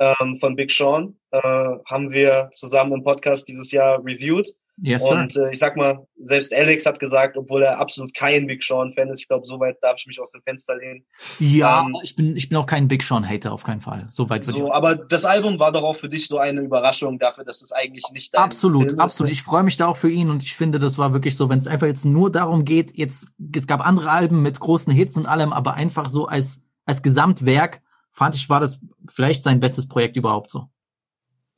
[0.00, 1.16] ähm, von Big Sean.
[1.30, 4.46] Äh, haben wir zusammen im Podcast dieses Jahr reviewed.
[4.78, 5.02] Yes.
[5.02, 9.08] Und äh, ich sag mal, selbst Alex hat gesagt, obwohl er absolut kein Big Sean-Fan
[9.08, 11.04] ist, ich glaube, soweit darf ich mich aus dem Fenster lehnen.
[11.38, 14.06] Ja, Ähm, ich bin, ich bin auch kein Big Sean-Hater, auf keinen Fall.
[14.10, 17.44] So weit So, aber das Album war doch auch für dich so eine Überraschung dafür,
[17.44, 19.30] dass es eigentlich nicht dein Absolut, Film absolut.
[19.30, 19.38] ist.
[19.38, 21.58] Ich freue mich da auch für ihn und ich finde, das war wirklich so, wenn
[21.58, 25.26] es einfach jetzt nur darum geht, jetzt, es gab andere Alben mit großen Hits und
[25.26, 30.16] allem, aber einfach so als, als Gesamtwerk fand ich, war das vielleicht sein bestes Projekt
[30.16, 30.68] überhaupt so.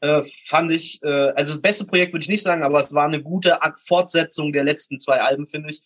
[0.01, 3.07] Äh, fand ich, äh, also das beste Projekt würde ich nicht sagen, aber es war
[3.07, 5.83] eine gute Fortsetzung der letzten zwei Alben, finde ich.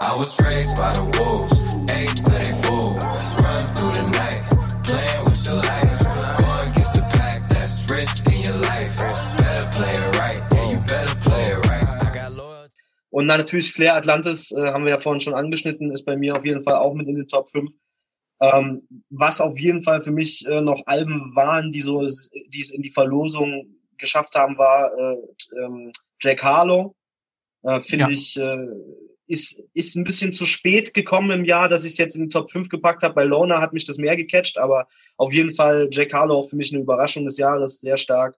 [0.00, 3.02] I was raised by the wolves, ate to they fools,
[3.40, 4.42] run through the night,
[4.82, 6.04] playing with your life.
[6.36, 8.90] Going against the pack, that's risk in your life.
[9.38, 11.84] Better play it right, yeah, you better play it right.
[13.14, 16.36] Und dann natürlich Flair Atlantis, äh, haben wir ja vorhin schon angeschnitten, ist bei mir
[16.36, 17.72] auf jeden Fall auch mit in den Top 5.
[18.52, 22.70] Ähm, was auf jeden Fall für mich äh, noch Alben waren, die so, die es
[22.70, 23.66] in die Verlosung
[23.98, 25.16] geschafft haben, war äh,
[25.64, 26.94] ähm, Jack Harlow.
[27.62, 28.10] Äh, Finde Ja.
[28.10, 28.66] ich, äh,
[29.26, 32.28] ist, ist ein bisschen zu spät gekommen im Jahr, dass ich es jetzt in die
[32.28, 33.14] Top 5 gepackt habe.
[33.14, 34.86] Bei Lona hat mich das mehr gecatcht, aber
[35.16, 38.36] auf jeden Fall Jack Harlow für mich eine Überraschung des Jahres, sehr stark.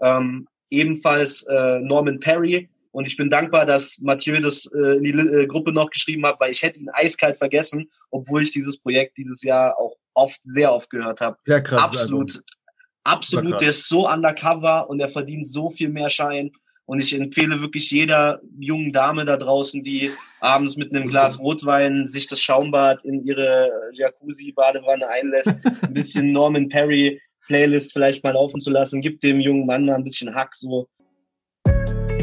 [0.00, 2.68] Ähm, ebenfalls äh, Norman Perry.
[2.94, 6.38] Und ich bin dankbar, dass Mathieu das äh, in die äh, Gruppe noch geschrieben hat,
[6.38, 10.72] weil ich hätte ihn eiskalt vergessen, obwohl ich dieses Projekt dieses Jahr auch oft, sehr
[10.72, 11.36] oft gehört habe.
[11.42, 11.82] Sehr krass.
[11.82, 12.40] Absolut,
[13.02, 13.50] absolut.
[13.50, 13.60] krass.
[13.60, 16.52] Der ist so undercover und er verdient so viel mehr Schein.
[16.86, 22.06] Und ich empfehle wirklich jeder jungen Dame da draußen, die abends mit einem Glas Rotwein
[22.06, 28.60] sich das Schaumbad in ihre Jacuzzi-Badewanne einlässt, ein bisschen Norman Perry Playlist vielleicht mal laufen
[28.60, 30.86] zu lassen, gibt dem jungen Mann mal ein bisschen Hack so.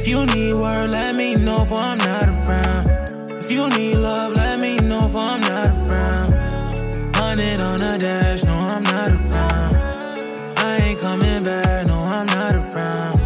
[0.01, 2.89] If you need word, let me know if I'm not around.
[3.37, 7.15] If you need love, let me know if I'm not around.
[7.15, 9.75] Hundred on the dash, no, I'm not around.
[10.57, 13.19] I ain't coming back, no, I'm not around.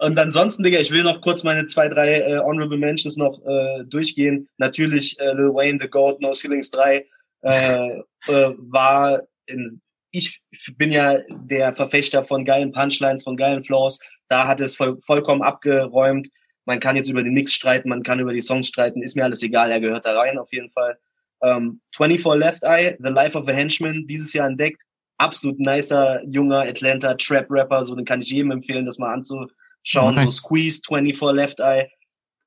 [0.00, 3.84] Und ansonsten, Digga, ich will noch kurz meine zwei, drei äh, Honorable Mentions noch äh,
[3.84, 4.48] durchgehen.
[4.58, 7.06] Natürlich äh, Lil Wayne, The Goat, No Ceilings 3
[7.42, 9.80] äh, äh, war in,
[10.10, 10.42] ich
[10.78, 14.00] bin ja der Verfechter von geilen Punchlines, von geilen Flows.
[14.30, 16.28] Da hat es voll, vollkommen abgeräumt.
[16.64, 19.24] Man kann jetzt über den Mix streiten, man kann über die Songs streiten, ist mir
[19.24, 20.96] alles egal, er gehört da rein auf jeden Fall.
[21.42, 24.82] Ähm, 24 Left Eye, The Life of a Henchman, dieses Jahr entdeckt.
[25.18, 30.14] Absolut nicer, junger Atlanta Trap-Rapper, so den kann ich jedem empfehlen, das mal anzuschauen.
[30.14, 30.24] Nice.
[30.24, 31.90] So Squeeze, 24 Left Eye,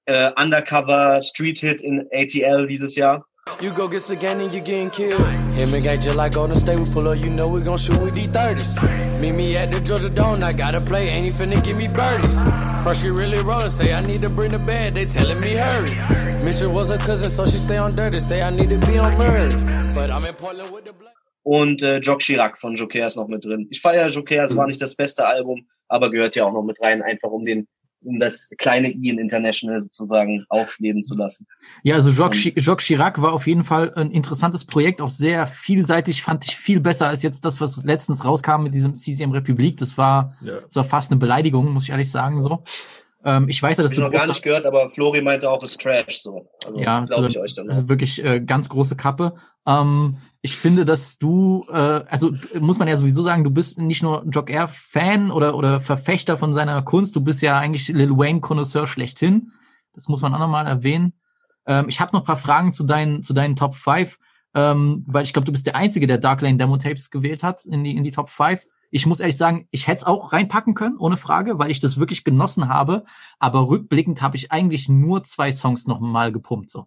[0.05, 3.25] äh, Undercover, Street Hit in ATL dieses Jahr.
[3.63, 5.21] You go get again and you getting killed.
[5.55, 7.97] Him and gang just like Golden State, we pull up, you know we gon' shoot
[8.01, 9.19] with D30s.
[9.19, 12.43] Meet me at the Georgia Dome, I gotta play, ain't he finna give me birdies.
[12.83, 16.43] First she really rollin', say I need to bring the bed, they telling me hurry.
[16.43, 19.17] Mission was a cousin, so she stay on dirty, say I need to be on
[19.17, 19.49] Murray.
[19.93, 21.13] But I'm in Portland with the black.
[21.43, 23.67] Und äh, Jock Chirac von Joker ist noch mit drin.
[23.71, 26.81] Ich feiere Joker, es war nicht das beste Album, aber gehört ja auch noch mit
[26.81, 27.67] rein, einfach um den
[28.03, 31.47] um das kleine Ian International sozusagen aufleben zu lassen.
[31.83, 35.47] Ja, also Jacques, Chi- Jacques Chirac war auf jeden Fall ein interessantes Projekt, auch sehr
[35.47, 39.77] vielseitig, fand ich viel besser als jetzt das, was letztens rauskam mit diesem CCM Republik.
[39.77, 40.59] Das war, Ja.
[40.61, 42.63] das war fast eine Beleidigung, muss ich ehrlich sagen, so.
[43.25, 45.49] Ähm, ich weiß ja, Hab dass ich du noch gar nicht gehört, aber Flori meinte
[45.49, 46.49] auch, es ist Trash so.
[46.65, 47.69] Also, ja, glaube so, ich euch dann.
[47.69, 49.35] also wirklich äh, ganz große Kappe.
[49.65, 54.03] Ähm, ich finde, dass du, äh, also muss man ja sowieso sagen, du bist nicht
[54.03, 58.17] nur Jock Air Fan oder oder Verfechter von seiner Kunst, du bist ja eigentlich Lil
[58.17, 59.53] Wayne Connoisseur schlechthin.
[59.93, 61.13] Das muss man auch nochmal erwähnen.
[61.65, 64.17] Ähm, ich habe noch ein paar Fragen zu deinen zu deinen Top 5,
[64.53, 67.63] ähm, weil ich glaube, du bist der einzige, der Dark Lane Demo Tapes gewählt hat
[67.63, 68.65] in die in die Top 5.
[68.93, 71.97] Ich muss ehrlich sagen, ich hätte es auch reinpacken können, ohne Frage, weil ich das
[71.97, 73.05] wirklich genossen habe.
[73.39, 76.69] Aber rückblickend habe ich eigentlich nur zwei Songs noch mal gepumpt.
[76.69, 76.85] So.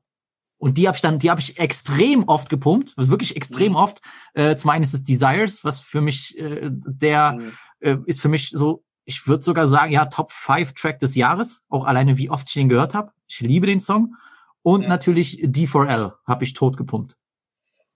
[0.57, 4.03] Und die habe ich dann, die habe ich extrem oft gepumpt, also wirklich extrem oft.
[4.35, 7.41] Äh, zum einen ist es Desires, was für mich äh, der
[7.81, 11.65] äh, ist für mich so, ich würde sogar sagen, ja, Top 5 Track des Jahres,
[11.69, 13.11] auch alleine wie oft ich den gehört habe.
[13.27, 14.15] Ich liebe den Song.
[14.63, 17.17] Und natürlich D4L habe ich tot gepumpt.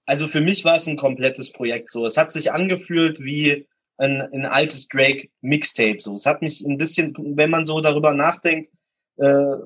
[0.05, 2.05] Also für mich war es ein komplettes Projekt so.
[2.07, 3.69] Es hat sich angefühlt wie
[4.01, 6.15] ein, ein altes Drake Mixtape so.
[6.15, 8.71] Es hat mich ein bisschen, wenn man so darüber nachdenkt,
[9.19, 9.57] äh,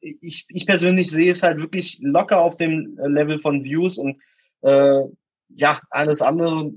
[0.00, 4.20] ich, ich persönlich sehe es halt wirklich locker auf dem Level von Views und
[4.62, 5.00] äh,
[5.48, 6.72] ja, alles andere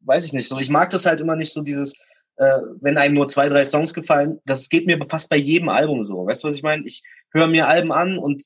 [0.00, 0.58] weiß ich nicht so.
[0.58, 1.94] Ich mag das halt immer nicht so dieses,
[2.36, 4.40] äh, wenn einem nur zwei, drei Songs gefallen.
[4.46, 6.26] Das geht mir fast bei jedem Album so.
[6.26, 6.86] Weißt du, was ich meine?
[6.86, 7.02] Ich
[7.32, 8.42] höre mir Alben an und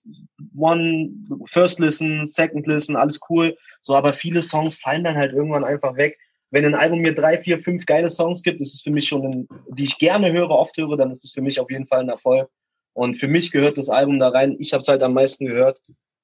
[0.57, 1.11] One,
[1.47, 3.57] First Listen, Second Listen, alles cool.
[3.83, 6.19] So, aber viele Songs fallen dann halt irgendwann einfach weg.
[6.55, 9.27] Wenn ein Album mir drei, vier, fünf geile Songs gibt, ist es für mich schon,
[9.27, 11.99] ein, die ich gerne höre, oft höre, dann ist es für mich auf jeden Fall
[11.99, 12.49] ein Erfolg.
[12.93, 14.55] Und für mich gehört das Album da rein.
[14.61, 15.81] Ich habe es halt am meisten gehört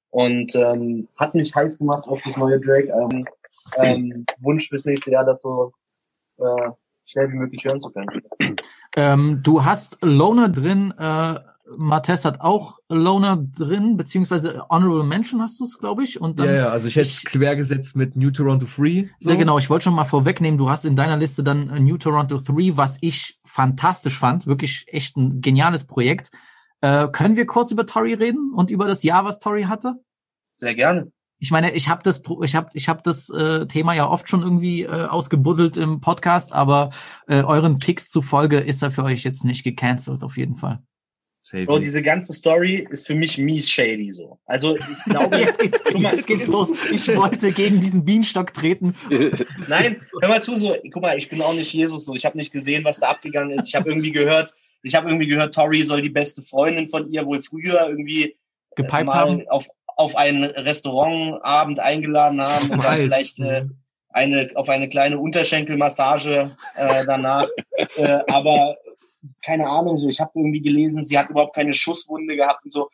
[0.09, 3.25] und ähm, hat mich heiß gemacht auf das neue Drake-Album.
[3.75, 5.73] Ähm, Wunsch fürs nächste Jahr, das so
[6.37, 6.69] äh,
[7.03, 8.07] schnell wie möglich hören zu können.
[8.95, 11.39] Ähm, du hast Loner drin, äh,
[11.77, 16.19] Matthes hat auch Loner drin, beziehungsweise Honorable Mention hast du es, glaube ich.
[16.19, 19.07] Und dann, Ja, ja, also ich hätte es quer gesetzt mit New Toronto Free.
[19.19, 21.97] Ja, genau, ich wollte schon mal vorwegnehmen, du hast in deiner Liste dann äh, New
[21.97, 26.31] Toronto 3, was ich fantastisch fand, wirklich echt ein geniales Projekt.
[26.81, 29.95] Äh, können wir kurz über Tori reden und über das Jahr, was Tori hatte?
[30.55, 31.11] Sehr gerne.
[31.43, 34.43] Ich meine, ich habe das, ich habe, ich habe das äh, Thema ja oft schon
[34.43, 36.91] irgendwie äh, ausgebuddelt im Podcast, aber
[37.27, 40.83] äh, euren Picks zufolge ist er für euch jetzt nicht gecancelt, auf jeden Fall.
[41.65, 44.39] Bro, diese ganze Story ist für mich mies shady so.
[44.45, 46.71] Also ich glaube, Jetzt geht's, guck mal, jetzt geht's los.
[46.91, 48.95] Ich wollte gegen diesen Bienenstock treten.
[49.67, 52.13] Nein, hör mal zu, so, guck mal, ich bin auch nicht Jesus so.
[52.13, 53.67] Ich habe nicht gesehen, was da abgegangen ist.
[53.67, 54.53] Ich habe irgendwie gehört,
[54.83, 58.35] ich habe irgendwie gehört, Tori soll die beste Freundin von ihr wohl früher irgendwie äh,
[58.75, 59.47] Gepiped mal haben?
[59.49, 63.65] auf auf einen Restaurantabend eingeladen haben und dann vielleicht äh,
[64.09, 67.47] eine auf eine kleine Unterschenkelmassage äh, danach.
[67.97, 68.77] äh, aber
[69.45, 72.89] keine Ahnung, so ich habe irgendwie gelesen, sie hat überhaupt keine Schusswunde gehabt und so.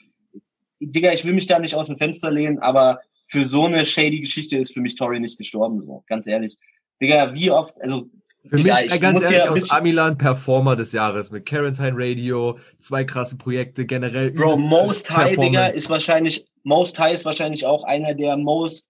[0.79, 4.19] Digga, ich will mich da nicht aus dem Fenster lehnen, aber für so eine shady
[4.19, 6.57] Geschichte ist für mich Tori nicht gestorben, so ganz ehrlich.
[7.01, 8.09] Digga, wie oft, also
[8.49, 12.59] Für Digga, mich, äh, ganz ehrlich, ein aus Amilan Performer des Jahres mit Quarantine Radio,
[12.79, 14.31] zwei krasse Projekte, generell.
[14.31, 18.89] Bro, Most High, Digga, ist wahrscheinlich, Most High ist wahrscheinlich auch einer der most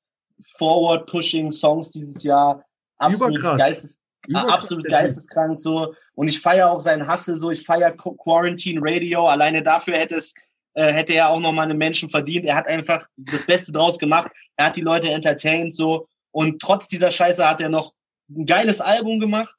[0.57, 2.63] forward-pushing Songs dieses Jahr.
[2.97, 3.57] Absolut Überkrass.
[3.59, 4.01] geistes,
[4.33, 4.99] absolut der Typ.
[4.99, 5.93] geisteskrank so.
[6.15, 7.51] Und ich feiere auch seinen Hustle so.
[7.51, 9.27] Ich feiere Quarantine Radio.
[9.27, 10.33] Alleine dafür hätte es,
[10.73, 12.45] äh, hätte er auch nochmal einen Menschen verdient.
[12.45, 14.29] Er hat einfach das Beste draus gemacht.
[14.57, 16.07] Er hat die Leute entertained so.
[16.31, 17.93] Und trotz dieser Scheiße hat er noch
[18.29, 19.55] ein geiles Album gemacht.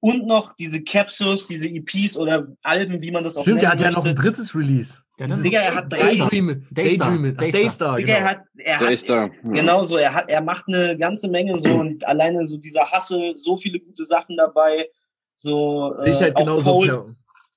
[0.00, 3.78] Und noch diese Capsules, diese EPs oder Alben, wie man das auch Stimmt, der hat
[3.78, 4.22] nennen ja noch ein möchte.
[4.22, 4.98] drittes Release.
[5.28, 6.16] Digga, er hat drei.
[6.16, 7.10] Daydream, Daystar.
[7.10, 8.30] Daydream, ach, Daystar, Digga, er genau.
[8.30, 9.24] hat, er Der hat, ist da.
[9.24, 9.30] Ja.
[9.42, 13.36] genau so, er hat, er macht eine ganze Menge so und alleine so dieser Hustle,
[13.36, 14.88] so viele gute Sachen dabei,
[15.36, 16.70] so, Ich halt auch genauso.
[16.70, 17.06] Cold, ja.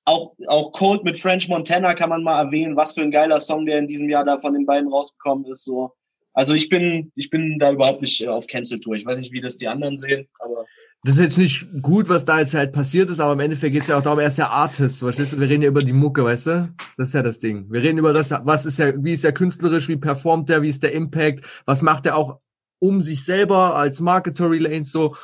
[0.06, 3.66] auch, auch Cold mit French Montana kann man mal erwähnen, was für ein geiler Song,
[3.66, 5.92] der in diesem Jahr da von den beiden rausgekommen ist, so.
[6.32, 8.94] Also ich bin, ich bin da überhaupt nicht äh, auf Cancel Tour.
[8.94, 10.66] Ich weiß nicht, wie das die anderen sehen, aber
[11.06, 13.82] Das ist jetzt nicht gut, was da jetzt halt passiert ist, aber im Endeffekt geht
[13.82, 15.38] es ja auch darum, er ist ja Artist, verstehst du?
[15.38, 16.74] Wir reden ja über die Mucke, weißt du?
[16.96, 17.70] Das ist ja das Ding.
[17.70, 20.68] Wir reden über das, was ist ja, wie ist er künstlerisch, wie performt er, wie
[20.68, 22.40] ist der Impact, was macht er auch
[22.80, 25.14] um sich selber als Marketory Lanes so.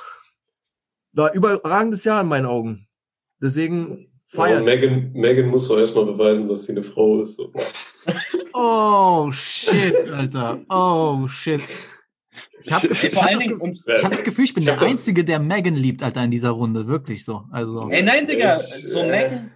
[1.15, 2.87] War überragendes Jahr in meinen Augen.
[3.41, 4.65] Deswegen Ja, und feiert.
[4.65, 7.39] Megan, Megan muss doch erstmal beweisen, dass sie eine Frau ist.
[7.39, 7.53] So.
[8.55, 10.61] Oh shit, Alter.
[10.69, 11.63] Oh shit.
[12.65, 15.25] Ich habe ich hab das, Ge- ich hab das Gefühl, ich bin Ich der Einzige,
[15.25, 16.87] der Megan liebt, Alter, in dieser Runde.
[16.87, 17.45] Wirklich so.
[17.51, 17.89] Also.
[17.91, 19.51] Ey, nein, Digga, so Megan.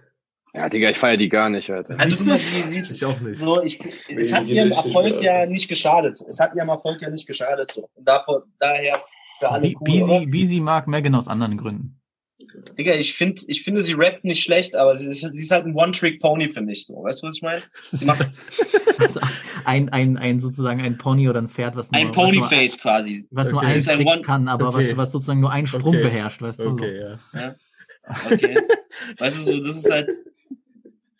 [0.53, 1.99] Ja, Digga, ich feiere die gar nicht, Alter.
[1.99, 3.39] Also, mal, die sieht, Ich auch nicht.
[3.39, 6.19] so, ich, es hat ihrem Erfolg ja nicht geschadet.
[6.27, 7.89] Es hat ihrem Erfolg ja nicht geschadet, so.
[7.93, 8.97] Und davor, daher,
[9.39, 10.25] für alle cool, Bisi, oder?
[10.25, 11.96] Bisi mag Megan aus anderen Gründen.
[12.77, 15.65] Digga, ich finde, ich finde, sie rappt nicht schlecht, aber sie, ist- sie ist halt
[15.65, 16.95] ein One-Trick-Pony für mich, so.
[17.03, 17.61] Weißt du, was ich meine?
[18.99, 19.19] Also
[19.65, 23.27] ein, ein, ein sozusagen ein Pony oder ein Pferd, was nur, ein nur- Ponyface quasi.
[23.29, 23.77] was nur Okay.
[23.77, 24.89] ist ein Trick One- kann, aber Okay.
[24.89, 26.01] was, was sozusagen nur einen Sprung Okay.
[26.03, 26.69] beherrscht, weißt du?
[26.69, 27.01] Okay,
[27.31, 27.37] so.
[27.37, 27.43] ja.
[27.43, 27.55] Ja.
[28.31, 28.57] Okay.
[29.19, 30.09] weißt du, so, das ist halt.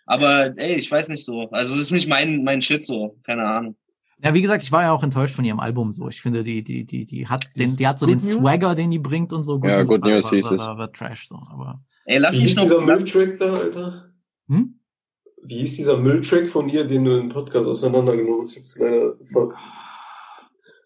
[0.07, 1.49] Aber ey, ich weiß nicht so.
[1.51, 3.15] Also das ist nicht mein, mein Shit so.
[3.23, 3.75] Keine Ahnung.
[4.23, 6.09] Ja, wie gesagt, ich war ja auch enttäuscht von ihrem Album so.
[6.09, 8.21] Ich finde, die, die, die, die hat den, die hat so Good den?
[8.21, 9.59] Swagger, den die bringt und so.
[9.63, 10.59] Ja, Good News war, hieß es.
[10.59, 11.83] war, Trash so, aber.
[12.05, 12.63] Ey, lass Wie mich noch.
[12.63, 14.13] dieser Mülltrack da, Alter?
[14.47, 14.79] Hm?
[15.43, 18.53] Wie hieß dieser Mülltrack von ihr, den du im Podcast auseinandergenommen hast?
[18.53, 19.13] Ich hab's leider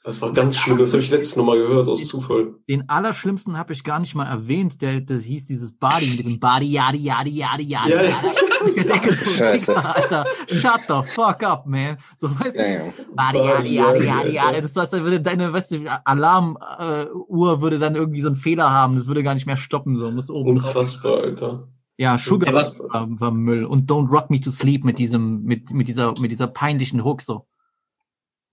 [0.03, 2.55] Das war ganz schlimm, das habe ich letztes Noch mal gehört, aus Zufall.
[2.67, 4.81] Den allerschlimmsten habe ich gar nicht mal erwähnt.
[4.81, 7.91] Der, das hieß dieses Body mit diesem Body, yadi, yadi, yadi, yadi.
[7.93, 8.13] Ja, yadi.
[8.63, 9.75] Ich denke so, Scheiße.
[9.75, 11.97] Alter, shut the fuck up, man.
[12.15, 13.15] So, weißt Ja, du.
[13.15, 14.61] Body, yadi, yadi, yadi, yadi.
[14.61, 18.95] Das heißt, würde deine, weißt du, Alarmuhr äh, würde dann irgendwie so einen Fehler haben.
[18.95, 20.75] Das würde gar nicht mehr stoppen, so, muss oben drauf.
[20.75, 21.67] Unfassbar, Alter.
[21.97, 23.65] Ja, Sugar Ja, was- war, war Müll.
[23.65, 27.21] Und Don't Rock Me to Sleep mit diesem, mit, mit dieser, mit dieser peinlichen Hook
[27.21, 27.45] so.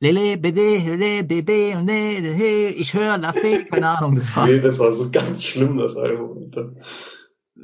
[0.00, 4.46] Lele, bede, lele, bebe, ne, he, ich höre La Fee, keine Ahnung, das war.
[4.46, 6.50] Nee, das war so ganz schlimm, das Album.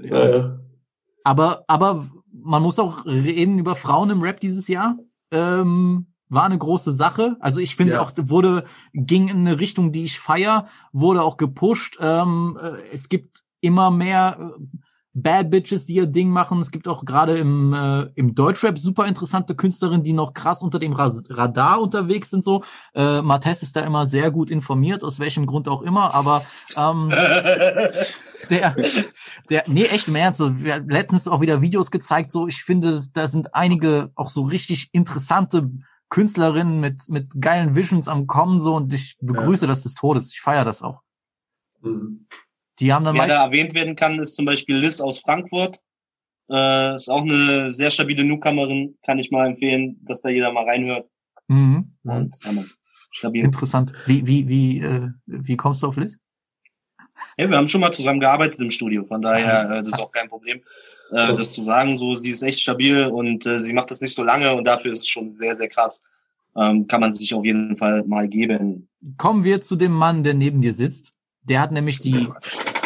[0.02, 0.58] Ja, ja.
[1.22, 4.98] Aber, aber man muss auch reden über Frauen im Rap dieses Jahr.
[5.30, 7.36] Ähm, war eine große Sache.
[7.38, 8.02] Also ich finde Ja.
[8.02, 11.98] auch, wurde, ging in eine Richtung, die ich feier, wurde auch gepusht.
[12.00, 14.78] Ähm, äh, es gibt immer mehr äh,
[15.14, 16.60] Bad Bitches, die ihr Ding machen.
[16.60, 20.80] Es gibt auch gerade im, äh, im Deutschrap super interessante Künstlerinnen, die noch krass unter
[20.80, 22.42] dem Radar unterwegs sind.
[22.42, 22.64] So,
[22.94, 26.14] äh, Martes ist da immer sehr gut informiert, aus welchem Grund auch immer.
[26.14, 26.44] Aber
[26.76, 27.10] ähm,
[28.50, 28.74] der,
[29.50, 30.38] der, nee, echt im Ernst.
[30.38, 32.32] So, wir haben letztens auch wieder Videos gezeigt.
[32.32, 35.70] So, ich finde, da sind einige auch so richtig interessante
[36.08, 40.32] Künstlerinnen mit mit geilen Visions am kommen so und ich begrüße das des Todes.
[40.32, 41.02] Ich feiere das auch.
[41.82, 42.26] Mhm.
[42.80, 45.78] Die haben dann Wer da erwähnt werden kann, ist zum Beispiel Liz aus Frankfurt.
[46.50, 50.64] Äh, ist auch eine sehr stabile Newcomerin, kann ich mal empfehlen, dass da jeder mal
[50.64, 51.08] reinhört.
[51.48, 51.94] mhm.
[52.02, 52.64] Und ja,
[53.10, 53.44] stabil.
[53.44, 53.92] interessant.
[54.06, 56.18] Wie wie wie äh, wie kommst du auf Liz?
[57.36, 60.10] Hey, wir haben schon mal zusammen gearbeitet im Studio, von daher, äh, das ist auch
[60.10, 60.60] kein Problem,
[61.12, 61.96] äh, das zu sagen.
[61.96, 64.92] So, sie ist echt stabil und äh, sie macht das nicht so lange und dafür
[64.92, 66.02] ist es schon sehr, sehr krass.
[66.56, 68.88] Ähm, kann man sich auf jeden Fall mal geben.
[69.16, 71.13] Kommen wir zu dem Mann, der neben dir sitzt.
[71.44, 72.28] Der hat nämlich die,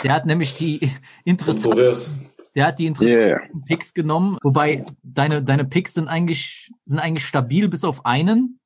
[0.05, 0.91] der hat nämlich die
[1.25, 2.15] interessante, Kontrovers.
[2.55, 4.37] der hat die interessantesten Picks genommen.
[4.43, 8.61] Wobei deine deine Picks sind eigentlich sind eigentlich stabil bis auf einen.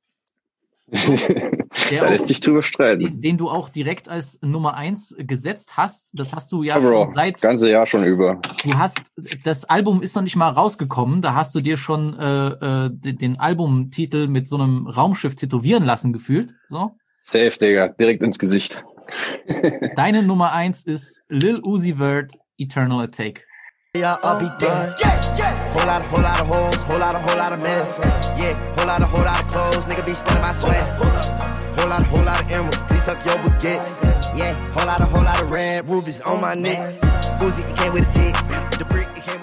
[0.91, 2.99] da lässt sich drüber streiten.
[2.99, 6.11] den, den du auch direkt als Nummer eins gesetzt hast.
[6.13, 8.39] Das hast du ja Bro, schon seit ganze Jahr schon über.
[8.63, 8.99] du hast
[9.43, 11.21] das Album ist noch nicht mal rausgekommen.
[11.21, 12.47] Da hast du dir schon äh,
[12.85, 16.53] äh, den den Albumtitel mit so einem Raumschiff tätowieren lassen gefühlt.
[16.67, 16.91] So.
[17.23, 18.83] Safe, Digga, direkt ins Gesicht.
[19.95, 23.45] Deine Nummer eins ist Lil Uzi Vert Eternal Attack.
[23.95, 24.95] Yeah, I'll be dead.
[25.73, 27.85] Whole lot, whole lot of hoes, whole lot, whole lot of men.
[28.39, 30.83] Yeah, whole lot, whole lot of clothes, nigga be stealing my sweat.
[31.77, 33.97] Whole lot, whole lot of emeralds, please tuck your baguettes.
[34.37, 36.99] Yeah, whole lot, whole lot of red rubies on my neck.
[37.39, 38.33] Uzi, it came with a tick.
[38.79, 39.42] The brick, it came with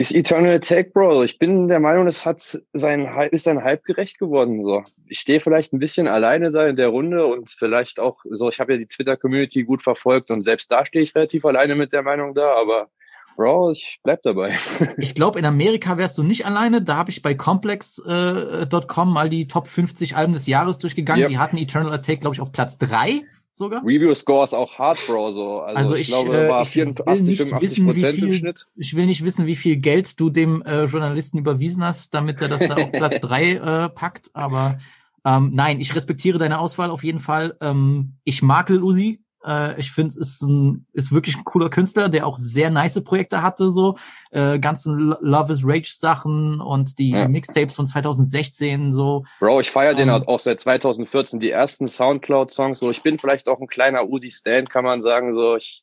[0.00, 1.24] Ist Eternal Attack, Bro.
[1.24, 2.40] Ich bin der Meinung, es hat
[2.72, 4.64] sein Hype, ist sein Hype gerecht geworden.
[4.64, 8.48] So, ich stehe vielleicht ein bisschen alleine da in der Runde und vielleicht auch so.
[8.48, 11.92] Ich habe ja die Twitter-Community gut verfolgt und selbst da stehe ich relativ alleine mit
[11.92, 12.54] der Meinung da.
[12.54, 12.88] Aber
[13.36, 14.56] Bro, ich bleib dabei.
[14.96, 16.80] Ich glaube, in Amerika wärst du nicht alleine.
[16.80, 21.24] Da habe ich bei Complex.com mal die Top 50 Alben des Jahres durchgegangen.
[21.24, 21.28] Yep.
[21.28, 23.20] Die hatten Eternal Attack, glaube ich, auf Platz drei
[23.52, 23.82] sogar.
[23.84, 25.32] Review Score ist auch hart, Bro.
[25.32, 27.92] So, also, Also ich, ich, glaube, äh, war ich will 84, nicht 85 wissen, wie
[27.92, 28.66] Prozent im viel, Schnitt.
[28.76, 32.48] ich will nicht wissen, wie viel Geld du dem äh, Journalisten überwiesen hast, damit er
[32.48, 34.30] das da auf Platz drei äh, packt.
[34.34, 34.78] Aber
[35.24, 37.56] ähm, nein, ich respektiere deine Auswahl auf jeden Fall.
[37.60, 39.22] Ähm, ich mag Lil Uzi.
[39.44, 43.00] Äh, ich finde, es ist, ein, ist wirklich ein cooler Künstler, der auch sehr nice
[43.02, 43.96] Projekte hatte, so
[44.32, 47.24] äh, ganzen Lo- Love is Rage Sachen und die, Ja.
[47.26, 49.24] die Mixtapes von 2016 so.
[49.38, 52.78] Bro, ich feiere den Ähm, halt auch seit 2014, die ersten Soundcloud-Songs.
[52.78, 55.34] So, ich bin vielleicht auch ein kleiner Uzi-Stan, kann man sagen.
[55.34, 55.82] So, ich,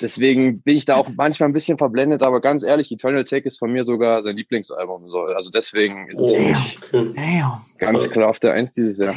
[0.00, 3.58] deswegen bin ich da auch manchmal ein bisschen verblendet, aber ganz ehrlich, Eternal Take ist
[3.58, 5.08] von mir sogar sein Lieblingsalbum.
[5.10, 7.62] So, also deswegen ist es für mich Damn.
[7.78, 9.14] ganz klar auf der Eins dieses Jahr.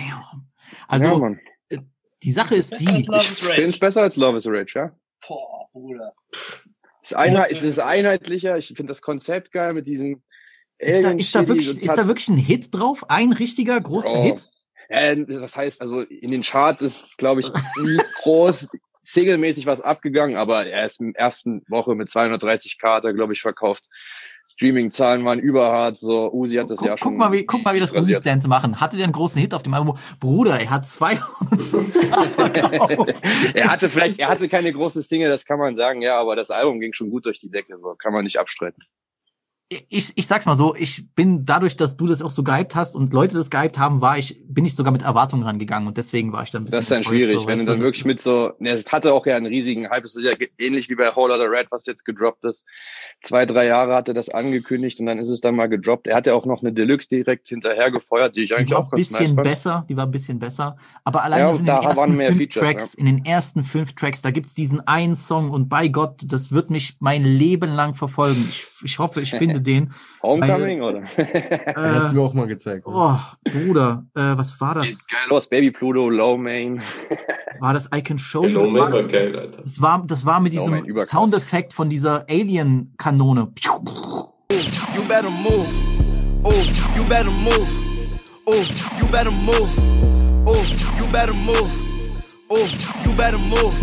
[0.87, 1.35] Also ja.
[2.23, 3.07] Die Sache ist die.
[3.07, 4.91] Ich finde es besser als Love is Rage, ja.
[5.27, 6.13] Boah, Bruder.
[7.01, 8.57] Es ist, einheit, es ist einheitlicher.
[8.57, 10.23] Ich finde das Konzept geil mit diesen,
[10.79, 13.09] Ist da, ist, da wirklich, ist da wirklich ein Hit drauf?
[13.09, 14.23] Ein richtiger großer Oh.
[14.23, 14.49] Hit?
[14.87, 17.51] Äh, das heißt, also in den Charts ist, glaube ich,
[17.81, 18.69] nie groß
[19.05, 23.33] singlemäßig was abgegangen, aber er ist in der ersten Woche mit 230k hat er, glaube
[23.33, 23.87] ich, verkauft.
[24.47, 27.11] Streaming-Zahlen waren überhart, so Uzi hat das ja schon.
[27.11, 28.19] Guck mal, wie, guck mal, wie das rasiert.
[28.19, 28.79] Uzi-Stance machen.
[28.79, 29.97] Hatte der einen großen Hit auf dem Album?
[30.19, 31.23] Bruder, er hat 200
[33.55, 36.51] er hatte vielleicht, er hatte keine große Single, das kann man sagen, ja, aber das
[36.51, 38.81] Album ging schon gut durch die Decke, so kann man nicht abstreiten.
[39.69, 42.95] Ich, ich sag's mal so, ich bin dadurch, dass du das auch so gehypt hast
[42.95, 46.31] und Leute das gehypt haben, war ich, bin ich sogar mit Erwartungen rangegangen und deswegen
[46.31, 48.21] war ich dann ein bisschen Das ist dann schwierig, so, wenn du dann wirklich mit
[48.21, 51.15] so, ne, es hatte auch ja einen riesigen Hype, es ist ja ähnlich wie bei
[51.15, 52.63] Whole Lotta Red, was jetzt gedroppt ist.
[53.23, 56.05] Zwei, drei Jahre hatte das angekündigt und dann ist es dann mal gedroppt.
[56.05, 58.81] Er hat ja auch noch eine Deluxe direkt hinterher gefeuert, die ich Die eigentlich war
[58.81, 60.77] auch ein ganz bisschen nice besser, die war ein bisschen besser.
[61.03, 62.99] Aber allein Ja, in den ersten fünf Features, Tracks, ja.
[62.99, 66.69] in den ersten fünf Tracks, da gibt's diesen einen Song und bei Gott, das wird
[66.69, 68.45] mich mein Leben lang verfolgen.
[68.47, 69.93] Ich, ich hoffe, ich finde den.
[70.21, 71.01] Homecoming, oder?
[71.15, 72.85] Das hast du mir auch mal gezeigt.
[72.85, 75.07] Oh, Bruder, äh, was war das?
[75.07, 76.81] Geil los, Baby Pluto, Low Main.
[77.61, 78.49] War das I Can Show You?
[78.49, 79.61] Low Das war, das, geil, Alter.
[79.61, 80.83] das war, das war mit diesem.
[81.05, 83.47] Soundeffekt von dieser Alien-Kanone.
[84.51, 85.69] You better move.
[86.43, 86.51] Oh,
[86.97, 87.67] you better move.
[88.45, 88.61] Oh,
[88.99, 89.69] you better move.
[90.45, 90.63] Oh,
[90.99, 91.71] you better move.
[92.49, 92.65] Oh,
[93.05, 93.73] you better move.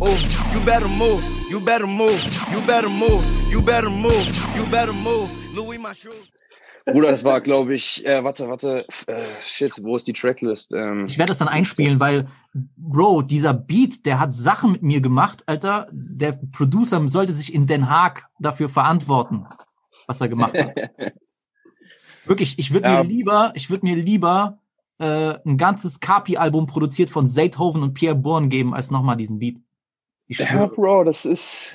[0.00, 0.16] Oh,
[0.52, 1.22] you better move.
[1.54, 2.20] You better move.
[2.52, 3.24] You better move.
[3.48, 4.26] You better move.
[4.56, 5.30] You better move.
[5.54, 6.28] Louis my shoes.
[6.84, 10.72] Bruder, das war, glaube ich, äh, warte, warte, äh, shit, wo ist die Tracklist?
[10.74, 12.26] Ähm, Ich werde das dann einspielen, weil,
[12.76, 15.86] Bro, dieser Beat, der hat Sachen mit mir gemacht, Alter.
[15.92, 19.46] Der Producer sollte sich in Den Haag dafür verantworten,
[20.08, 20.74] was er gemacht hat.
[22.24, 23.04] Wirklich, ich würde Ja.
[23.04, 24.58] mir lieber, ich würde mir lieber
[24.98, 29.58] äh, ein ganzes Kapi-Album produziert von Zaythoven und Pierre Bourne geben, als nochmal diesen Beat.
[30.28, 30.66] Ja.
[30.66, 31.74] Bro, das ist,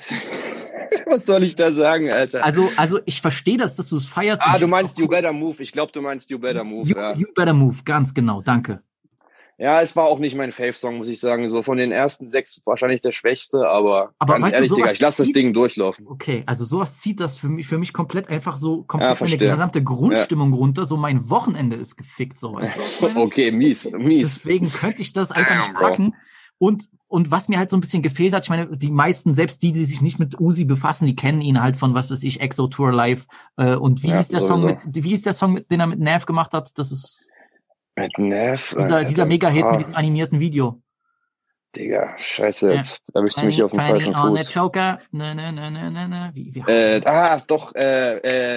[1.06, 2.44] was soll ich da sagen, Alter?
[2.44, 4.42] Also, also ich verstehe das, dass du es feierst.
[4.44, 5.62] ah, du meinst You Better Move.
[5.62, 7.14] Ich glaube, du meinst You Better Move, you, ja.
[7.14, 8.82] you better move, ganz genau, danke.
[9.60, 11.50] Ja, es war auch nicht mein Fave-Song, muss ich sagen.
[11.50, 14.92] So von den ersten sechs wahrscheinlich der schwächste, aber, Aber ganz weißt du, ehrlich, Digga,
[14.92, 16.06] ich lasse das Ding durchlaufen.
[16.08, 19.50] Okay, also sowas zieht das für mich, für mich komplett einfach so komplett meine verstehe.
[19.50, 20.86] gesamte Grundstimmung runter.
[20.86, 23.06] So mein Wochenende ist gefickt, so weißt du?
[23.20, 24.42] okay, mies, mies.
[24.42, 26.14] Deswegen könnte ich das einfach nicht Bro.
[26.62, 29.62] Und, und was mir halt so ein bisschen gefehlt hat, ich meine, die meisten, selbst
[29.62, 32.40] die, die sich nicht mit Uzi befassen, die kennen ihn halt von, was weiß ich,
[32.42, 33.26] Exo Tour Live.
[33.56, 34.88] Äh, und wie Ja, hieß der Song sowieso.
[34.90, 36.78] mit, wie hieß der Song, mit, den er mit Nav gemacht hat?
[36.78, 37.30] Das ist
[37.96, 38.74] Mit Nerv.
[38.78, 40.82] dieser, dieser Mega-Hit ah, mit diesem animierten Video.
[41.76, 44.52] Digga, scheiße, jetzt erwischt du mich hier auf dem falschen on the Fuß.
[44.52, 44.98] Choker.
[45.12, 46.30] Ne, ne, ne, ne, ne, ne.
[46.34, 48.16] Wie, wie Äh, ah, doch, äh,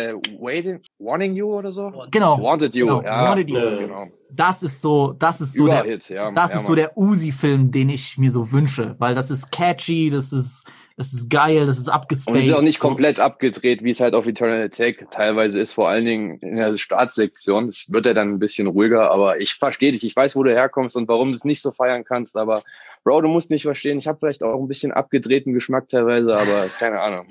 [0.09, 1.91] äh, waiting, warning you oder so?
[2.09, 2.41] Genau.
[2.41, 3.29] Wanted you, Genau, ja.
[3.29, 3.59] Wanted You.
[3.59, 4.07] Genau.
[4.31, 6.31] das ist so, das ist so der, Überhit, ja.
[6.31, 6.77] das ja, ist so Mann.
[6.77, 10.65] der Uzi-Film, den ich mir so wünsche, weil das ist catchy, das ist,
[10.97, 12.39] das ist geil, das ist Und abgespaced.
[12.39, 12.87] es ist auch nicht so.
[12.87, 16.75] komplett abgedreht, wie es halt auf Eternal Attack teilweise ist, vor allen Dingen in der
[16.77, 17.67] Startsektion.
[17.67, 20.03] Das wird ja dann ein bisschen ruhiger, aber ich verstehe dich.
[20.03, 22.63] Ich weiß, wo du herkommst und warum du es nicht so feiern kannst, aber
[23.03, 23.99] Bro, du musst mich verstehen.
[23.99, 27.27] Ich habe vielleicht auch ein bisschen abgedrehten Geschmack teilweise, aber keine Ahnung.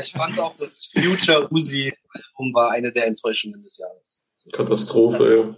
[0.00, 4.22] Ich fand auch, das Future Uzi Album war eine der Enttäuschungen des Jahres.
[4.52, 5.56] Katastrophe,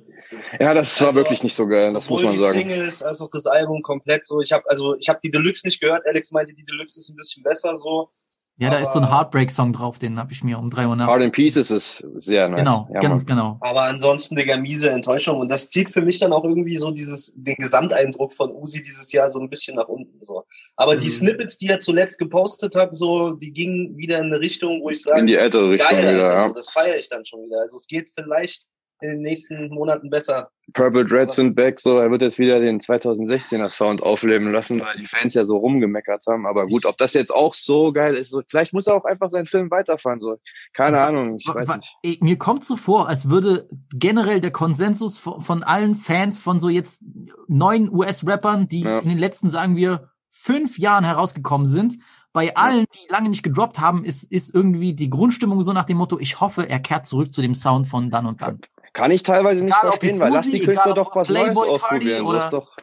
[0.60, 2.58] Ja, das war wirklich nicht so geil, das muss Sowohl man die sagen.
[2.58, 4.40] Singles als auch das Album komplett so.
[4.40, 6.06] Ich habe also ich habe die Deluxe nicht gehört.
[6.06, 8.10] Alex meinte, die Deluxe ist ein bisschen besser so.
[8.58, 11.12] Ja, da ist so ein Heartbreak-Song drauf, den habe ich mir um drei Uhr nachts.
[11.12, 12.60] Hard in Pieces ist sehr nice.
[12.60, 13.36] Genau, ja, ganz Mann.
[13.36, 13.56] genau.
[13.60, 15.40] Aber ansonsten, Digga, miese Enttäuschung.
[15.40, 19.12] Und das zieht für mich dann auch irgendwie so dieses, den Gesamteindruck von Uzi dieses
[19.12, 20.24] Jahr so ein bisschen nach unten.
[20.24, 20.44] So.
[20.76, 21.10] Aber die Mhm.
[21.10, 25.02] Snippets, die er zuletzt gepostet hat, so, die gingen wieder in eine Richtung, wo ich
[25.02, 26.48] sage, In die ältere Richtung geil, wieder, Alter, ja.
[26.48, 27.60] so, das feiere ich dann schon wieder.
[27.60, 28.64] Also es geht vielleicht
[29.00, 30.50] in den nächsten Monaten besser.
[30.72, 34.96] Purple Dread sind back, so er wird jetzt wieder den 2016er Sound aufleben lassen, weil
[34.96, 36.46] die Fans ja so rumgemeckert haben.
[36.46, 39.30] Aber gut, ob das jetzt auch so geil ist, so, vielleicht muss er auch einfach
[39.30, 40.20] seinen Film weiterfahren.
[40.20, 40.38] So,
[40.72, 41.68] keine Ahnung, ich weiß
[42.02, 42.22] nicht.
[42.22, 46.68] Mir kommt so vor, als würde generell der Konsensus von, von allen Fans von so
[46.68, 47.02] jetzt
[47.46, 48.98] neuen US-Rappern, die Ja.
[49.00, 51.98] in den letzten, sagen wir, fünf Jahren herausgekommen sind,
[52.32, 55.96] bei allen, die lange nicht gedroppt haben, ist, ist irgendwie die Grundstimmung so nach dem
[55.96, 58.60] Motto, ich hoffe, er kehrt zurück zu dem Sound von dann und dann.
[58.96, 61.64] Kann ich teilweise nicht Egal, verstehen, weil lass Uzi, die Künstler doch was Neues Playboy
[61.66, 62.18] Cardi ausprobieren.
[62.20, 62.76] So oder- ist doch,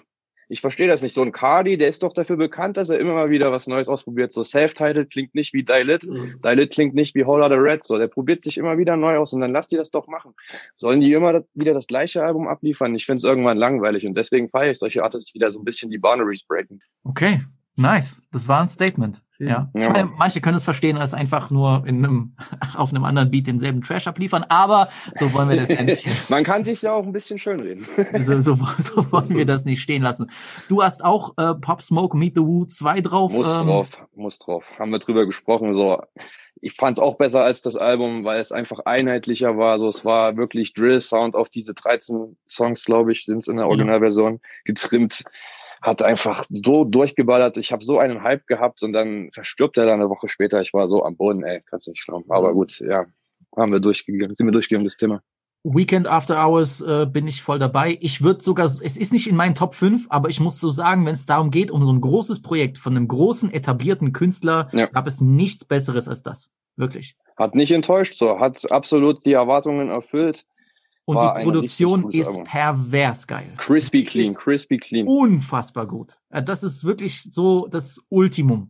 [0.47, 1.15] ich verstehe das nicht.
[1.15, 3.87] So ein Cardi, der ist doch dafür bekannt, dass er immer mal wieder was Neues
[3.87, 4.31] ausprobiert.
[4.31, 6.03] So Self-Titled klingt nicht wie Dilit.
[6.07, 6.39] Mhm.
[6.45, 7.83] Dilit klingt nicht wie Whole Lotta Red.
[7.83, 10.35] So, der probiert sich immer wieder neu aus und dann lass die das doch machen.
[10.75, 12.93] Sollen die immer das- wieder das gleiche Album abliefern?
[12.93, 15.65] Ich finde es irgendwann langweilig und deswegen feiere ich solche Artists, die da so ein
[15.65, 16.79] bisschen die Boundaries breaken.
[17.03, 17.41] Okay,
[17.75, 18.21] nice.
[18.31, 19.19] Das war ein Statement.
[19.47, 19.69] Ja.
[19.73, 19.89] Ich Ja.
[19.91, 22.35] meine, manche können es verstehen, als einfach nur in einem,
[22.75, 24.89] auf einem anderen Beat denselben Trash abliefern, aber
[25.19, 26.05] so wollen wir das ja nicht.
[26.29, 27.85] Man kann sich ja auch ein bisschen schönreden.
[28.23, 30.29] So, so, so wollen wir das nicht stehen lassen.
[30.69, 33.31] Du hast auch äh, Pop Smoke Meet the Woo 2 drauf.
[33.33, 34.65] Muss ähm, drauf, muss drauf.
[34.79, 35.73] Haben wir drüber gesprochen.
[35.73, 36.01] So,
[36.61, 39.79] ich fand es auch besser als das Album, weil es einfach einheitlicher war.
[39.79, 43.67] So, es war wirklich Drill-Sound auf diese 13 Songs, glaube ich, sind es in der
[43.67, 45.23] Originalversion getrimmt.
[45.83, 47.57] Hat einfach so durchgeballert.
[47.57, 50.61] Ich habe so einen Hype gehabt und dann verstirbt er dann eine Woche später.
[50.61, 52.25] Ich war so am Boden, ey, kannst nicht glauben.
[52.31, 53.05] Aber gut, ja,
[53.55, 55.21] haben wir durchgegangen, sind wir durchgegangen, das Thema.
[55.65, 57.97] Weekend After Hours äh, bin ich voll dabei.
[58.01, 61.05] Ich würde sogar, es ist nicht in meinen Top 5, aber ich muss so sagen,
[61.05, 64.87] wenn es darum geht, um so ein großes Projekt von einem großen, etablierten Künstler, Ja.
[64.87, 66.49] gab es nichts Besseres als das.
[66.75, 67.15] Wirklich.
[67.37, 70.45] Hat nicht enttäuscht, so, hat absolut die Erwartungen erfüllt.
[71.05, 72.43] Und War die Produktion ist Album.
[72.45, 73.51] pervers geil.
[73.57, 75.05] Crispy clean, Ist crispy clean.
[75.07, 76.17] Unfassbar gut.
[76.29, 78.69] Das ist wirklich so das Ultimum.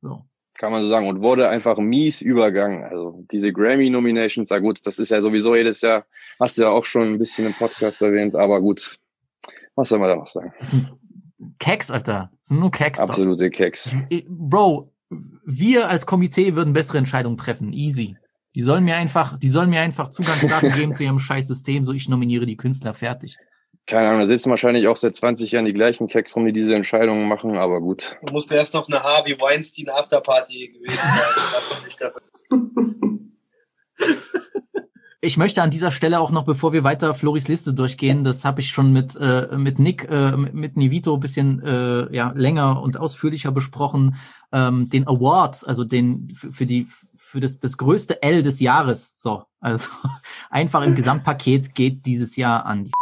[0.00, 0.24] So.
[0.54, 2.84] kann man so sagen, und wurde einfach mies übergangen.
[2.84, 6.06] Also diese Grammy-Nominations, ja gut, das ist ja sowieso jedes Jahr,
[6.40, 8.98] hast du ja auch schon ein bisschen im Podcast erwähnt, aber gut,
[9.74, 10.52] was soll man da noch sagen?
[11.58, 12.30] Keks, Alter.
[12.38, 12.98] Das sind nur Keks.
[13.00, 13.08] doch.
[13.08, 13.94] Absolute Keks.
[14.08, 14.90] Ich- Bro,
[15.44, 17.72] wir als Komitee würden bessere Entscheidungen treffen.
[17.72, 18.16] Easy.
[18.54, 21.92] Die sollen mir einfach, die sollen mir einfach Zugangsdaten geben zu ihrem scheiß System, so
[21.92, 23.36] ich nominiere die Künstler fertig.
[23.86, 26.74] Keine Ahnung, da sitzen wahrscheinlich auch seit 20 Jahren die gleichen Keks rum, die diese
[26.74, 28.16] Entscheidungen machen, aber gut.
[28.24, 30.98] Du musst erst auf eine Harvey Weinstein Afterparty gewesen
[31.88, 32.10] sein.
[35.24, 38.60] Ich möchte an dieser Stelle auch noch, bevor wir weiter Floris Liste durchgehen, das habe
[38.60, 42.98] ich schon mit äh, mit Nick, äh, mit Nivito ein bisschen äh, ja länger und
[42.98, 44.16] ausführlicher besprochen,
[44.52, 46.86] ähm, den Award, also den für die
[47.34, 49.12] für das das größte L des Jahres.
[49.16, 49.88] So, also
[50.50, 52.84] einfach im Gesamtpaket geht dieses Jahr an.
[52.84, 52.92] die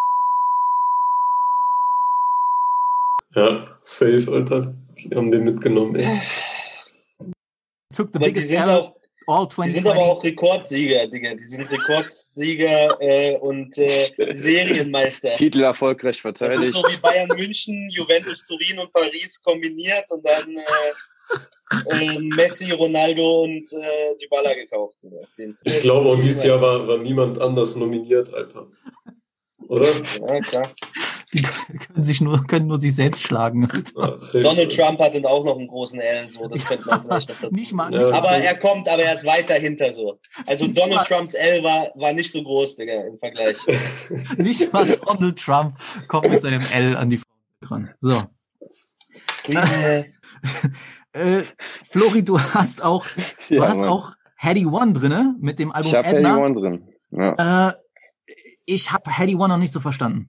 [3.35, 4.75] Ja, safe, Alter.
[4.99, 6.07] Die haben den mitgenommen, ey.
[7.95, 8.97] Took the Aber die biggest sind L auch,
[9.27, 9.75] all die 2020.
[9.75, 11.35] sind aber auch Rekordsieger, Digga.
[11.35, 15.35] Die sind Rekordsieger äh, und äh, Serienmeister.
[15.35, 16.73] Titel erfolgreich Das ist verteidigt.
[16.73, 20.63] so wie Bayern München, Juventus Turin und Paris kombiniert und dann äh,
[21.91, 24.99] äh, Messi, Ronaldo und äh, Dybala gekauft.
[24.99, 25.11] So.
[25.39, 28.67] Den, Ich glaube, auch dieses Jahr war, war niemand anders nominiert, Alter.
[29.69, 29.89] Oder?
[30.27, 30.71] Ja, klar.
[31.35, 33.67] Die können sich nur können nur sich selbst schlagen.
[33.97, 34.17] Ja.
[34.43, 37.41] Donald Trump hat dann auch noch einen großen L, so das könnte man vielleicht noch
[37.41, 37.49] dazu.
[37.55, 38.01] Nicht mal, Ja.
[38.01, 40.21] nicht mal Aber er kommt, aber er ist weiter hinter so.
[40.47, 43.57] Also Nicht Donald mal- Trumps L war, war nicht so groß, Digga, im Vergleich.
[44.37, 47.25] Nicht mal Donald Trump kommt mit seinem L an die Frau
[47.67, 47.95] dran.
[47.99, 48.25] So.
[49.49, 50.05] Äh,
[51.85, 53.05] Flori, du hast auch,
[53.49, 53.89] du Ja, hast Mann.
[53.89, 56.37] auch Hattie One drinne mit dem Album Ich habe Edna.
[56.39, 56.89] One drin.
[57.11, 57.69] Ja.
[57.69, 57.73] Äh,
[58.65, 60.29] ich habe Hattie One noch nicht so verstanden.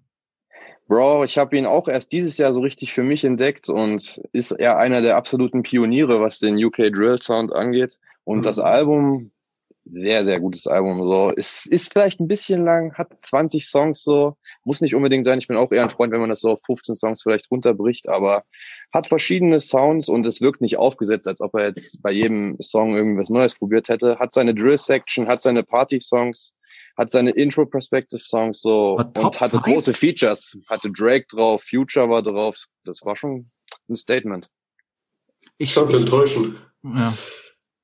[0.88, 4.52] Bro, ich habe ihn auch erst dieses Jahr so richtig für mich entdeckt und ist
[4.52, 7.98] er einer der absoluten Pioniere, was den UK Drill Sound angeht.
[8.26, 9.32] Und das Album,
[9.86, 11.04] sehr, sehr gutes Album.
[11.04, 15.40] So, es ist vielleicht ein bisschen lang, hat 20 Songs so, muss nicht unbedingt sein.
[15.40, 18.08] Ich bin auch eher ein Freund, wenn man das so auf 15 Songs vielleicht runterbricht,
[18.08, 18.44] aber
[18.94, 22.96] hat verschiedene Sounds und es wirkt nicht aufgesetzt, als ob er jetzt bei jedem Song
[22.96, 24.20] irgendwas Neues probiert hätte.
[24.20, 26.54] Hat seine Drill Section, hat seine Party Songs,
[26.98, 29.66] hat seine Intro Perspective Songs so Top und hatte five?
[29.66, 30.58] große Features.
[30.70, 32.56] Hatte Drake drauf, Future war drauf.
[32.86, 33.50] Das war schon
[33.90, 34.50] ein Statement.
[35.58, 36.56] Ich, Ganz enttäuschend.
[36.84, 37.14] ja.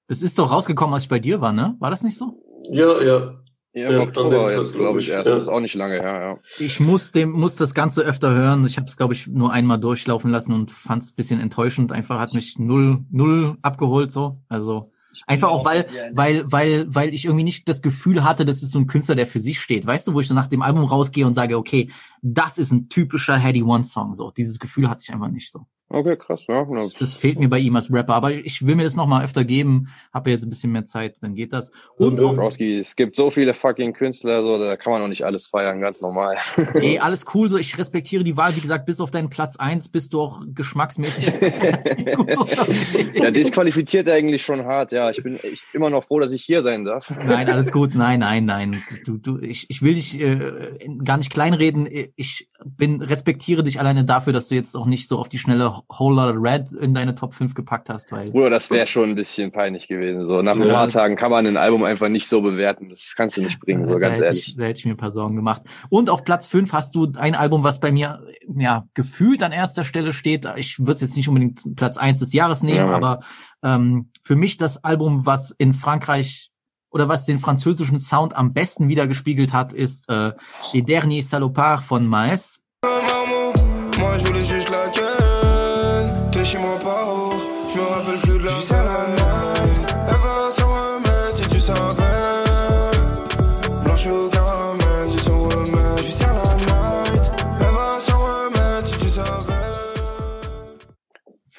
[0.10, 1.76] Es ist doch rausgekommen, als ich bei dir war, ne?
[1.80, 2.42] War das nicht so?
[2.72, 3.36] Ja, ja.
[3.72, 5.28] Ja, im Ja, Oktober jetzt, glaub glaube ich, erst.
[5.28, 5.34] ja.
[5.36, 6.38] Das ist auch nicht lange her, ja.
[6.58, 8.66] Ich muss dem muss das Ganze öfter hören.
[8.66, 11.92] Ich habe es glaube ich nur einmal durchlaufen lassen und fand es bisschen enttäuschend.
[11.92, 14.42] Einfach hat mich null null abgeholt so.
[14.50, 14.92] Also
[15.28, 18.80] einfach auch weil weil weil weil ich irgendwie nicht das Gefühl hatte, das ist so
[18.80, 19.86] ein Künstler, der für sich steht.
[19.86, 21.92] Weißt du, wo ich so nach dem Album rausgehe und sage, okay,
[22.24, 24.32] das ist ein typischer Hattie One Song so.
[24.32, 25.68] Dieses Gefühl hatte ich einfach nicht so.
[25.92, 26.66] Okay, krass, ja.
[26.66, 29.24] Das, das fehlt mir bei ihm als Rapper, aber ich will mir das noch mal
[29.24, 29.88] öfter geben.
[30.14, 31.72] Habe jetzt ein bisschen mehr Zeit, dann geht das.
[31.98, 35.48] Und Browski, es gibt so viele fucking Künstler, so, da kann man auch nicht alles
[35.48, 36.38] feiern, ganz normal.
[36.76, 37.58] ey, alles cool so.
[37.58, 38.56] Ich respektiere die Wahl.
[38.56, 41.34] Wie gesagt, bis auf deinen Platz eins bist du auch geschmacksmäßig
[43.16, 45.10] ja, disqualifiziert eigentlich schon hart, ja.
[45.10, 47.10] Ich bin echt immer noch froh, dass ich hier sein darf.
[47.10, 47.96] Nein, alles gut.
[47.96, 48.84] Nein, nein, nein.
[49.06, 51.90] Du, du, ich, ich will dich äh, gar nicht kleinreden.
[52.16, 55.74] Ich bin respektiere dich alleine dafür, dass du jetzt auch nicht so auf die schnelle
[55.98, 59.16] Whole Lotta Red in deine Top 5 gepackt hast, weil Bruder, das wäre schon ein
[59.16, 60.26] bisschen peinlich gewesen.
[60.26, 60.74] So, nach ein Ja.
[60.74, 62.90] paar Tagen kann man ein Album einfach nicht so bewerten.
[62.90, 64.48] Das kannst du nicht bringen, so da, ganz hätte ehrlich.
[64.50, 65.62] ich, da hätte ich mir ein paar Sorgen gemacht.
[65.90, 68.22] Und auf Platz 5 hast du ein Album, was bei mir
[68.54, 70.46] ja gefühlt an erster Stelle steht.
[70.58, 72.92] Ich würde es jetzt nicht unbedingt Platz 1 des Jahres nehmen, Ja.
[72.92, 73.20] aber
[73.64, 76.49] ähm, für mich das Album, was in Frankreich
[76.92, 80.34] oder was den französischen Sound am besten wiedergespiegelt hat, ist äh,
[80.74, 82.64] Les Derniers Salopards von Maes.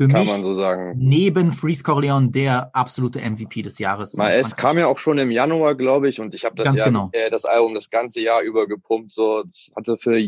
[0.01, 0.95] Für Kann mich so sagen.
[0.97, 4.15] neben Freeze Corleone der absolute MVP des Jahres.
[4.15, 6.79] Mal, es kam ja auch schon im Januar, glaube ich, und ich habe das Ganz
[6.79, 7.11] ja genau.
[7.13, 9.13] äh, das Album das ganze Jahr über gepumpt.
[9.13, 10.19] So, es hatte für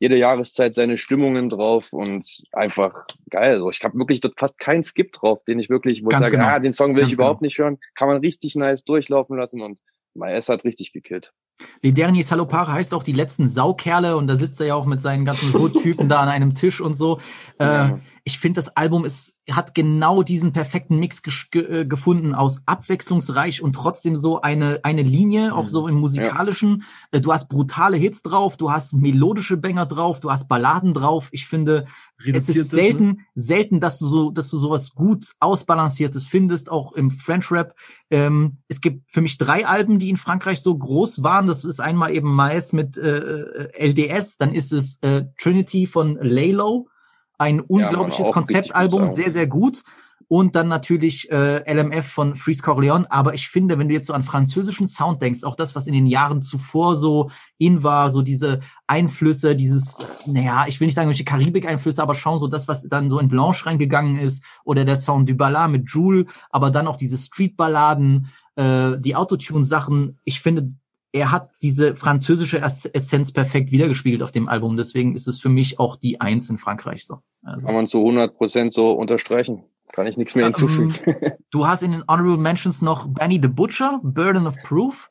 [0.00, 2.92] jede Jahreszeit seine Stimmungen drauf und einfach
[3.30, 3.60] geil.
[3.60, 6.32] So, ich habe wirklich dort fast keinen Skip drauf, den ich wirklich, wo Ganz ich
[6.32, 6.48] sage, genau.
[6.48, 7.78] ah, den Song will Ganz ich überhaupt nicht hören.
[7.94, 9.80] Kann man richtig nice durchlaufen lassen und
[10.14, 11.32] Maes hat richtig gekillt.
[11.82, 15.00] Les Derniers Salopards heißt auch die letzten Saukerle und da sitzt er ja auch mit
[15.00, 17.20] seinen ganzen Hood-Typen da an einem Tisch und so.
[17.58, 17.90] Äh,
[18.30, 23.62] ich finde, das Album ist, hat genau diesen perfekten Mix ge äh, gefunden aus abwechslungsreich
[23.62, 26.84] und trotzdem so eine, eine Linie, auch so im musikalischen.
[27.10, 31.28] Äh, Du hast brutale Hits drauf, du hast melodische Banger drauf, du hast Balladen drauf.
[31.32, 31.86] Ich finde,
[32.18, 36.92] es Reduziertes, ist selten, selten, dass du so, dass du sowas gut ausbalanciertes findest, auch
[36.92, 37.74] im French Rap.
[38.10, 41.46] Ähm, es gibt für mich drei Alben, die in Frankreich so groß waren.
[41.46, 46.88] Das ist einmal eben Maes mit äh, LDS, dann ist es äh, Trinity von Laylo,
[47.40, 49.82] ein unglaubliches richtig Konzeptalbum, sehr, sehr gut.
[50.28, 53.10] Und dann natürlich äh, LMF von Freeze Corleone.
[53.10, 55.94] Aber ich finde, wenn du jetzt so an französischen Sound denkst, auch das, was in
[55.94, 61.08] den Jahren zuvor so in war, so diese Einflüsse, dieses, naja, ich will nicht sagen,
[61.08, 64.98] welche Karibik-Einflüsse, aber schon so das, was dann so in Blanche reingegangen ist, oder der
[64.98, 70.20] Sound du Ballard mit Jules, aber dann auch diese Street-Balladen, äh, die Autotune-Sachen.
[70.24, 70.72] Ich finde,
[71.12, 74.76] er hat diese französische Ess- Essenz perfekt wiedergespiegelt auf dem Album.
[74.76, 77.20] Deswegen ist es für mich auch die Eins in Frankreich so.
[77.42, 77.66] Also.
[77.66, 79.64] Kann man zu 100 Prozent so unterstreichen.
[79.92, 80.94] Kann ich nichts mehr hinzufügen.
[81.50, 85.10] Du hast in den Honorable Mentions noch Benny the Butcher, Burden of Proof.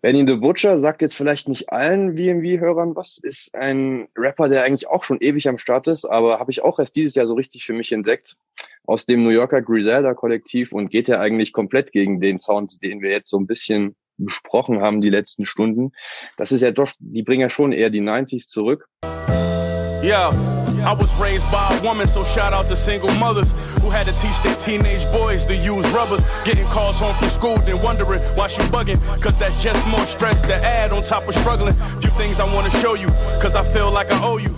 [0.00, 4.88] Benny the Butcher sagt jetzt vielleicht nicht allen VMV-Hörern was, ist ein Rapper, der eigentlich
[4.88, 7.64] auch schon ewig am Start ist, aber habe ich auch erst dieses Jahr so richtig
[7.64, 8.36] für mich entdeckt.
[8.86, 13.10] Aus dem New Yorker Griselda-Kollektiv und geht ja eigentlich komplett gegen den Sound, den wir
[13.10, 15.92] jetzt so ein bisschen besprochen haben die letzten Stunden.
[16.36, 18.88] Das ist ja doch, die bringen ja schon eher die 90s zurück.
[20.02, 20.34] Yeah,
[20.84, 23.50] I was raised by a woman, so shout out to single mothers
[23.80, 26.22] who had to teach their teenage boys to use rubbers.
[26.44, 29.00] Getting calls home from school, then wondering why she bugging.
[29.22, 31.72] Cause that's just more stress to add on top of struggling.
[31.72, 33.08] Few things I wanna show you,
[33.40, 34.54] cause I feel like I owe you.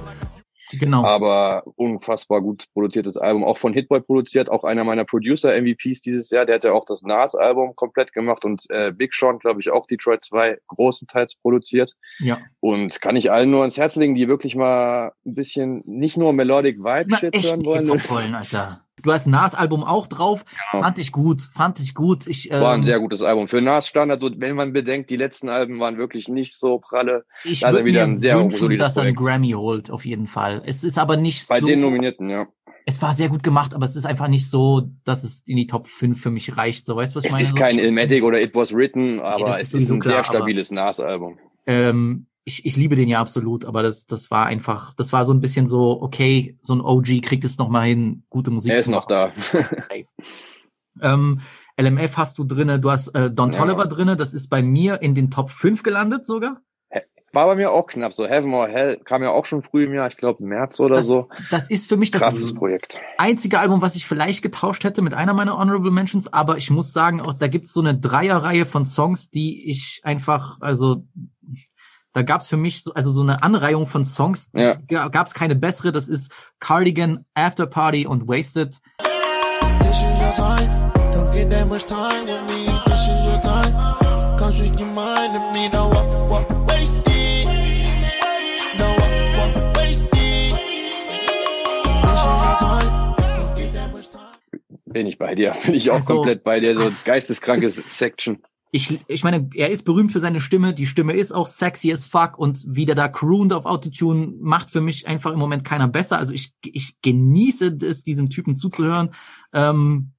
[0.79, 1.05] Genau.
[1.05, 6.47] Aber unfassbar gut produziertes Album, auch von Hitboy produziert, auch einer meiner Producer-MVPs dieses Jahr,
[6.47, 9.87] der hat ja auch das Nas-Album komplett gemacht und äh, Big Sean, glaube ich, auch
[9.87, 11.95] Detroit 2 großenteils produziert.
[12.19, 12.39] Ja.
[12.61, 16.33] Und kann ich allen nur ans Herz legen, die wirklich mal ein bisschen nicht nur
[16.33, 18.86] Melodic Vibe-Shit hören wollen, Alter.
[19.03, 20.45] Du hast Nas Album auch drauf.
[20.71, 22.27] Fand ich gut, fand ich gut.
[22.27, 23.47] Ich, War ein ähm, sehr gutes Album.
[23.47, 27.25] Für Nas Standard, so, wenn man bedenkt, die letzten Alben waren wirklich nicht so pralle.
[27.45, 29.15] ich ist würde wieder mir ein sehr wünschen, dass er einen.
[29.15, 30.63] Grammy holt, auf jeden Fall.
[30.65, 31.67] Es ist aber nicht Bei so.
[31.67, 32.47] den Nominierten, ja.
[32.89, 35.67] Es war sehr gut gemacht, aber es ist einfach nicht so, dass es in die
[35.67, 36.87] Top 5 für mich reicht.
[36.87, 37.45] So, weißt du, was ich Es meine?
[37.45, 40.15] ist So, kein Ilmatic oder It Was Written, aber das es ist ist ein klar,
[40.23, 41.37] sehr stabiles Nas-Album.
[41.67, 45.35] Ähm, ich, ich liebe den ja absolut, aber das, das war einfach, das war so
[45.35, 48.79] ein bisschen so, okay, so ein OG kriegt es noch mal hin, gute Musik Er
[48.79, 49.33] ist noch da.
[51.03, 51.41] Ähm,
[51.79, 53.59] LMF hast du drinne, du hast äh, Don Ja.
[53.59, 56.63] Tolliver drinne, das ist bei mir in den Top 5 gelandet sogar.
[57.33, 58.27] War bei mir auch knapp so.
[58.27, 61.07] Heaven or Hell kam ja auch schon früh im Jahr, ich glaube März oder Das,
[61.07, 61.29] so.
[61.51, 62.99] das ist für mich das Krasses Projekt.
[63.19, 66.95] einzige Album, was ich vielleicht getauscht hätte mit einer meiner Honorable Mentions, aber ich muss
[66.95, 71.05] sagen, auch da gibt's so eine Dreierreihe von Songs, die ich einfach, also
[72.17, 74.79] da gab's für mich so, also so eine Anreihung von Songs, Ja.
[74.91, 75.09] ja.
[75.09, 75.93] gab's keine bessere.
[75.93, 78.79] Das ist Cardigan, After Party und Wasted.
[79.81, 80.93] This is your time.
[81.13, 82.65] Don't get that much time with me.
[82.87, 83.71] This is your time.
[84.39, 85.69] Come speak your mind to me.
[85.71, 87.47] Don't walk, walk, waste it.
[88.79, 90.55] Don't walk, walk, waste it.
[90.57, 93.15] This is your time.
[93.19, 94.39] Don't get that much time.
[94.87, 95.53] Bin ich bei dir.
[95.67, 96.75] Bin ich auch Also- komplett bei dir.
[96.75, 98.43] So geisteskrankes Section.
[98.77, 100.75] Ich, ich meine, er ist berühmt für seine Stimme.
[100.75, 104.71] Die Stimme ist auch sexy as fuck und wie der da crooned auf Autotune macht
[104.71, 106.19] für mich einfach im Moment keiner besser.
[106.19, 109.11] Also ich, ich genieße es, diesem Typen zuzuhören.
[109.55, 110.13] Ähm,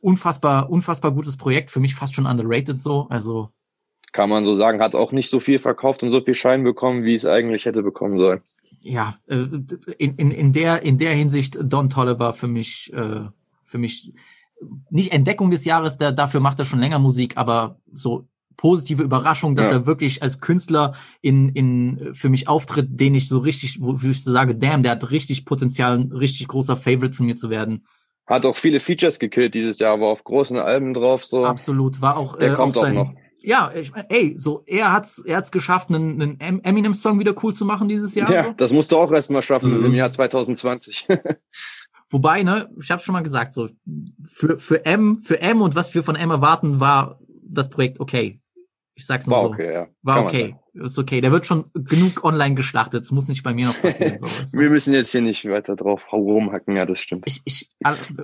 [0.00, 1.70] unfassbar, unfassbar gutes Projekt.
[1.70, 3.06] Für mich fast schon underrated so.
[3.10, 3.50] Also
[4.12, 4.80] Kann man so sagen.
[4.80, 7.82] Hat auch nicht so viel verkauft und so viel Schein bekommen, wie es eigentlich hätte
[7.82, 8.40] bekommen sollen.
[8.82, 9.46] ja, äh,
[9.98, 13.28] in, in, in der in der Hinsicht Don Tolliver für mich äh,
[13.64, 14.12] für mich
[14.90, 19.54] nicht Entdeckung des Jahres, der, dafür macht er schon länger Musik, aber so positive Überraschung,
[19.56, 19.78] dass Ja.
[19.78, 24.22] er wirklich als Künstler in, in für mich auftritt, den ich so richtig, wo ich
[24.22, 27.86] so sage, damn, der hat richtig Potenzial, ein richtig großer Favorite von mir zu werden.
[28.26, 31.24] Hat auch viele Features gekillt dieses Jahr, war auf großen Alben drauf.
[31.24, 31.44] So.
[31.44, 33.12] Absolut, war auch Der äh, kommt auch sein, noch.
[33.44, 37.18] Ja, ich, mein, ey, so er hat's er hat's geschafft, einen, einen Em- Eminem Song
[37.18, 38.30] wieder cool zu machen dieses Jahr.
[38.30, 38.52] Ja, so.
[38.56, 39.86] das musst du auch erst mal schaffen Mhm.
[39.86, 41.08] im Jahr 2020.
[42.12, 43.70] Wobei, ne, ich habe schon mal gesagt, so
[44.24, 48.40] für für M, für M und was wir von M erwarten, war das Projekt okay.
[48.94, 49.48] Ich sag's nur War so.
[49.48, 49.88] okay, ja.
[50.02, 50.56] War Kann okay.
[50.74, 51.20] Ist okay.
[51.20, 53.04] Der wird schon genug online geschlachtet.
[53.04, 54.18] Es muss nicht bei mir noch passieren.
[54.18, 54.26] So.
[54.40, 54.58] weißt du?
[54.58, 57.24] Wir müssen jetzt hier nicht weiter drauf rumhacken, ja, das stimmt.
[57.26, 57.68] Ich, ich,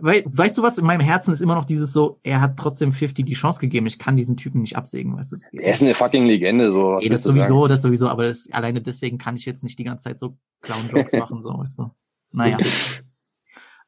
[0.01, 0.79] we, weißt du was?
[0.79, 3.87] In meinem Herzen ist immer noch dieses so, er hat trotzdem 50 die Chance gegeben.
[3.87, 5.37] Ich kann diesen Typen nicht absägen, weißt du?
[5.37, 6.93] Das geht er ist eine fucking Legende, so.
[6.93, 7.41] was Ey, das du sagen?
[7.41, 10.37] sowieso, das sowieso, aber das, alleine deswegen kann ich jetzt nicht die ganze Zeit so
[10.63, 11.91] Clown-Jokes machen, so, weißt du.
[12.33, 12.59] Naja.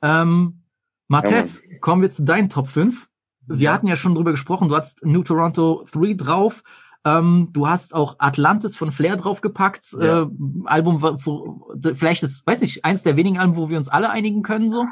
[0.02, 0.62] ähm,
[1.08, 3.08] Martes, kommen wir zu deinen Top 5.
[3.46, 6.62] Wir hatten ja schon drüber gesprochen, du hast New Toronto 3 drauf.
[7.04, 9.96] Ähm, du hast auch Atlantis von Flair draufgepackt.
[9.98, 10.22] Ja.
[10.22, 10.26] Äh,
[10.66, 14.42] Album, wo, vielleicht ist, weiß nicht, eins der wenigen Alben, wo wir uns alle einigen
[14.42, 14.86] können, so.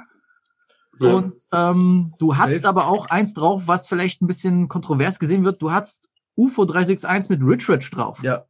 [1.01, 1.14] Ja.
[1.14, 2.68] Und ähm, du hast Safe.
[2.68, 5.62] aber auch eins drauf, was vielleicht ein bisschen kontrovers gesehen wird.
[5.62, 8.22] Du hast UFO 361 mit Rich Rich drauf.
[8.22, 8.47] Ja.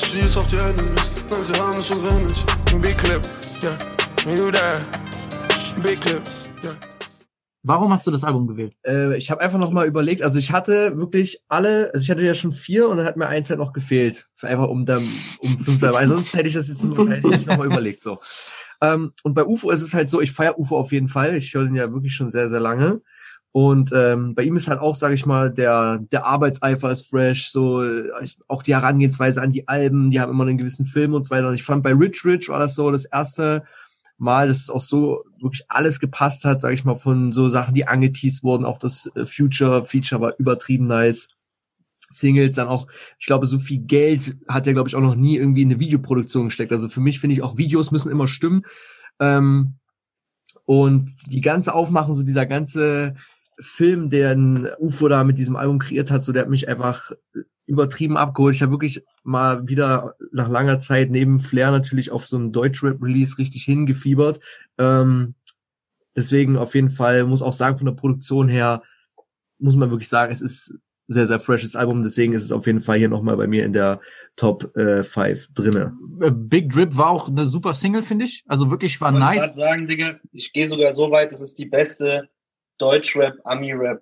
[0.00, 2.80] Ich schieß auf die Enemies, nein, sie haben unsere Image.
[2.80, 3.20] Big clip,
[3.64, 3.76] yeah.
[4.24, 4.80] You there,
[5.82, 6.22] big clip,
[6.64, 6.76] yeah.
[7.64, 8.74] Warum hast du das Album gewählt?
[8.86, 12.22] Äh, ich habe einfach noch mal überlegt, also ich hatte wirklich alle, also ich hatte
[12.22, 14.28] ja schon vier und dann hat mir eins halt noch gefehlt.
[14.40, 15.02] Einfach um dann,
[15.40, 18.20] um fünf zu weil sonst hätte ich das jetzt wahrscheinlich noch mal überlegt, so.
[18.80, 21.34] Ähm, und bei UFO ist es halt so, ich feiere UFO auf jeden Fall.
[21.34, 23.00] Ich höre den ja wirklich schon sehr, sehr lange.
[23.52, 27.50] Und ähm, bei ihm ist halt auch, sage ich mal, der der Arbeitseifer ist fresh,
[27.50, 27.82] so
[28.46, 31.52] auch die Herangehensweise an die Alben, die haben immer einen gewissen Film und so weiter.
[31.52, 33.64] Ich fand bei Rich Rich war das so das erste
[34.18, 37.72] Mal, dass es auch so wirklich alles gepasst hat, sage ich mal, von so Sachen,
[37.74, 38.64] die angeteased wurden.
[38.64, 41.28] Auch das äh, Future Feature war übertrieben nice.
[42.10, 42.86] Singles, dann auch,
[43.18, 45.80] ich glaube, so viel Geld hat er, glaube ich, auch noch nie irgendwie in eine
[45.80, 46.72] Videoproduktion gesteckt.
[46.72, 48.62] Also für mich finde ich auch Videos müssen immer stimmen.
[49.20, 49.74] Ähm,
[50.64, 53.14] und die ganze Aufmachung, so dieser ganze
[53.60, 57.12] Film, den UFO da mit diesem Album kreiert hat, so der hat mich einfach
[57.66, 58.54] übertrieben abgeholt.
[58.54, 63.36] Ich habe wirklich mal wieder nach langer Zeit neben Flair natürlich auf so einen Deutschrap-Release
[63.38, 64.40] richtig hingefiebert.
[64.78, 65.34] Ähm,
[66.16, 68.82] deswegen auf jeden Fall muss auch sagen, von der Produktion her
[69.58, 70.78] muss man wirklich sagen, es ist
[71.08, 72.02] sehr, sehr freshes Album.
[72.02, 74.00] Deswegen ist es auf jeden Fall hier nochmal bei mir in der
[74.36, 75.96] Top äh, 5 drinne.
[76.20, 78.44] Äh, Big Drip war auch eine super Single, finde ich.
[78.46, 79.38] Also wirklich war Ich nice.
[79.40, 82.28] grad sagen, Digga, ich gehe sogar so weit, es ist die beste
[82.78, 84.00] Deutschrap, Ami-Rap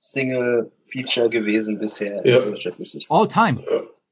[0.00, 2.40] Single Feature gewesen bisher Ja.
[3.08, 3.62] All time.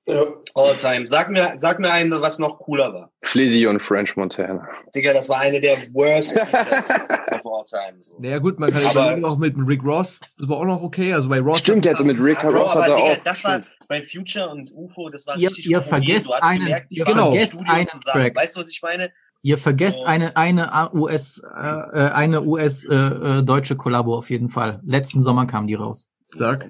[0.08, 0.22] Ja.
[0.54, 1.08] All time.
[1.08, 3.10] Sag mir, sag mir einen, was noch cooler war.
[3.22, 4.66] Flizzy und French Montana.
[4.94, 6.90] Digga, das war eine der worst Features
[7.32, 8.00] of all time.
[8.00, 8.12] So.
[8.20, 11.12] Naja gut, man kann Aber- auch mit Rick Ross, das war auch noch okay.
[11.12, 13.16] Also bei Ross Stimmt, der hatte mit Rick Bro, Ross hat er Digga, auch.
[13.24, 16.64] das war bei Future und UFO, das war Ihr- richtig ihr vergesst Du hast einen-
[16.66, 17.86] gemerkt, die ihr im vergesst Studio einen.
[17.88, 18.36] Track.
[18.36, 19.12] Weißt du, was ich meine?
[19.42, 24.30] Ihr vergesst eine eine A- US äh, äh, eine US äh, äh, deutsche Kollabo auf
[24.30, 24.80] jeden Fall.
[24.84, 26.08] Letzten Sommer kam die raus.
[26.30, 26.66] Sag.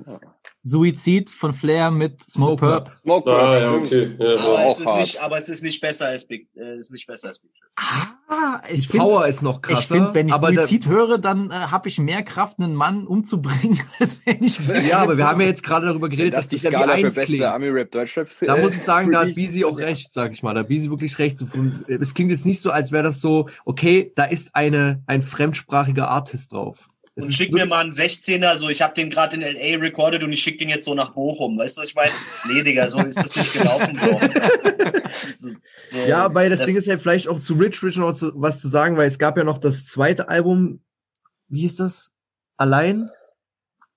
[0.68, 2.92] Suizid von Flair mit Smoke Smoke Purp.
[3.04, 4.16] Smoke Ah, Purp, ja, stimmt.
[4.18, 4.34] okay.
[4.34, 5.00] Ja, Aber, es ist hart.
[5.00, 7.52] nicht, aber es ist nicht besser als Big, äh, ist nicht besser als Big.
[8.28, 9.80] Ah, Die ich find, Power ist noch krasser.
[9.80, 12.74] ich finde, wenn ich aber da- Suizid höre, dann äh, habe ich mehr Kraft, einen
[12.74, 16.48] Mann umzubringen, als wenn ich Ja, aber wir haben ja jetzt gerade darüber geredet, Das
[16.48, 17.44] dass die ja Skala für beste klingt.
[17.44, 18.28] Ami-Rap Deutschrap.
[18.40, 19.34] Da muss ich sagen, da hat.
[19.34, 20.54] Beezy auch recht, sag ich mal.
[20.54, 21.38] Da hat Beezy wirklich recht.
[21.86, 26.08] Es klingt jetzt nicht so, als wäre das so, okay, da ist eine ein fremdsprachiger
[26.08, 26.88] Artist drauf.
[27.18, 30.32] Und schick mir mal einen 16er, so ich habe den gerade in LA recorded und
[30.32, 31.56] ich schick den jetzt so nach Bochum.
[31.56, 32.12] Weißt du, was ich meine?
[32.46, 33.98] Nee, Digga, so ist das nicht gelaufen.
[33.98, 35.48] So,
[35.90, 38.60] so, Ja, weil das, Ding ist halt vielleicht auch zu Rich Rich noch zu, was
[38.60, 40.82] zu sagen, weil es gab ja noch das zweite Album,
[41.48, 42.12] wie hieß das?
[42.58, 43.08] Allein?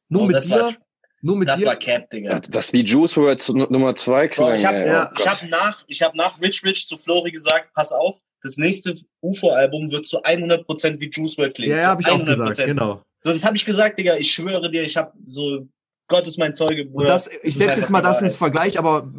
[0.08, 0.52] Nur Oh, mit das dir?
[0.56, 0.74] war-
[1.22, 1.66] Nur mit Das dir?
[1.66, 2.40] war Cap, Digga.
[2.40, 4.56] Das wie Juice WRLD Nu- Nummer zwei Bro, klang.
[4.56, 7.74] ich habe ja, Oh ich hab nach, ich hab nach Rich Rich zu Flori gesagt,
[7.74, 11.72] pass auf, das nächste UFO-Album wird zu 100% wie Juice WRLD klingen.
[11.76, 12.26] ja, ja, habe ich auch 100%.
[12.48, 13.04] gesagt, genau.
[13.20, 14.16] So, das habe ich gesagt, Digga.
[14.18, 15.68] Ich schwöre dir, ich habe so,
[16.08, 17.08] Gott ist mein Zeuge, Und Bruder.
[17.08, 19.12] das, Das ich setze jetzt mal das ins Vergleich, aber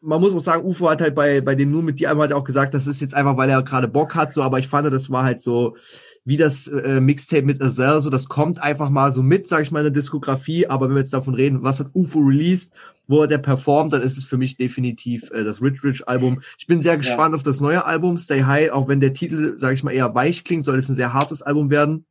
[0.00, 2.44] man muss auch sagen, UFO hat halt bei, bei dem nur mit dir halt auch
[2.44, 5.10] gesagt, das ist jetzt einfach, weil er gerade Bock hat, so, aber ich fand, das
[5.10, 5.76] war halt so,
[6.24, 9.72] wie das äh, Mixtape mit Azel, so, das kommt einfach mal so mit, sag ich
[9.72, 12.72] mal, in der Diskografie, aber wenn wir jetzt davon reden, was hat UFO released,
[13.08, 16.42] wo hat der performt, dann ist es für mich definitiv äh, das Rich Rich Album.
[16.58, 19.72] Ich bin sehr gespannt auf das neue Album, Stay High, auch wenn der Titel, sag
[19.74, 22.06] ich mal, eher weich klingt, soll es ein sehr hartes Album werden.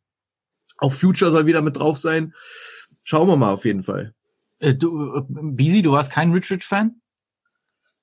[0.77, 2.33] Auch Future soll wieder mit drauf sein.
[3.03, 4.13] Schauen wir mal auf jeden Fall.
[4.59, 7.01] Äh, du, äh, Beezy, du warst kein Rich Rich Fan?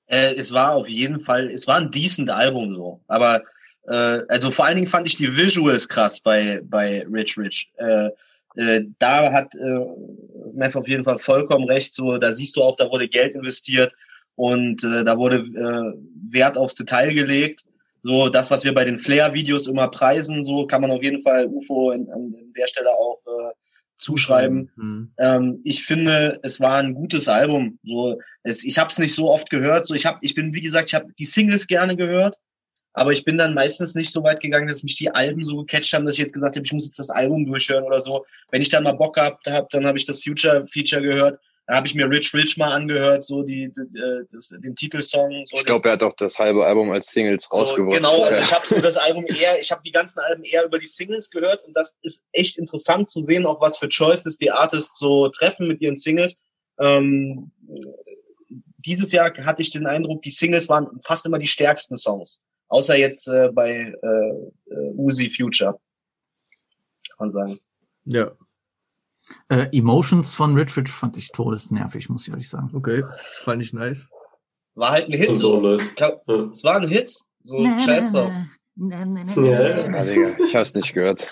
[0.07, 3.01] Äh, es war auf jeden Fall, es war ein decent Album so.
[3.07, 3.43] Aber
[3.87, 7.71] äh, also vor allen Dingen fand ich die Visuals krass bei bei Rich Rich.
[7.77, 8.09] Äh,
[8.55, 9.79] äh, da hat äh,
[10.53, 11.93] Meth auf jeden Fall vollkommen recht.
[11.93, 13.93] So, da siehst du auch, da wurde Geld investiert
[14.35, 17.64] und äh, da wurde äh, Wert aufs Detail gelegt.
[18.05, 21.47] So, das, was wir bei den Flair-Videos immer preisen, so kann man auf jeden Fall
[21.47, 23.51] UFO in, an der Stelle auch äh,
[23.95, 24.69] zuschreiben.
[24.75, 25.11] Mhm.
[25.17, 27.79] Ähm, ich finde, es war ein gutes Album.
[27.81, 29.87] So, es, ich habe es nicht so oft gehört.
[29.87, 32.37] So, ich habe, ich bin wie gesagt, ich habe die Singles gerne gehört,
[32.93, 35.91] aber ich bin dann meistens nicht so weit gegangen, dass mich die Alben so gecatcht
[35.91, 38.23] haben, dass ich jetzt gesagt habe, ich muss jetzt das Album durchhören oder so.
[38.51, 41.39] Wenn ich dann mal Bock gehabt habe, dann habe ich das Future-Feature gehört.
[41.67, 45.45] Da habe ich mir Rich Rich mal angehört, so die, die äh, das, den Titelsong.
[45.47, 47.97] So Ich glaube, er hat auch das halbe Album als Singles so, rausgebracht.
[47.97, 50.77] genau, also ich habe so das Album eher, ich habe die ganzen Alben eher über
[50.77, 54.51] die Singles gehört und das ist echt interessant zu sehen, auch was für Choices die
[54.51, 56.37] Artists so treffen mit ihren Singles.
[56.79, 57.51] Ähm,
[58.77, 62.39] dieses Jahr hatte ich den Eindruck, die Singles waren fast immer die stärksten Songs.
[62.67, 65.79] Außer jetzt äh, bei äh, äh, Uzi Future.
[67.09, 67.59] Kann man sagen.
[68.05, 68.31] Ja.
[69.49, 72.69] Äh, Emotions von Rich Rich fand ich todesnervig, muss ich ehrlich sagen.
[72.73, 73.03] Okay,
[73.43, 74.07] fand ich nice.
[74.75, 75.37] War halt ein Hit.
[75.37, 75.77] So.
[75.95, 76.21] Ka-
[76.51, 77.11] Es war ein Hit.
[77.43, 78.49] So ein Scheiß-Song.
[78.77, 79.87] Ja,
[80.45, 81.25] ich hab's nicht gehört.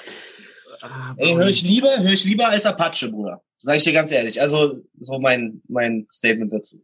[1.17, 3.41] Ey, höre ich lieber, höre ich lieber als Apache, Bruder.
[3.57, 4.39] Sag ich dir ganz ehrlich.
[4.41, 6.83] Also, so mein, mein Statement dazu.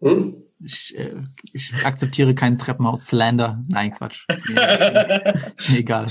[0.00, 0.42] Hm?
[0.64, 1.14] Ich, äh,
[1.52, 3.64] ich akzeptiere keinen Treppenhaus-Slander.
[3.68, 4.24] Nein, Quatsch.
[4.28, 6.06] Ist mir, ist mir egal.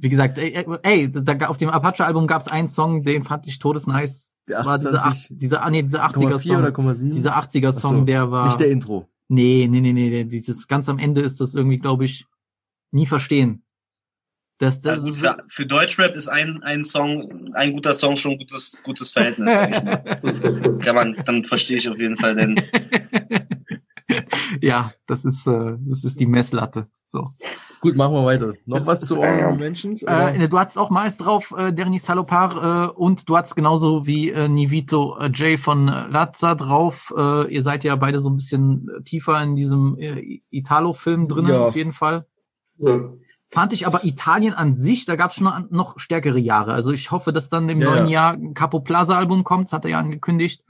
[0.00, 3.58] Wie gesagt, ey, ey da, auf dem Apache-Album gab es einen Song, den fand ich
[3.58, 4.36] todesnice.
[4.46, 6.56] Das war dieser, 28, ach- dieser, ah, nee, dieser 0,4 80er-Song.
[6.56, 7.12] oder 0,7?
[7.12, 8.46] Dieser 80er-Song, Ach so, der war.
[8.46, 9.08] Nicht der Intro.
[9.28, 12.26] Nee, nee, nee, nee, nee, dieses ganz am Ende ist das irgendwie, glaube ich,
[12.92, 13.64] nie verstehen.
[14.58, 18.32] Das, das, Ja, gut, für, für Deutschrap ist ein, ein Song, ein guter Song schon
[18.32, 19.52] ein gutes, gutes Verhältnis.
[19.52, 19.62] Kann
[20.94, 22.60] man, dann verstehe ich auf jeden Fall den.
[24.60, 26.88] ja, das ist, äh, das ist die Messlatte.
[27.04, 27.34] So.
[27.80, 28.54] Gut, machen wir weiter.
[28.66, 30.02] Noch Das was zu äh, Honorable Mentions?
[30.02, 34.30] Äh, du hattest auch Mais drauf, äh, Derni Salopar, äh, und du hattest genauso wie
[34.30, 37.12] äh, Nivito äh, Jay von äh, Lazza drauf.
[37.16, 41.46] Äh, ihr seid ja beide so ein bisschen äh, tiefer in diesem äh, Italo-Film drin,
[41.46, 41.60] Ja.
[41.60, 42.26] auf jeden Fall.
[42.78, 42.98] Ja.
[43.50, 46.74] Fand ich aber Italien an sich, da gab es schon noch, noch stärkere Jahre.
[46.74, 48.12] Also ich hoffe, dass dann im Ja, neuen ja.
[48.12, 50.62] Jahr ein Capo Plaza Album kommt, das hat er ja angekündigt.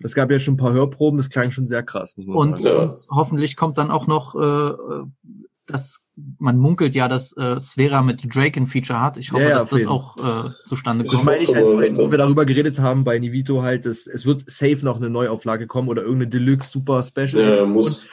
[0.00, 2.58] Es gab ja schon ein paar Hörproben, das klang schon sehr krass, muss man Und,
[2.60, 2.90] sagen.
[2.90, 4.72] und hoffentlich kommt dann auch noch, äh,
[5.68, 6.00] äh, das,
[6.38, 9.16] man munkelt ja, dass äh, Sphera mit Drake ein Feature hat.
[9.18, 10.16] Ich hoffe, Ja, ja, dass das auch
[10.46, 11.24] äh, zustande Das kommt.
[11.26, 14.48] meine ich halt vorhin, wo wir darüber geredet haben bei Nivito halt, dass es wird
[14.50, 17.56] safe noch eine Neuauflage kommen oder irgendeine Deluxe Super Special.
[17.58, 18.02] Ja, muss.
[18.04, 18.10] Und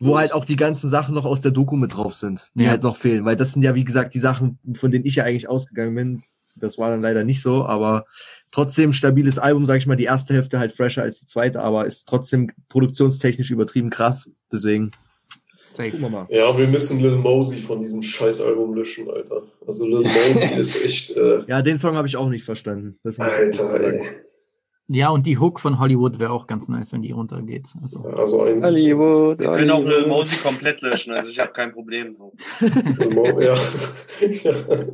[0.00, 0.20] wo Muss.
[0.20, 2.70] halt auch die ganzen Sachen noch aus der Doku mit drauf sind, die Ja.
[2.70, 3.24] halt noch fehlen.
[3.24, 6.22] Weil das sind ja, wie gesagt, die Sachen, von denen ich ja eigentlich ausgegangen bin.
[6.54, 8.04] Das war dann leider nicht so, aber
[8.52, 11.86] trotzdem stabiles Album, sag ich mal, die erste Hälfte halt fresher als die zweite, aber
[11.86, 14.30] ist trotzdem produktionstechnisch übertrieben krass.
[14.52, 14.90] Deswegen
[15.78, 15.90] Safe.
[15.90, 16.26] gucken wir mal.
[16.30, 19.42] Ja, wir müssen Lil Mosey von diesem Scheißalbum löschen, Alter.
[19.66, 22.98] Also Lil Mosey ist echt, äh, Ja, den Song habe ich auch nicht verstanden.
[23.18, 24.08] Alter, ey.
[24.90, 27.68] Ja, und die Hook von Hollywood wäre auch ganz nice, wenn die runtergeht.
[27.82, 29.84] Also, Also ein Hollywood, Wir können auch.
[29.84, 32.16] Lil Mosey komplett löschen, also ich habe kein Problem.
[32.16, 32.32] So.
[33.40, 33.56] Ja.
[34.20, 34.54] ja.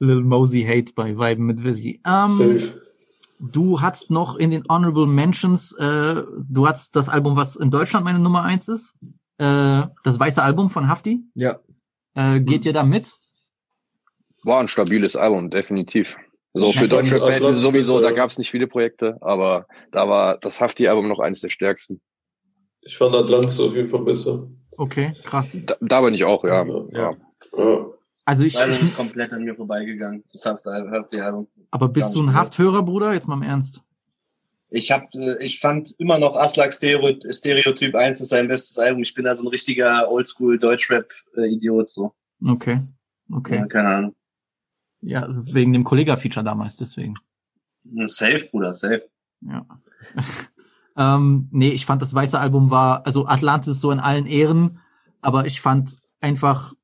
[0.00, 2.00] Lil Mosey Hate bei Viben mit Vizzy.
[2.06, 2.72] Ähm, Safe.
[3.38, 8.04] Du hast noch in den Honorable Mentions, äh, du hast das Album, was in Deutschland
[8.04, 8.94] meine Nummer eins ist.
[9.38, 11.20] Äh, das weiße Album von Hafti.
[11.34, 11.60] Ja.
[12.14, 13.16] Äh, geht ihr da mit?
[14.44, 16.16] War ein stabiles Album, definitiv.
[16.54, 18.16] So Ich für Deutschrap-Fans Atlantis sowieso, da ja.
[18.16, 22.00] gab es nicht viele Projekte, aber da war das Hafti-Album noch eines der stärksten.
[22.80, 24.48] Ich fand Atlantis auf jeden Fall besser.
[24.76, 25.58] Okay, krass.
[25.64, 26.64] Da, da bin ich auch, ja.
[26.64, 26.84] Ja.
[26.92, 27.16] ja.
[27.56, 27.86] Ja.
[28.28, 30.22] Also ich, ich ist komplett an mir vorbeigegangen.
[30.34, 31.48] Das habt ihr, habt ihr Album.
[31.70, 33.14] aber bist du ein Hafthörer, Bruder?
[33.14, 33.80] Jetzt mal im Ernst.
[34.68, 39.00] Ich hab, äh, ich fand immer noch Aslak Stereo, Stereotyp 1 ist sein bestes Album.
[39.02, 42.12] Ich bin da so ein richtiger Oldschool Deutschrap-Idiot, so.
[42.44, 42.82] Okay.
[43.32, 43.56] Okay.
[43.56, 44.14] Ja, keine Ahnung.
[45.00, 47.14] Ja, wegen dem Kollega-Feature damals, deswegen.
[48.04, 49.08] Safe, Bruder, safe.
[49.40, 49.64] Ja.
[50.98, 54.80] ähm, nee, ich fand das weiße Album war, also Atlantis so in allen Ehren,
[55.22, 56.74] aber ich fand einfach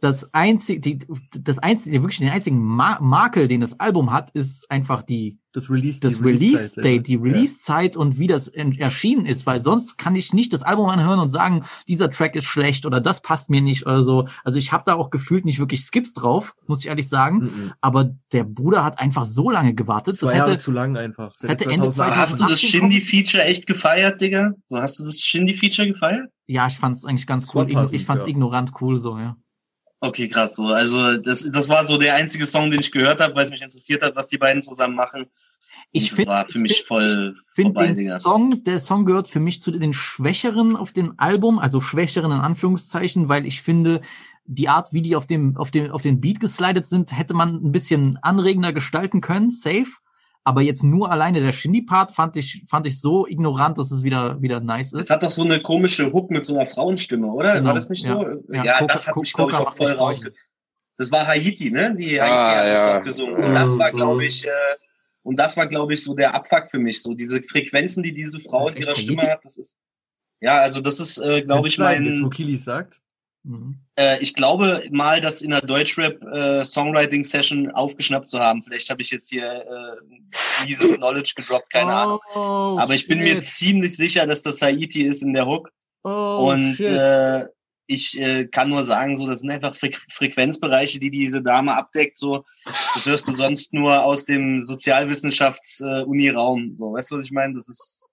[0.00, 0.98] das einzige, die,
[1.40, 5.70] das einzige, wirklich den einzigen Ma Makel, den das Album hat, ist einfach die, Das
[5.70, 7.20] Release, das die Release-Zeit, Release-Date, die ja.
[7.22, 11.18] Release-Zeit und wie das en- erschienen ist, weil sonst kann ich nicht das Album anhören
[11.18, 14.28] und sagen, dieser Track ist schlecht oder das passt mir nicht oder so.
[14.44, 17.38] Also ich habe da auch gefühlt nicht wirklich Skips drauf, muss ich ehrlich sagen.
[17.38, 17.72] Mhm.
[17.80, 20.16] Aber der Bruder hat einfach so lange gewartet.
[20.18, 21.32] Zwei Das Jahre hätte, zu lang einfach.
[21.40, 22.60] das hätte Ende Aber 2018 hast du das.
[22.60, 24.52] Shindy-Feature echt gefeiert, Digga?
[24.68, 26.28] So, hast du das Shindy-Feature gefeiert?
[26.46, 27.66] Ja, ich fand's eigentlich ganz cool.
[27.66, 28.30] Passend, ich fand's ja.
[28.30, 29.36] ignorant cool so, ja.
[30.00, 30.68] Okay, krass, so.
[30.68, 33.60] Also, das, das war so der einzige Song, den ich gehört habe, weil es mich
[33.62, 35.26] interessiert hat, was die beiden zusammen machen.
[35.92, 38.18] Ich Und das find- war für mich voll Finde vorbei, den Digga.
[38.18, 42.40] Song, der Song gehört für mich zu den Schwächeren auf dem Album, also Schwächeren in
[42.40, 44.00] Anführungszeichen, weil ich finde,
[44.46, 47.56] die Art, wie die auf dem, auf dem, auf den Beat geslidet sind, hätte man
[47.56, 49.86] ein bisschen anregender gestalten können, safe.
[50.44, 54.40] Aber jetzt nur alleine der Shindy-Part fand ich, fand ich so ignorant, dass es wieder,
[54.40, 55.10] wieder nice Es ist.
[55.10, 57.54] hat doch so eine komische Hook mit so einer Frauenstimme, oder?
[57.54, 58.12] Genau, War das nicht ja.
[58.12, 58.22] so?
[58.52, 60.32] Ja, Ja, Coca- das hat mich, glaube ich, auch voll rausge...
[60.96, 61.94] Das war Haiti, ne?
[61.96, 62.98] Die Ah, Haiti hat das ja.
[62.98, 63.34] doch gesungen.
[63.44, 63.96] Und das war, Mhm.
[63.96, 64.50] glaube ich, äh,
[65.22, 67.02] und das war, glaube ich, so der Abfuck für mich.
[67.02, 69.30] So diese Frequenzen, die diese Frau Das in ihrer Stimme Haiti?
[69.32, 69.76] hat, das ist.
[70.42, 72.30] Ja, also das ist, äh, glaube ich, Jetzt, wo mein.
[72.30, 72.56] Kili
[73.44, 73.74] sagt.
[73.98, 78.62] Äh, ich glaube mal, das in der Deutschrap äh, Songwriting Session aufgeschnappt zu haben.
[78.62, 82.20] Vielleicht habe ich jetzt hier äh, dieses Knowledge gedroppt, keine Ahnung.
[82.34, 83.44] Oh, Aber ich bin mir shit.
[83.44, 85.70] ziemlich sicher, dass das Haiti ist in der Hook.
[86.02, 86.86] Oh, Und shit.
[86.86, 87.46] äh,
[87.86, 92.18] ich äh, kann nur sagen, so das sind einfach Fre Frequenzbereiche, die diese Dame abdeckt.
[92.18, 92.44] So,
[92.94, 96.76] das hörst du sonst nur aus dem Sozialwissenschafts-Uni-Raum.
[96.76, 97.54] so, weißt du, was ich meine?
[97.54, 98.09] Das ist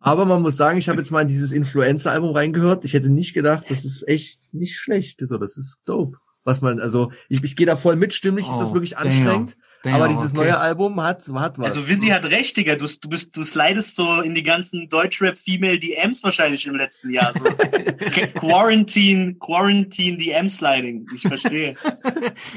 [0.00, 2.84] Aber man muss sagen, ich habe jetzt mal in dieses Influencer-Album reingehört.
[2.84, 5.20] Ich hätte nicht gedacht, das ist echt nicht schlecht.
[5.26, 6.16] So, das ist dope.
[6.42, 9.56] Was man, also ich, ich gehe da voll mit, stimmlich ist das Oh, wirklich anstrengend.
[9.82, 10.38] Damn, aber dieses okay.
[10.38, 11.68] neue Album hat, hat was.
[11.76, 12.76] Also Visi hat recht, Digga.
[12.76, 17.10] Du, du bist, du slidest so in die ganzen Deutschrap Female DMs wahrscheinlich im letzten
[17.12, 17.32] Jahr.
[17.34, 17.44] So.
[17.44, 21.06] Qu- Quarantine, Quarantine DM Sliding.
[21.14, 21.76] Ich verstehe.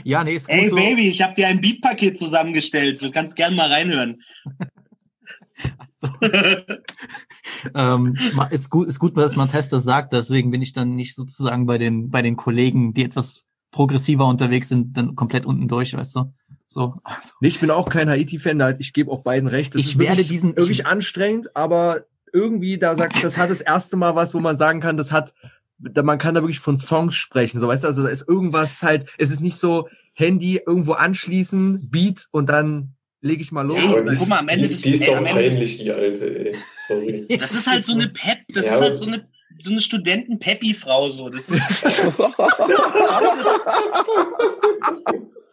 [0.06, 0.76] Ja, nee, ist gut Ey so.
[0.78, 3.02] Baby, ich habe dir ein Beatpaket zusammengestellt.
[3.04, 4.22] Du kannst gern mal reinhören.
[7.76, 11.16] Ähm, ma- ist gut, ist gut, dass Montes das sagt, deswegen bin ich dann nicht
[11.16, 15.94] sozusagen bei den, bei den Kollegen, die etwas progressiver unterwegs sind, dann komplett unten durch,
[15.96, 16.34] weißt du?
[16.68, 16.96] So.
[17.04, 19.76] Also, Nee, ich bin auch kein Haiti-Fan, da- ich gebe auch beiden recht.
[19.76, 23.62] Das Ich werde wirklich, diesen- wirklich ich- anstrengend, aber irgendwie, da sagt, das hat das
[23.62, 25.34] erste Mal was, wo man sagen kann, das hat,
[25.78, 28.82] da, man kann da wirklich von Songs sprechen, so weißt du, also da ist irgendwas
[28.84, 33.80] halt, es ist nicht so Handy irgendwo anschließen, Beat und dann lege ich mal los.
[33.82, 35.78] Die, guck mal, am Ende die, ist- die ist ey, doch am Ende ist- peinlich,
[35.78, 36.56] die alte, ey.
[36.88, 37.26] Sorry.
[37.40, 39.28] Das ist halt so eine Pep, das Ja, ist halt so eine
[39.62, 41.30] so eine Studenten-Peppi-Frau so.
[41.30, 41.62] Das ist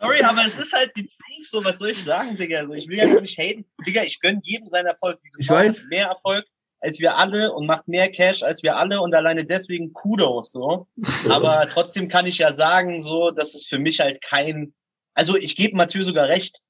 [0.01, 2.67] Sorry, aber es ist halt die Truth, so was soll ich sagen, Digga?
[2.67, 3.65] So, ich will ja nicht haten.
[3.87, 5.21] Digga, ich gönn jedem seinen Erfolg.
[5.25, 5.81] Diese Ich Frau weiß.
[5.81, 6.45] hat mehr Erfolg
[6.83, 10.87] als wir alle und macht mehr Cash als wir alle und alleine deswegen Kudos, so.
[11.29, 14.73] Aber trotzdem kann ich ja sagen, so, dass es für mich halt kein,
[15.13, 16.61] also ich gebe Mathieu sogar recht,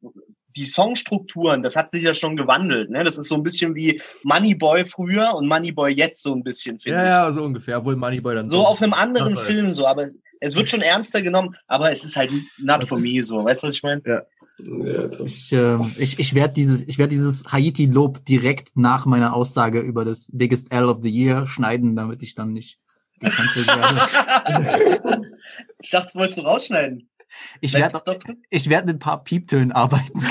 [0.57, 3.05] die Songstrukturen, das hat sich ja schon gewandelt, ne?
[3.05, 6.99] Das ist so ein bisschen wie Moneyboy früher und Moneyboy jetzt so ein bisschen, finde
[6.99, 7.11] Ja, ich.
[7.11, 9.45] ja, so ungefähr, obwohl Moneyboy dann So auf einem anderen ist.
[9.45, 12.99] Film, so, aber es, es wird schon ernster genommen, aber es ist halt not for
[12.99, 13.45] me, so.
[13.45, 14.03] Weißt du, was ich meine?
[14.07, 14.23] Ja.
[15.25, 20.05] Ich, äh, ich, ich werde dieses, ich werde dieses Haiti-Lob direkt nach meiner Aussage über
[20.05, 22.79] das Biggest L of the Year schneiden, damit ich dann nicht
[23.21, 25.27] gecancelt werde.
[25.83, 27.09] Ich dachte, das wolltest du rausschneiden.
[27.61, 28.01] Ich werde,
[28.51, 30.21] ich werde mit ein paar Pieptönen arbeiten.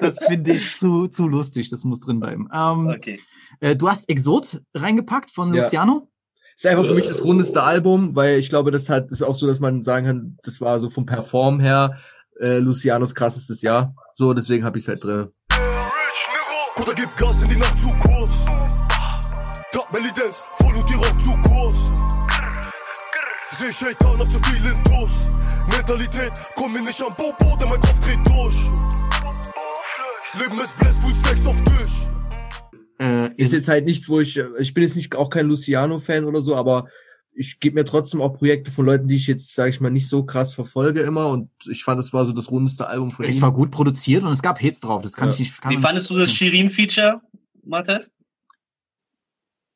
[0.00, 1.68] das finde ich zu, zu lustig.
[1.70, 2.48] Das muss drin bleiben.
[2.52, 3.20] Ähm, Okay.
[3.60, 5.62] äh, du hast Exot reingepackt von Ja.
[5.62, 6.08] Luciano.
[6.54, 9.46] Ist einfach für mich das rundeste Album, weil ich glaube, das hat, ist auch so,
[9.46, 11.98] dass man sagen kann, das war so vom Perform her
[12.40, 13.94] äh, Lucianos krassestes Jahr.
[14.16, 15.28] So, deswegen habe ich es halt drin.
[16.74, 18.46] Bruder, gib Gas in die Nacht zu kurz.
[19.90, 21.90] Belly Dance, voll und die Rock zu kurz.
[23.58, 25.30] Seh Shaker noch zu viel in Tuss.
[25.70, 28.70] Mentalität, komm mir nicht am Popo, denn mein Kopf dreht durch.
[30.40, 32.06] Leben ist Bless, Full Stacks auf Tisch.
[33.00, 36.24] Äh, Ist jetzt halt nichts, wo ich, äh, ich bin jetzt nicht auch kein Luciano-Fan
[36.24, 36.88] oder so, aber
[37.32, 40.08] ich gebe mir trotzdem auch Projekte von Leuten, die ich jetzt, sage ich mal, nicht
[40.08, 43.36] so krass verfolge immer und ich fand, das war so das rundeste Album von es
[43.36, 43.42] ihm.
[43.42, 45.00] war gut produziert und es gab Hits drauf.
[45.02, 45.34] Das kann Ja.
[45.34, 45.60] ich nicht.
[45.62, 47.20] Kann Wie fandest du das Shirin-Feature,
[47.64, 48.10] Matthias?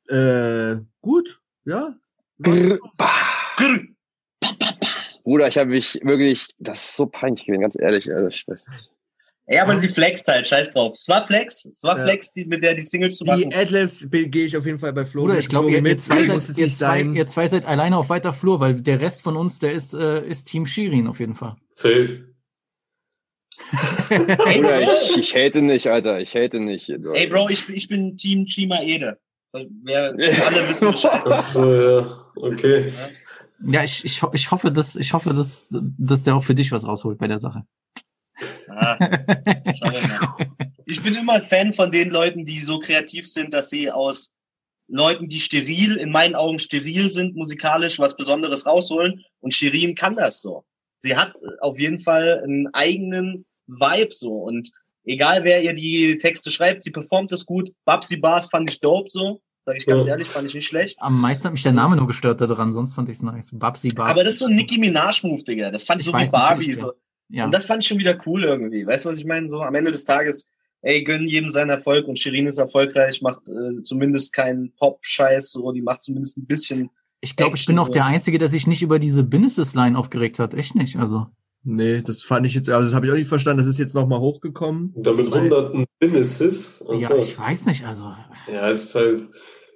[0.09, 1.95] Äh, gut, ja.
[2.41, 3.09] Grr, bah.
[5.23, 8.07] Bruder, ich habe mich wirklich, das ist so peinlich gewesen, ganz ehrlich.
[8.07, 8.45] ehrlich.
[9.47, 10.95] Ja, aber sie flext halt, scheiß drauf.
[10.97, 12.03] Es war Flex, es war Ja.
[12.05, 13.53] Flex, die, mit der die Single zu Die machen.
[13.53, 15.21] Adlibs be- gehe ich auf jeden Fall bei Flo.
[15.23, 15.43] Bruder, mit.
[15.43, 16.01] ich glaube, ihr, ihr, mit.
[16.01, 17.13] zwei seid, es ihr, zwei, sein.
[17.13, 20.25] ihr zwei seid alleine auf weiter Flur, weil der Rest von uns, der ist, äh,
[20.25, 21.55] ist Team Shirin auf jeden Fall.
[21.69, 22.25] Safe.
[24.09, 24.19] Ey,
[24.61, 26.89] Bruder, ich, ich hate nicht, Alter, ich hate nicht.
[26.89, 29.19] ey, Bro ich, ich bin Team Chima Ede.
[29.53, 30.09] Wer,
[30.45, 31.21] alle wissen Bescheid.
[31.25, 32.25] Ach so, ja.
[32.37, 32.89] Okay.
[32.89, 33.09] Ja,
[33.65, 36.85] ich, ich, ho- ich hoffe, dass, ich hoffe, dass, dass der auch für dich was
[36.85, 37.63] rausholt bei der Sache.
[38.67, 38.97] Ah.
[40.85, 44.31] Ich bin immer Fan von den Leuten, die so kreativ sind, dass sie aus
[44.89, 49.23] Leuten, die steril, in meinen Augen steril sind, musikalisch was Besonderes rausholen.
[49.39, 50.65] Und Shirin kann das so.
[50.97, 54.33] Sie hat auf jeden Fall einen eigenen Vibe so.
[54.33, 54.71] Und
[55.05, 57.71] egal wer ihr die Texte schreibt, sie performt es gut.
[57.85, 59.41] Babsi Bars fand ich dope so.
[59.65, 60.11] Sag ich ganz Ja.
[60.13, 60.97] ehrlich, fand ich nicht schlecht.
[61.01, 63.49] Am meisten hat mich der Name nur gestört daran, sonst fand ich es nice.
[63.53, 64.11] Babsi Bas.
[64.11, 65.71] Aber das ist so ein Nicki Minaj-Move, Digga.
[65.71, 66.73] Das fand ich, Ich so wie Barbie.
[66.73, 66.91] So.
[67.29, 67.45] ja.
[67.45, 68.85] Und das fand ich schon wieder cool irgendwie.
[68.85, 69.47] Weißt du, was ich meine?
[69.47, 70.47] So am Ende des Tages,
[70.81, 75.71] ey, gönnen jedem seinen Erfolg und Shirin ist erfolgreich, macht äh, zumindest keinen Pop-Scheiß, so,
[75.71, 76.89] die macht zumindest ein bisschen.
[77.21, 77.93] ich glaube, ich bin auch so.
[77.93, 80.53] der Einzige, der sich nicht über diese Businesses-Line aufgeregt hat.
[80.53, 81.27] Echt nicht, also.
[81.63, 83.59] Nee, das fand ich jetzt, also das habe ich auch nicht verstanden.
[83.59, 84.91] Das ist jetzt nochmal hochgekommen.
[84.95, 86.83] Und damit Weil- hunderten Businesses.
[86.97, 88.11] Ja, Also, ich weiß nicht, also.
[88.51, 89.27] ja, ist halt.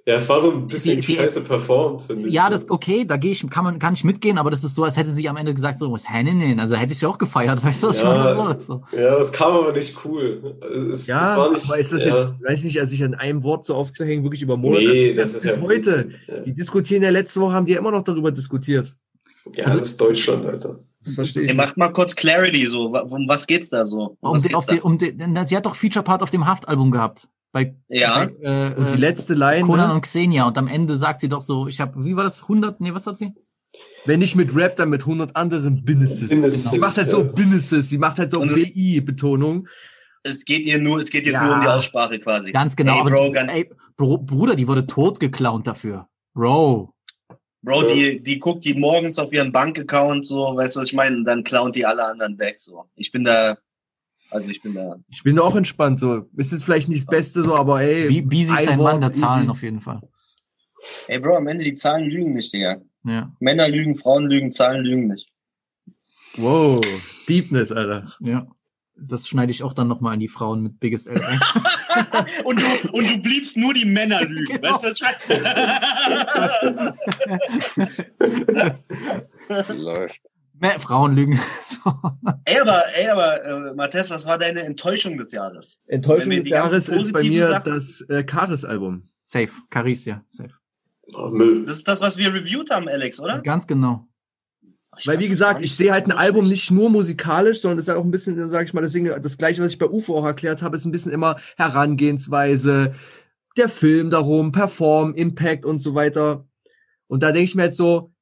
[0.06, 2.34] Ja, es war so ein bisschen Die- die- scheiße performt, finde ich.
[2.34, 4.84] Ja, das okay, da gehe ich, kann man, kann ich mitgehen, aber das ist so,
[4.84, 7.82] als hätte sie am Ende gesagt, so, was Hennen, also hätte ich auch gefeiert, weißt
[7.82, 8.58] du, was ich Ja, meine?
[8.58, 8.96] So, so.
[8.98, 10.56] ja, das kam aber nicht cool.
[10.62, 12.16] Es, es, Ja, es war nicht, aber ist das ja.
[12.16, 14.82] jetzt, weiß nicht, also sich an einem Wort so aufzuhängen, wirklich über Monate.
[14.84, 16.10] Nee, das ist bis ja heute.
[16.26, 16.40] Ja.
[16.40, 18.94] Die diskutieren ja letzte Woche, haben die ja immer noch darüber diskutiert.
[19.54, 20.78] Ja, das ist Deutschland, Alter.
[21.14, 22.86] Verstehe Ihr macht mal kurz Clarity, so.
[22.88, 24.16] Um was geht's da so?
[24.20, 26.46] Um Um den, geht's auf den, um den, na, sie hat doch Feature-Part auf dem
[26.46, 27.28] Haft-Album gehabt.
[27.52, 28.26] Bei, Ja.
[28.26, 29.94] bei, äh, Und die äh, letzte Line, Conan ne?
[29.94, 30.46] und Xenia.
[30.46, 33.06] Und am Ende sagt sie doch so, ich habe, wie war das, 100, nee, was
[33.06, 33.32] hat sie?
[34.04, 36.28] Wenn nicht mit Rap, dann mit 100 anderen Businesses.
[36.30, 37.12] Businesses, Sie macht halt ja.
[37.12, 39.68] so Businesses, sie macht halt so BI-Betonung.
[40.22, 41.46] Es geht ihr nur, es geht jetzt Ja.
[41.46, 42.50] nur um die Aussprache quasi.
[42.52, 43.04] Ganz genau.
[43.04, 46.08] Ey, Bro, ganz, ey, Bro, Bruder, die wurde tot geklaut dafür.
[46.34, 46.94] Bro.
[47.62, 51.16] Bro, die, die guckt die morgens auf ihren Bankaccount, so, weißt du, was ich meine?
[51.16, 52.84] Und dann klauen die alle anderen weg, so.
[52.94, 53.58] Ich bin da,
[54.30, 54.96] also ich bin da.
[55.10, 56.28] Ich bin auch entspannt, so.
[56.36, 58.08] Ist jetzt vielleicht nicht das Beste, so, aber ey.
[58.08, 59.50] Wie, wie sieht ein sein Wort, Mann der Zahlen easy.
[59.50, 60.00] auf jeden Fall.
[61.08, 62.80] Ey, Bro, am Ende die Zahlen lügen nicht, Digga.
[63.04, 63.32] Ja.
[63.40, 65.28] Männer lügen, Frauen lügen, Zahlen lügen nicht.
[66.36, 66.80] Wow.
[67.28, 68.12] Deepness, Alter.
[68.20, 68.46] Ja.
[69.00, 71.40] Das schneide ich auch dann nochmal an die Frauen mit Biggest L ein.
[72.44, 74.56] und, du, und du bliebst nur die Männer lügen.
[74.60, 74.74] Genau.
[74.74, 75.38] Weißt du, was ich
[79.46, 79.74] meine?
[79.82, 80.20] Läuft.
[80.60, 81.38] Mehr Frauen lügen.
[81.64, 81.92] so.
[82.44, 85.78] ey, aber, ey, aber, äh, Matthias, was war deine Enttäuschung des Jahres?
[85.86, 89.04] Enttäuschung des Jahres ist bei mir Sachen- das äh, Karis-Album.
[89.22, 89.50] Safe.
[89.70, 90.24] Caris, ja.
[90.28, 90.50] Safe.
[91.14, 91.64] Oh, Müll.
[91.64, 93.40] Das ist das, was wir reviewed haben, Alex, oder?
[93.40, 94.07] Ganz genau.
[94.96, 97.88] Ich Weil, wie gesagt, ich sehe halt ein Album nicht nur musikalisch, sondern es ist
[97.88, 100.24] halt auch ein bisschen, sag ich mal, deswegen das Gleiche, was ich bei UFO auch
[100.24, 102.94] erklärt habe, ist ein bisschen immer Herangehensweise,
[103.56, 106.46] der Film darum, Perform, Impact und so weiter.
[107.06, 108.12] Und da denke ich mir jetzt so,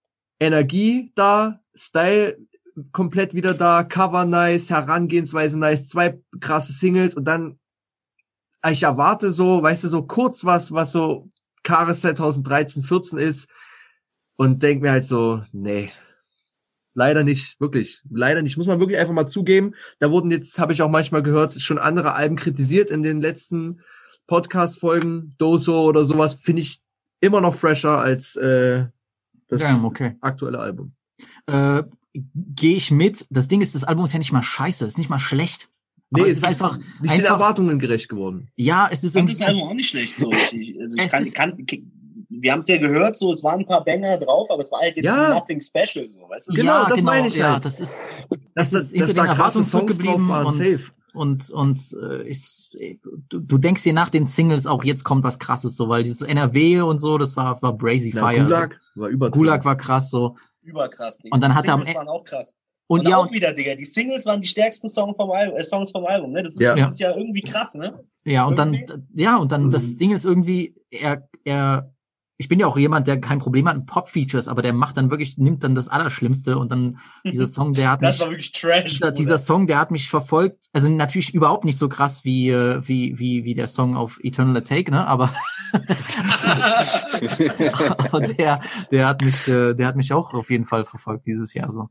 [0.40, 2.36] Energie da, Style
[2.92, 7.58] komplett wieder da, Cover nice, Herangehensweise nice, zwei krasse Singles und dann,
[8.68, 11.30] ich erwarte so, weißt du, so kurz was, was so
[11.62, 13.48] Karis 2013, 14 ist
[14.36, 15.92] und denk mir halt so, nee,
[16.98, 18.00] Leider nicht, wirklich.
[18.10, 18.56] Leider nicht.
[18.56, 19.74] Muss man wirklich einfach mal zugeben.
[19.98, 23.80] Da wurden jetzt, habe ich auch manchmal gehört, schon andere Alben kritisiert in den letzten
[24.26, 25.34] Podcast-Folgen.
[25.38, 26.80] Doso oder sowas finde ich
[27.20, 28.86] immer noch fresher als äh,
[29.48, 30.16] das Ja, okay.
[30.20, 30.92] aktuelle Album.
[31.46, 31.82] Äh,
[32.14, 33.26] Gehe ich mit.
[33.28, 35.68] Das Ding ist, das Album ist ja nicht mal scheiße, ist nicht mal schlecht.
[36.08, 38.48] Nee, Aber es ist einfach, nicht den einfach Erwartungen gerecht geworden.
[38.56, 40.16] ja, es ist Ich fand irgendwie das Album auch nicht schlecht.
[40.16, 40.30] So.
[40.32, 41.66] Ich, also ich Es kann, ist- kann,
[42.28, 44.80] wir haben es ja gehört, so es waren ein paar Banger drauf, aber es war
[44.80, 45.34] halt jetzt Ja.
[45.34, 46.52] nothing special, so, weißt du?
[46.54, 47.64] Genau, ja, das genau, meine ich ja, halt.
[47.64, 50.82] das ist, ist hinter dass den da krasse Songs drauf waren, und, safe.
[51.14, 52.70] und, und äh, ich,
[53.28, 56.22] du, du denkst dir nach den Singles auch, jetzt kommt was krasses, so, weil dieses
[56.22, 58.42] NRW und so, das war, war brazy Na, fire.
[58.44, 59.38] Gulag war übertrieben.
[59.38, 60.36] Gulag war krass, so.
[60.62, 61.34] Überkrass, Digga.
[61.34, 62.56] Und dann die hat er am Singles E- waren auch krass.
[62.88, 65.64] Und, Und, ja, auch wieder, Digga, die Singles waren die stärksten Song vom Album, äh,
[65.64, 66.42] Songs vom Album, ne?
[66.44, 66.74] Das ist, Ja.
[66.76, 67.92] das ist ja irgendwie krass, ne?
[68.24, 69.70] ja, und dann, irgendwie- ja, und dann, Mhm.
[69.72, 71.92] das Ding ist irgendwie, er, er,
[72.38, 75.10] ich bin ja auch jemand, der kein Problem hat mit Pop-Features, aber der macht dann
[75.10, 78.52] wirklich, nimmt dann das Allerschlimmste und dann dieser Song, der hat Das mich, war wirklich
[78.52, 78.92] Trash.
[78.94, 82.80] dieser, dieser Song, der hat mich verfolgt, also natürlich überhaupt nicht so krass wie, äh,
[82.86, 85.30] wie, wie, wie der Song auf Eternal Take, ne, aber,
[88.12, 88.60] aber der,
[88.90, 91.86] der hat mich, äh, der hat mich auch auf jeden Fall verfolgt dieses Jahr, so.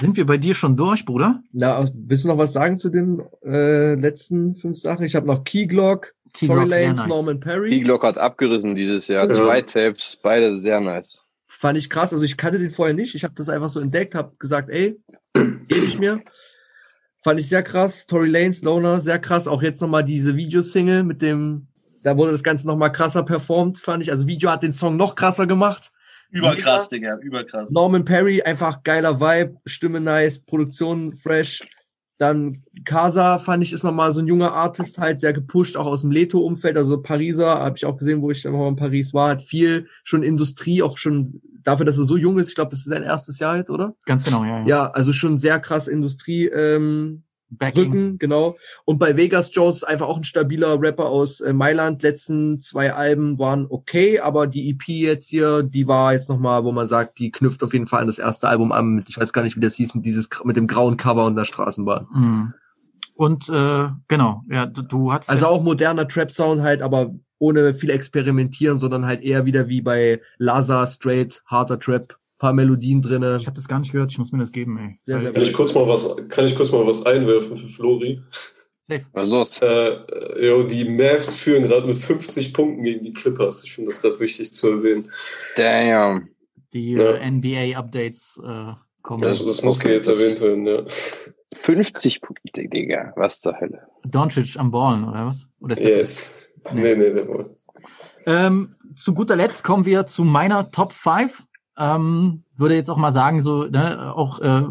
[0.00, 1.42] Sind wir bei dir schon durch, Bruder?
[1.52, 5.04] Na, willst du noch was sagen zu den äh, letzten fünf Sachen?
[5.04, 7.08] Ich habe noch Key Glock, Key Tory Glock, Lanes, nice.
[7.08, 7.70] Norman Perry.
[7.70, 9.28] P-Glock hat abgerissen dieses Jahr.
[9.28, 9.32] Ja.
[9.32, 11.24] Zwei Tapes, beide sehr nice.
[11.46, 12.12] Fand ich krass.
[12.12, 13.14] Also ich kannte den vorher nicht.
[13.14, 15.00] Ich habe das einfach so entdeckt, habe gesagt, ey,
[15.34, 16.20] gebe ich mir.
[17.22, 18.06] Fand ich sehr krass.
[18.06, 19.46] Tory Lanes, Loner, sehr krass.
[19.46, 21.68] Auch jetzt nochmal diese Videosingle mit dem,
[22.02, 24.10] da wurde das Ganze nochmal krasser performt, fand ich.
[24.10, 25.92] Also Video hat den Song noch krasser gemacht.
[26.30, 27.70] Überkrass, Digga, überkrass.
[27.70, 31.62] Norman Perry, einfach geiler Vibe, Stimme nice, Produktion fresh.
[32.18, 36.02] Dann Casa fand ich ist nochmal so ein junger Artist, halt sehr gepusht, auch aus
[36.02, 39.30] dem Leto-Umfeld, also Pariser, habe ich auch gesehen, wo ich dann mal in Paris war,
[39.30, 42.48] hat viel schon Industrie, auch schon dafür, dass er so jung ist.
[42.48, 43.94] Ich glaube, das ist sein erstes Jahr jetzt, oder?
[44.06, 44.60] Ganz genau, ja.
[44.60, 44.66] ja.
[44.66, 46.46] Ja, also schon sehr krass Industrie.
[46.46, 47.24] Ähm,
[47.56, 47.92] Backing.
[47.92, 48.56] Rücken, genau.
[48.84, 52.02] Und bei Vegas Jones einfach auch ein stabiler Rapper aus äh, Mailand.
[52.02, 56.72] Letzten zwei Alben waren okay, aber die EP jetzt hier, die war jetzt nochmal, wo
[56.72, 59.04] man sagt, die knüpft auf jeden Fall an das erste Album an.
[59.08, 61.44] Ich weiß gar nicht, wie das hieß, mit dieses mit dem grauen Cover und der
[61.44, 62.06] Straßenbahn.
[62.12, 62.54] Mhm.
[63.14, 67.74] Und äh, genau, ja, du, du hast Also ja, auch moderner Trap-Sound halt, aber ohne
[67.74, 73.36] viel experimentieren, sondern halt eher wieder wie bei Laza, straight, harter Trap, paar Melodien drinne.
[73.40, 74.98] ich habe das gar nicht gehört, ich muss mir das geben, ey.
[75.04, 78.20] Sehr, sehr Kann ich kurz mal was, kann ich kurz mal was einwerfen für Flori?
[78.82, 79.06] Safe.
[79.14, 79.62] Was los?
[79.62, 83.64] Äh, äh, jo, die Mavs führen gerade mit 50 Punkten gegen die Clippers.
[83.64, 85.10] Ich finde das gerade wichtig zu erwähnen.
[85.56, 86.28] Damn.
[86.74, 87.12] Die Ja.
[87.14, 89.22] äh, NBA-Updates äh, kommen.
[89.22, 90.82] Das, das musste okay, jetzt erwähnt werden, ja.
[91.62, 93.14] 50 Punkte, Digga.
[93.16, 93.86] Was zur Hölle?
[94.04, 95.48] Doncic am Ballen, oder was?
[95.60, 96.50] Oder ist der Yes.
[96.74, 97.48] Nee, nee, der war.
[98.26, 101.44] Ähm, zu guter Letzt kommen wir zu meiner Top 5.
[101.76, 104.64] Ähm, würde jetzt auch mal sagen, so, ne, auch äh,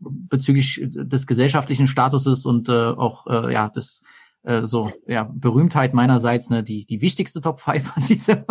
[0.00, 4.02] bezüglich des gesellschaftlichen Statuses und äh, auch äh, ja des
[4.42, 8.44] äh, so ja Berühmtheit meinerseits, ne, die die wichtigste Top 5 an diesem.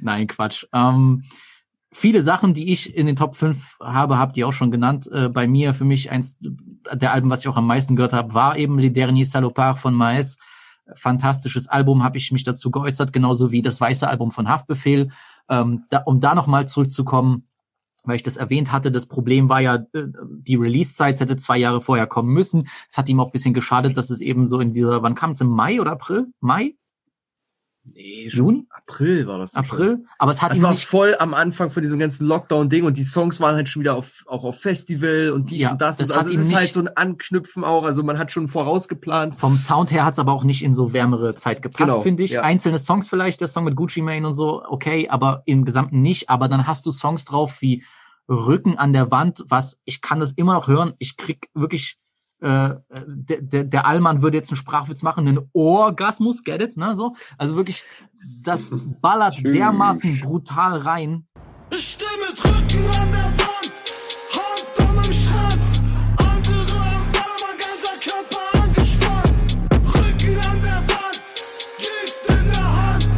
[0.00, 0.66] Nein, Quatsch.
[0.72, 1.24] Ähm,
[1.92, 5.08] viele Sachen, die ich in den Top 5 habe, habt ihr auch schon genannt.
[5.12, 6.38] Äh, bei mir, für mich, eins
[6.92, 9.94] der Alben, was ich auch am meisten gehört habe, war eben Les Derniers Salopards von
[9.94, 10.38] Maes.
[10.94, 15.10] Fantastisches Album, habe ich mich dazu geäußert, genauso wie das weiße Album von Haftbefehl.
[15.48, 17.48] Ähm, da, um da nochmal zurückzukommen,
[18.04, 20.04] weil ich das erwähnt hatte, das Problem war ja, äh,
[20.40, 22.68] die Release-Zeit hätte zwei Jahre vorher kommen müssen.
[22.88, 25.32] Es hat ihm auch ein bisschen geschadet, dass es eben so in dieser, wann kam
[25.32, 26.28] es, im Mai oder April?
[26.40, 26.74] Mai?
[27.94, 28.66] Nee, Juni?
[28.70, 29.54] April war das.
[29.54, 29.96] April?
[29.96, 30.06] Schon.
[30.18, 32.96] Aber es hat das ihn war nicht voll am Anfang von diesem ganzen Lockdown-Ding und
[32.96, 35.98] die Songs waren halt schon wieder auf, auch auf Festival und dies Ja, und das.
[35.98, 37.84] das und hat also es ist nicht- halt so ein Anknüpfen auch.
[37.84, 39.34] Also man hat schon vorausgeplant.
[39.34, 42.32] Vom Sound her hat's aber auch nicht in so wärmere Zeit gepasst, Genau, finde ich.
[42.32, 42.42] ja.
[42.42, 46.30] Einzelne Songs vielleicht, der Song mit Gucci Mane und so, okay, aber im Gesamten nicht.
[46.30, 47.84] Aber dann hast du Songs drauf wie
[48.28, 50.92] Rücken an der Wand, was ich kann das immer noch hören.
[50.98, 51.96] Ich krieg wirklich,
[52.40, 52.74] äh,
[53.06, 57.14] der, der, der Allmann würde jetzt einen Sprachwitz machen, einen Orgasmus, get it, ne, so.
[57.36, 57.82] Also wirklich,
[58.42, 59.54] das ballert Tschüss.
[59.54, 61.26] dermaßen brutal rein.
[61.74, 63.72] Ich steh mit Rücken an der Wand,
[64.32, 65.82] Hand an meinem Schwanz,
[66.16, 69.58] andere am Ball, mein ganzer Körper angespannt.
[69.94, 71.22] Rücken an der Wand,
[71.78, 73.08] Gift in der Hand,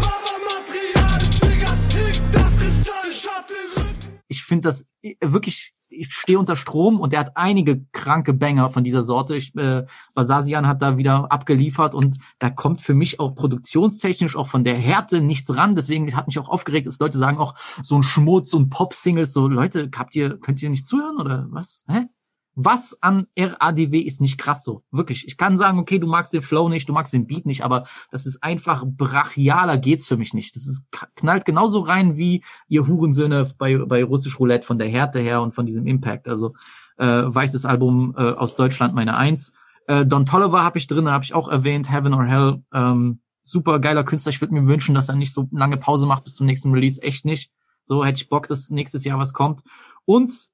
[0.00, 4.20] Baba-Material, Digga, tick das Kristall, ich hab den Rücken.
[4.28, 8.70] ich finde das äh, wirklich, ich stehe unter Strom und er hat einige kranke Banger
[8.70, 9.36] von dieser Sorte.
[9.36, 14.48] Ich, äh, Basasian hat da wieder abgeliefert und da kommt für mich auch produktionstechnisch auch
[14.48, 15.74] von der Härte nichts ran.
[15.74, 19.46] Deswegen hat mich auch aufgeregt, dass Leute sagen auch so ein Schmutz, ein Pop-Singles, so
[19.46, 21.84] Leute, habt ihr, könnt ihr nicht zuhören oder was?
[21.88, 22.06] Hä?
[22.54, 24.82] Was an RADW ist nicht krass so.
[24.90, 25.26] Wirklich.
[25.26, 27.84] Ich kann sagen, okay, du magst den Flow nicht, du magst den Beat nicht, aber
[28.10, 30.56] das ist einfach brachialer geht's für mich nicht.
[30.56, 35.20] Das ist, knallt genauso rein wie ihr Hurensöhne bei, bei Russisch Roulette von der Härte
[35.20, 36.28] her und von diesem Impact.
[36.28, 36.54] Also,
[36.96, 39.52] äh, weißes Album äh, aus Deutschland, meine Eins.
[39.86, 42.62] Äh, Don Tolliver habe ich drin, habe ich auch erwähnt, Heaven or Hell.
[42.72, 44.30] Ähm, super geiler Künstler.
[44.30, 47.02] Ich würde mir wünschen, dass er nicht so lange Pause macht bis zum nächsten Release.
[47.02, 47.50] Echt nicht.
[47.82, 49.62] So hätte ich Bock, dass nächstes Jahr was kommt.
[50.04, 50.49] Und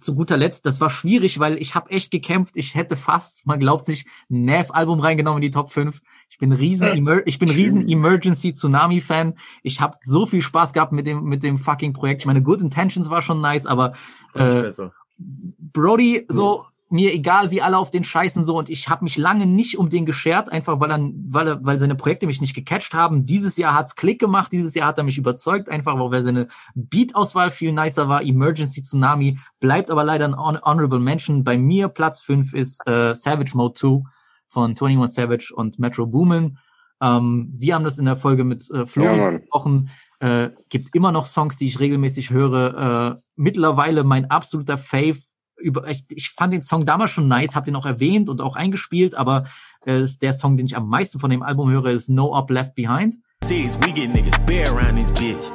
[0.00, 2.56] zu guter Letzt, das war schwierig, weil ich habe echt gekämpft.
[2.56, 6.00] Ich hätte fast, man glaubt sich, ein Nav-Album reingenommen in die Top 5.
[6.30, 9.34] Ich bin riesen, Emer ich bin riesen Emergency Tsunami Fan.
[9.62, 12.22] Ich habe so viel Spaß gehabt mit dem mit dem fucking Projekt.
[12.22, 13.92] Ich meine, Good Intentions war schon nice, aber
[14.34, 14.70] äh.
[15.18, 19.46] Brody, so mir egal, wie alle auf den scheißen so und ich habe mich lange
[19.46, 22.94] nicht um den geschert, einfach weil er, weil er, weil seine Projekte mich nicht gecatcht
[22.94, 23.24] haben.
[23.24, 27.50] Dieses Jahr hat's Klick gemacht, dieses Jahr hat er mich überzeugt, einfach weil seine Beat-Auswahl
[27.50, 28.22] viel nicer war.
[28.22, 31.44] Emergency Tsunami bleibt aber leider ein hon honorable Mention.
[31.44, 34.02] Bei mir Platz 5 ist äh, Savage Mode 2
[34.48, 36.58] von 21 Savage und Metro Boomin.
[37.00, 39.40] Ähm, wir haben das in der Folge mit äh, Ja, Florian Mann.
[39.40, 39.90] gesprochen.
[40.20, 43.16] Äh, gibt immer noch Songs, die ich regelmäßig höre.
[43.16, 45.18] Äh, mittlerweile mein absoluter Fave.
[45.60, 48.56] Über, ich, ich fand den Song damals schon nice, hab den auch erwähnt und auch
[48.56, 49.44] eingespielt, aber
[49.86, 52.50] äh, ist der Song, den ich am meisten von dem Album höre, ist No Up
[52.50, 53.16] Left Behind.
[53.44, 55.50] Six, we get niggas bare around this bitch.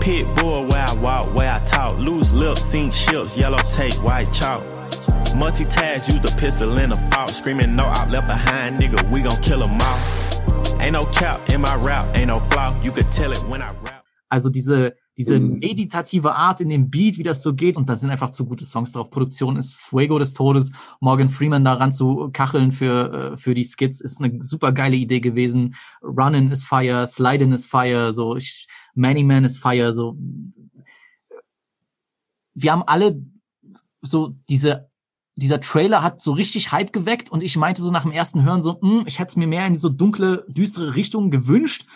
[0.00, 1.98] Pitbull where I walk, where I talk.
[1.98, 4.62] Loose lips, sink ships, yellow tape, white chalk.
[5.34, 7.36] Multitask, use the pistol in a box.
[7.36, 9.98] Screaming no out left behind, nigga, we gon' kill 'em all.
[10.80, 12.74] Ain't no cap in my rap, ain't no flaw.
[12.82, 14.04] You could tell it when I rap.
[14.30, 18.10] Also diese, diese meditative Art in dem Beat, wie das so geht, und da sind
[18.10, 19.10] einfach zu gute Songs drauf.
[19.10, 20.72] Produktion ist Fuego des Todes.
[21.00, 25.20] Morgan Freeman daran zu kacheln für, äh, für die Skits ist eine super geile Idee
[25.20, 25.76] gewesen.
[26.02, 30.16] Runnin' is Fire, Slidin' is Fire, so ich, Many Man is Fire, so.
[32.54, 33.20] Wir haben alle
[34.02, 34.88] so diese
[35.36, 38.62] dieser Trailer hat so richtig Hype geweckt und ich meinte so nach dem ersten Hören
[38.62, 41.86] so, hm, ich hätte es mir mehr in so dunkle, düstere Richtung gewünscht.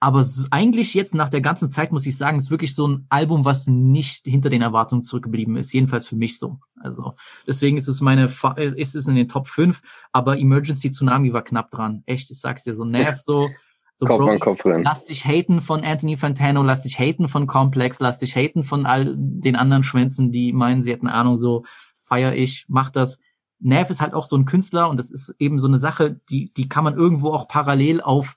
[0.00, 3.44] Aber eigentlich jetzt nach der ganzen Zeit muss ich sagen, ist wirklich so ein Album,
[3.44, 5.72] was nicht hinter den Erwartungen zurückgeblieben ist.
[5.72, 6.60] Jedenfalls für mich so.
[6.76, 7.14] Also
[7.46, 9.80] deswegen ist es meine, äh, ist es in den Top 5,
[10.12, 12.04] aber Emergency Tsunami war knapp dran.
[12.06, 13.48] Echt, ich sag's dir, so nerv so.
[13.92, 14.84] So, Kopf Bro, an Kopf rennen.
[14.84, 18.86] Lass dich haten von Anthony Fantano, lass dich haten von Complex, lass dich haten von
[18.86, 21.64] all den anderen Schwänzen, die meinen, sie hätten Ahnung, so
[22.00, 23.18] feier ich, mach das.
[23.58, 26.52] Nev ist halt auch so ein Künstler und das ist eben so eine Sache, die,
[26.54, 28.36] die kann man irgendwo auch parallel auf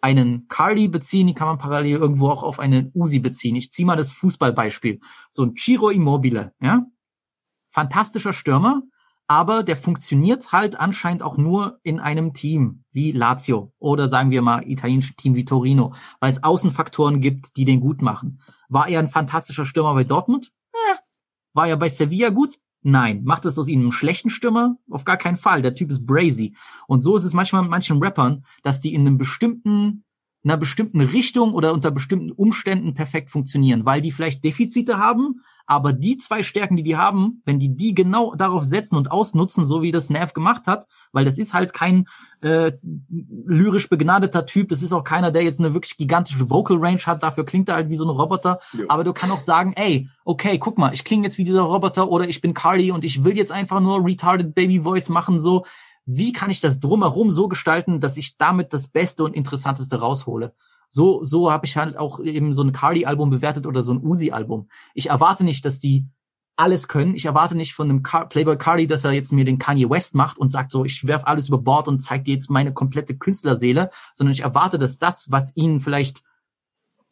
[0.00, 3.56] einen Cardi beziehen, die kann man parallel irgendwo auch auf einen Uzi beziehen.
[3.56, 5.00] Ich zieh mal das Fußballbeispiel.
[5.28, 6.86] So ein Ciro Immobile, ja?
[7.66, 8.82] Fantastischer Stürmer,
[9.30, 14.42] aber der funktioniert halt anscheinend auch nur in einem Team wie Lazio oder sagen wir
[14.42, 18.40] mal italienisches Team wie Torino, weil es Außenfaktoren gibt, die den gut machen.
[18.68, 20.52] War er ein fantastischer Stürmer bei Dortmund?
[20.72, 20.96] Eh.
[21.52, 22.58] War er bei Sevilla gut?
[22.82, 23.24] Nein.
[23.24, 24.76] Macht das aus ihm einen schlechten Stürmer?
[24.88, 25.62] Auf gar keinen Fall.
[25.62, 26.54] Der Typ ist brazy.
[26.86, 30.04] Und so ist es manchmal mit manchen Rappern, dass die in einem bestimmten
[30.42, 35.92] einer bestimmten Richtung oder unter bestimmten Umständen perfekt funktionieren, weil die vielleicht Defizite haben, aber
[35.92, 39.82] die zwei Stärken, die die haben, wenn die die genau darauf setzen und ausnutzen, so
[39.82, 42.08] wie das Nerv gemacht hat, weil das ist halt kein
[42.40, 42.72] äh,
[43.46, 47.22] lyrisch begnadeter Typ, das ist auch keiner, der jetzt eine wirklich gigantische Vocal Range hat,
[47.22, 48.86] dafür klingt er halt wie so ein Roboter, Ja.
[48.88, 52.08] aber du kannst auch sagen, ey, okay, guck mal, ich klinge jetzt wie dieser Roboter
[52.10, 55.64] oder ich bin Cardi und ich will jetzt einfach nur retarded Baby Voice machen, so,
[56.04, 60.52] wie kann ich das drumherum so gestalten, dass ich damit das Beste und Interessanteste raushole?
[60.90, 64.68] So, so habe ich halt auch eben so ein Cardi-Album bewertet oder so ein Uzi-Album.
[64.92, 66.06] Ich erwarte nicht, dass die
[66.56, 67.14] alles können.
[67.14, 70.14] Ich erwarte nicht von einem Car Playboy Cardi, dass er jetzt mir den Kanye West
[70.14, 73.16] macht und sagt so, ich werf alles über Bord und zeig dir jetzt meine komplette
[73.16, 76.22] Künstlerseele, sondern ich erwarte, dass das, was ihn vielleicht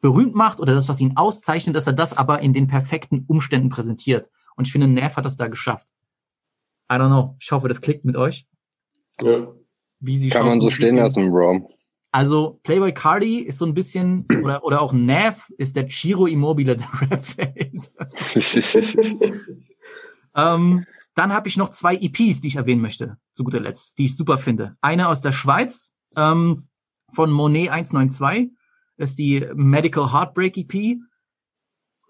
[0.01, 3.71] berühmt macht oder das, was ihn auszeichnet, dass er das aber in den perfekten Umständen
[3.71, 4.31] präsentiert.
[4.55, 5.89] Und ich finde, Neff hat das da geschafft.
[6.91, 7.37] I don't know.
[7.41, 8.47] Ich hoffe, das klickt mit euch.
[9.23, 9.49] Ja.
[10.01, 11.71] Beezy Kann schaut man so stehen lassen, Bro.
[12.11, 16.77] Also Playboy Cardi ist so ein bisschen, oder, oder auch Nav ist der Chiro Immobile
[16.79, 17.93] der Rap-Welt.
[20.35, 24.05] ähm, dann habe ich noch zwei EPs, die ich erwähnen möchte, zu guter Letzt, die
[24.05, 24.77] ich super finde.
[24.81, 26.69] Eine aus der Schweiz, ähm,
[27.13, 28.51] von Monet 192,
[28.97, 30.99] das ist die Medical Heartbreak EP.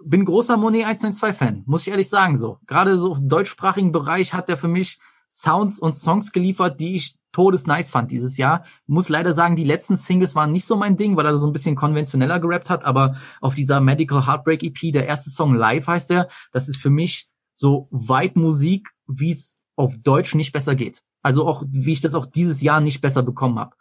[0.04, 2.58] Bin großer Monet 192-Fan, muss ich ehrlich sagen so.
[2.66, 4.98] Gerade so im deutschsprachigen Bereich hat der für mich
[5.28, 8.64] Sounds und Songs geliefert, die ich todes nice fand dieses Jahr.
[8.86, 11.52] Muss leider sagen, die letzten Singles waren nicht so mein Ding, weil er so ein
[11.52, 16.10] bisschen konventioneller gerappt hat, aber auf dieser Medical Heartbreak EP, der erste Song Live heißt
[16.10, 21.02] der, das ist für mich so Vibe-Musik, wie es auf Deutsch nicht besser geht.
[21.22, 23.74] Also auch, wie ich das auch dieses Jahr nicht besser bekommen habe.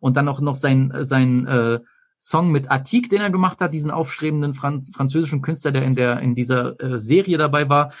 [0.00, 1.80] Und dann auch noch sein, sein äh,
[2.18, 6.20] Song mit Atik, den er gemacht hat, diesen aufstrebenden Fran französischen Künstler, der in der
[6.20, 7.92] in dieser äh, Serie dabei war.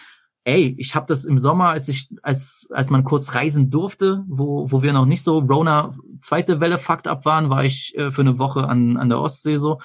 [0.44, 4.70] Ey, ich habe das im Sommer, als ich als als man kurz reisen durfte, wo
[4.72, 5.90] wo wir noch nicht so Rona
[6.22, 9.58] zweite Welle fucked up waren, war ich äh, für eine Woche an an der Ostsee
[9.58, 9.78] so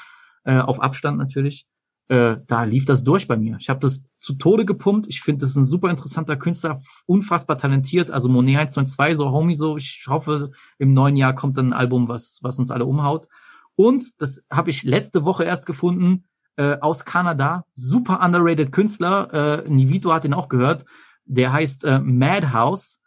[0.45, 1.65] äh, auf Abstand natürlich.
[2.07, 3.57] Äh, da lief das durch bei mir.
[3.60, 5.07] Ich habe das zu Tode gepumpt.
[5.07, 8.11] Ich finde, das ist ein super interessanter Künstler, unfassbar talentiert.
[8.11, 9.77] Also Monet 192, so Homie, so.
[9.77, 13.27] Ich hoffe, im neuen Jahr kommt dann ein Album, was, was uns alle umhaut.
[13.76, 16.26] Und das habe ich letzte Woche erst gefunden,
[16.57, 17.65] äh, aus Kanada.
[17.73, 19.64] Super underrated Künstler.
[19.65, 20.85] Äh, Nivito hat den auch gehört.
[21.26, 22.99] Der heißt äh, Madhouse.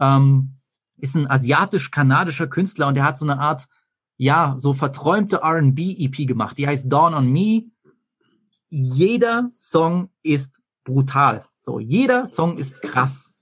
[0.00, 0.56] Ähm,
[0.96, 3.66] ist ein asiatisch-kanadischer Künstler und der hat so eine Art,
[4.16, 6.56] ja, so verträumte R&B-EP gemacht.
[6.56, 7.64] Die heißt Dawn on Me
[8.70, 11.46] jeder Song ist brutal.
[11.58, 13.32] So, jeder Song ist krass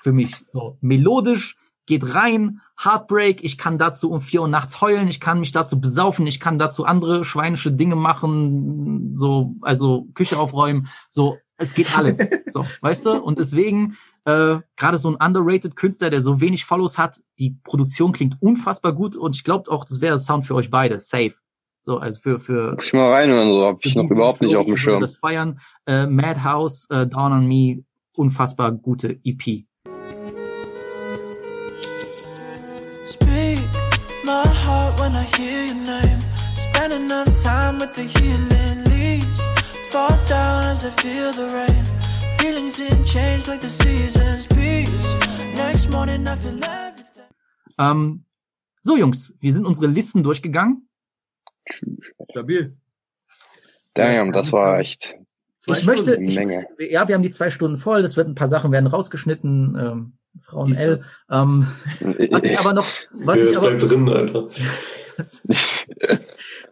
[0.00, 0.34] für mich.
[0.52, 1.56] So, melodisch,
[1.86, 5.80] geht rein, Heartbreak, ich kann dazu um vier Uhr nachts heulen, ich kann mich dazu
[5.80, 11.96] besaufen, ich kann dazu andere schweinische Dinge machen, so, also Küche aufräumen, so, es geht
[11.96, 12.18] alles.
[12.50, 13.22] So, weißt du?
[13.22, 18.12] Und deswegen, äh, gerade so ein underrated Künstler, der so wenig Follows hat, die Produktion
[18.12, 20.98] klingt unfassbar gut und ich glaube auch, das wäre Sound für euch beide.
[20.98, 21.34] Safe.
[21.88, 24.66] So, also für, für, Muss ich mal reinhören, so hab ich noch überhaupt nicht auf
[24.66, 25.00] dem Schirm.
[25.00, 25.58] Das feiern.
[25.86, 27.82] Äh, Madhouse, äh, Down on Me,
[28.12, 29.64] unfassbar gute EP.
[33.08, 33.58] Speak
[34.22, 36.18] my heart when I hear your name.
[36.56, 39.40] Spend enough time with the healing leaves.
[39.90, 41.84] Fall down as I feel the rain.
[42.36, 44.46] Feelings didn't change like the seasons.
[44.48, 44.90] Peace.
[45.56, 47.30] Next morning I feel everything.
[47.78, 48.26] Ähm,
[48.82, 50.87] so, Jungs, wir sind unsere Listen durchgegangen.
[52.30, 52.76] Stabil.
[53.94, 55.18] Damn, das war echt
[55.66, 56.66] ich möchte, eine ich, Menge.
[56.78, 58.02] ja, wir haben die zwei Stunden voll.
[58.02, 59.76] Das wird ein paar Sachen werden rausgeschnitten.
[59.78, 61.00] Ähm, Frauen Dies, L.
[61.30, 61.66] Ähm,
[62.30, 64.48] was ich aber noch, was Ja, ich aber, drin, Alter.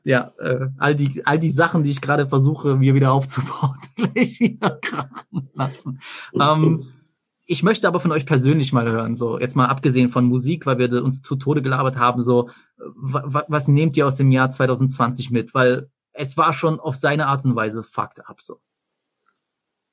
[0.05, 4.39] ja, äh, all die, all die Sachen, die ich gerade versuche, mir wieder aufzubauen, gleich
[4.39, 6.01] wieder krachen lassen.
[6.41, 6.93] Ähm,
[7.47, 10.79] ich möchte aber von euch persönlich mal hören, so jetzt mal abgesehen von Musik, weil
[10.79, 14.51] wir uns zu Tode gelabert haben, so wa wa was nehmt ihr aus dem Jahr
[14.51, 15.55] 2020 mit?
[15.55, 18.61] Weil es war schon auf seine Art und Weise fucked up so.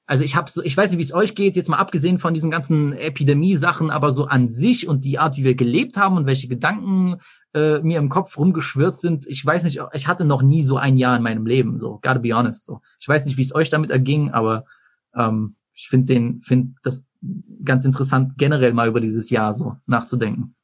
[0.05, 2.33] Also ich habe so, ich weiß nicht, wie es euch geht, jetzt mal abgesehen von
[2.33, 6.25] diesen ganzen Epidemie-Sachen, aber so an sich und die Art, wie wir gelebt haben und
[6.25, 7.21] welche Gedanken
[7.53, 9.25] äh, mir im Kopf rumgeschwirrt sind.
[9.27, 12.17] Ich weiß nicht, ich hatte noch nie so ein Jahr in meinem Leben, so, gotta
[12.17, 12.65] be honest.
[12.65, 12.81] So.
[12.99, 14.65] Ich weiß nicht, wie es euch damit erging, aber
[15.15, 17.05] ähm, ich finde den, finde das
[17.63, 20.55] ganz interessant, generell mal über dieses Jahr so nachzudenken.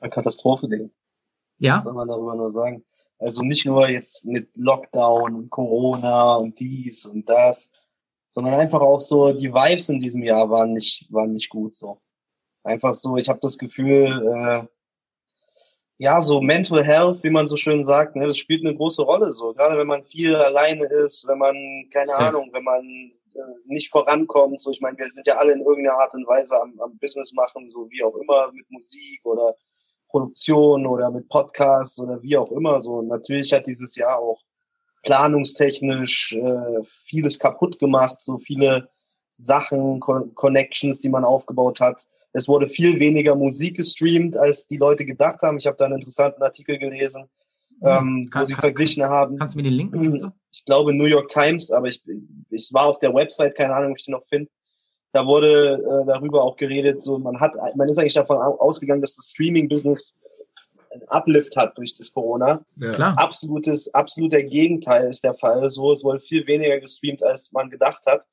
[0.00, 0.90] Eine Katastrophe, Ding.
[1.58, 1.78] Ja?
[1.78, 2.84] Was soll man darüber nur sagen?
[3.18, 7.72] Also nicht nur jetzt mit Lockdown und Corona und dies und das,
[8.28, 12.00] sondern einfach auch so, die Vibes in diesem Jahr waren nicht, waren nicht gut so.
[12.64, 14.66] Einfach so, ich habe das Gefühl, äh,
[15.98, 19.32] ja, so Mental Health, wie man so schön sagt, ne, das spielt eine große Rolle
[19.32, 19.52] so.
[19.52, 21.54] Gerade wenn man viel alleine ist, wenn man,
[21.92, 22.24] keine Safe.
[22.24, 25.98] Ahnung, wenn man äh, nicht vorankommt, so ich meine, wir sind ja alle in irgendeiner
[25.98, 29.54] Art und Weise am, am Business machen, so wie auch immer, mit Musik oder
[30.08, 32.82] Produktion oder mit Podcasts oder wie auch immer.
[32.82, 34.40] So und natürlich hat dieses Jahr auch
[35.04, 38.88] planungstechnisch äh, vieles kaputt gemacht, so viele
[39.36, 42.04] Sachen, Con Connections, die man aufgebaut hat.
[42.36, 45.56] Es wurde viel weniger Musik gestreamt, als die Leute gedacht haben.
[45.56, 47.24] Ich habe da einen interessanten Artikel gelesen,
[47.80, 49.38] ähm, wo sie verglichen haben.
[49.38, 50.32] Kannst du mir den Link bitte?
[50.50, 52.02] Ich glaube New York Times, aber ich,
[52.50, 54.50] ich war auf der Website, keine Ahnung, ob ich den noch finde.
[55.12, 59.00] Da wurde äh, darüber auch geredet, so man hat, man ist eigentlich davon au- ausgegangen,
[59.00, 60.16] dass das Streaming-Business
[60.92, 62.64] einen Uplift hat durch das Corona.
[62.76, 62.92] Ja.
[62.92, 63.14] Klar.
[63.18, 65.68] Absolutes, absoluter Gegenteil ist der Fall.
[65.70, 68.24] So, es wurde viel weniger gestreamt, als man gedacht hat.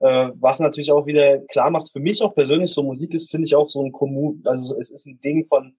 [0.00, 3.46] Äh, was natürlich auch wieder klar macht, für mich auch persönlich, so Musik ist, finde
[3.46, 5.76] ich auch so ein Kommun, also es ist ein Ding von,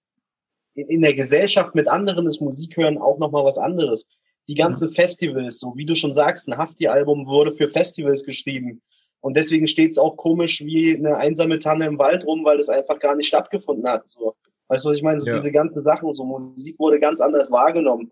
[0.75, 4.07] in, in der Gesellschaft mit anderen ist Musik hören auch nochmal was anderes.
[4.47, 8.81] Die ganzen Festivals, so wie du schon sagst, ein Hafti-Album wurde für Festivals geschrieben.
[9.21, 12.69] Und deswegen steht es auch komisch wie eine einsame Tanne im Wald rum, weil es
[12.69, 14.07] einfach gar nicht stattgefunden hat.
[14.07, 14.35] So.
[14.67, 15.21] Weißt du, was ich meine?
[15.21, 15.35] So Ja.
[15.35, 18.11] diese ganzen Sachen, so Musik wurde ganz anders wahrgenommen.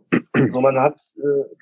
[0.52, 1.56] so man hat, äh,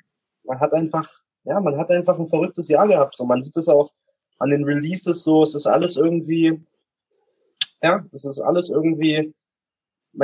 [0.43, 1.09] man hat einfach,
[1.43, 3.15] ja, man hat einfach ein verrücktes Jahr gehabt.
[3.15, 3.91] So man sieht es auch
[4.39, 6.61] an den Releases so, es ist alles irgendwie,
[7.81, 9.33] ja, es ist alles irgendwie,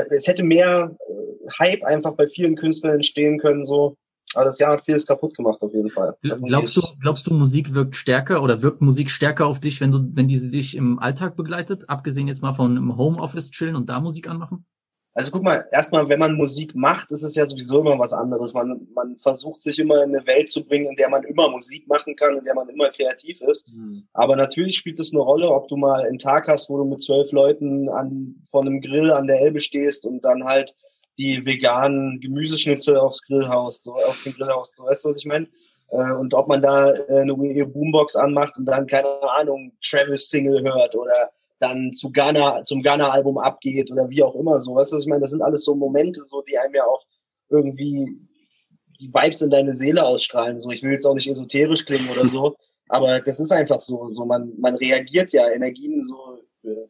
[0.09, 3.97] es hätte mehr äh, Hype einfach bei vielen Künstlern entstehen können, so.
[4.35, 6.17] Aber das Jahr hat vieles kaputt gemacht, auf jeden Fall.
[6.21, 10.09] Glaubst du, glaubst du, Musik wirkt stärker oder wirkt Musik stärker auf dich, wenn du,
[10.13, 11.87] wenn diese dich im Alltag begleitet?
[11.87, 14.65] Abgesehen jetzt mal von im Homeoffice chillen und da Musik anmachen?
[15.15, 18.53] Also guck mal, erstmal, wenn man Musik macht, ist es ja sowieso immer was anderes.
[18.55, 21.87] Man, man versucht sich immer in eine Welt zu bringen, in der man immer Musik
[21.87, 23.69] machen kann, in der man immer kreativ ist.
[24.13, 27.03] Aber natürlich spielt es eine Rolle, ob du mal einen Tag hast, wo du mit
[27.03, 30.75] zwölf Leuten an, vor einem Grill an der Elbe stehst und dann halt
[31.19, 34.75] die veganen Gemüseschnitzel aufs Grill haust, so auf den Grill haust.
[34.75, 35.47] So, weißt du, was ich meine?
[35.91, 39.07] Äh, und ob man da äh, eine Boombox anmacht und dann, keine
[39.37, 41.29] Ahnung, Travis Single hört oder
[41.63, 44.75] dann zu Ghana, zum Ghana-Album abgeht oder wie auch immer so.
[44.75, 45.21] Weißt du, was ich meine?
[45.21, 47.01] Das sind alles so Momente, so, die einem ja auch
[47.49, 48.19] irgendwie
[48.99, 50.59] die Vibes in deine Seele ausstrahlen.
[50.59, 52.57] So, ich will jetzt auch nicht esoterisch klingen oder so,
[52.89, 54.09] aber das ist einfach so.
[54.13, 56.69] So, man, man reagiert ja Energien so.
[56.69, 56.87] Äh,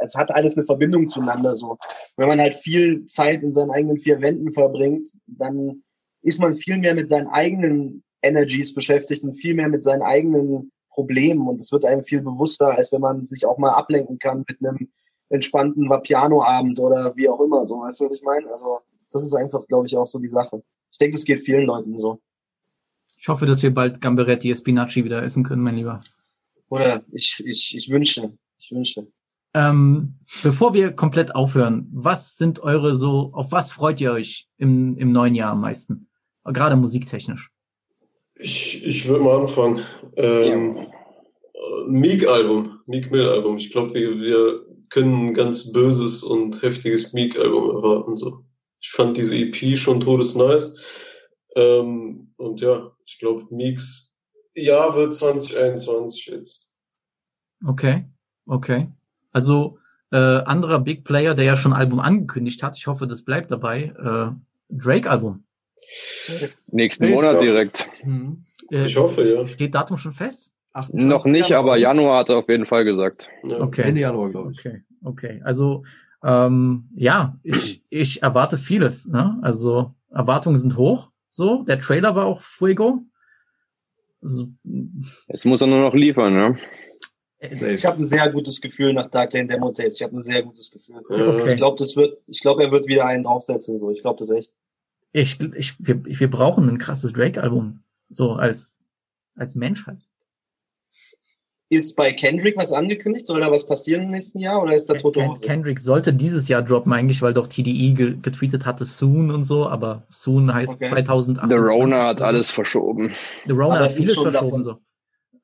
[0.00, 1.78] es hat alles eine Verbindung zueinander so.
[2.16, 5.84] Wenn man halt viel Zeit in seinen eigenen vier Wänden verbringt, dann
[6.22, 10.72] ist man viel mehr mit seinen eigenen Energies beschäftigt und viel mehr mit seinen eigenen
[10.96, 14.44] Problemen und es wird einem viel bewusster, als wenn man sich auch mal ablenken kann
[14.48, 14.88] mit einem
[15.28, 17.66] entspannten Vapiano-Abend oder wie auch immer.
[17.66, 18.50] So, weißt du, was ich meine?
[18.50, 18.80] Also
[19.12, 20.62] das ist einfach, glaube ich, auch so die Sache.
[20.90, 22.18] Ich denke, es geht vielen Leuten so.
[23.18, 26.02] Ich hoffe, dass wir bald Gamberetti e Spinaci wieder essen können, mein Lieber.
[26.70, 29.06] Oder ich, ich, ich wünsche, ich wünsche.
[29.52, 34.96] Ähm, bevor wir komplett aufhören, was sind eure so, auf was freut ihr euch im,
[34.96, 36.08] im neuen Jahr am meisten?
[36.44, 37.50] Gerade musiktechnisch.
[38.38, 39.84] Ich, ich würde mal anfangen.
[40.16, 43.58] Ähm, äh, Meek-Album, Meek Mill-Album.
[43.58, 48.16] Ich glaube, wir, wir können ein ganz böses und heftiges Meek-Album erwarten.
[48.16, 48.44] So.
[48.80, 50.76] Ich fand diese EP schon todesnice.
[51.54, 54.16] Ähm, und ja, ich glaube, Meeks
[54.54, 56.68] Jahr wird 2021 jetzt.
[57.66, 58.04] Okay,
[58.46, 58.88] okay.
[59.32, 59.78] Also
[60.12, 63.50] äh, anderer Big Player, der ja schon ein Album angekündigt hat, ich hoffe, das bleibt
[63.50, 64.30] dabei, äh,
[64.68, 65.45] Drake-Album.
[66.68, 67.90] Nächsten Monat direkt.
[68.70, 69.46] Äh, Ich hoffe, ja.
[69.46, 70.52] Steht Datum schon fest?
[70.92, 73.30] Noch nicht, aber Januar hat er auf jeden Fall gesagt.
[73.42, 73.82] Okay.
[73.82, 74.58] Ende Januar, glaube ich.
[74.58, 75.40] Okay, okay.
[75.44, 75.84] Also
[76.22, 79.06] ähm, ja, ich, ich erwarte vieles.
[79.06, 79.38] Ne?
[79.42, 81.10] Also Erwartungen sind hoch.
[81.30, 83.02] So, der Trailer war auch Fuego.
[84.22, 84.48] Also,
[85.28, 86.56] Jetzt muss er nur noch liefern, ne?
[87.38, 89.96] Ich habe ein sehr gutes Gefühl nach Dark Lane Demo Tapes.
[89.96, 90.96] Ich habe ein sehr gutes Gefühl.
[91.08, 91.52] Okay.
[91.52, 93.78] Ich glaube, das wird, ich glaube, er wird wieder einen draufsetzen.
[93.78, 94.52] So, ich glaube das echt.
[95.12, 97.80] Ich, ich, wir, wir brauchen ein krasses Drake-Album.
[98.08, 98.90] So als
[99.34, 99.98] als Menschheit.
[101.68, 103.26] Ist bei Kendrick was angekündigt?
[103.26, 105.44] Soll da was passieren im nächsten Jahr oder ist da tote Hose?
[105.44, 109.66] Kendrick sollte dieses Jahr droppen eigentlich, weil doch TDE ge getweetet hatte Soon und so,
[109.66, 110.88] aber Soon heißt Okay.
[110.90, 111.48] 2008.
[111.50, 113.10] The Rona hat alles verschoben.
[113.46, 114.78] The Rona Aber hat vieles verschoben davon- so.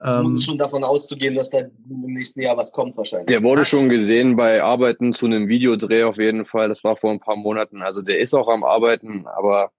[0.04, 3.26] Es Ähm, ist schon davon auszugehen, dass da im nächsten Jahr was kommt wahrscheinlich.
[3.26, 6.68] Der wurde schon gesehen bei Arbeiten zu einem Videodreh auf jeden Fall.
[6.68, 7.82] Das war vor ein paar Monaten.
[7.82, 9.70] Also der ist auch am Arbeiten, aber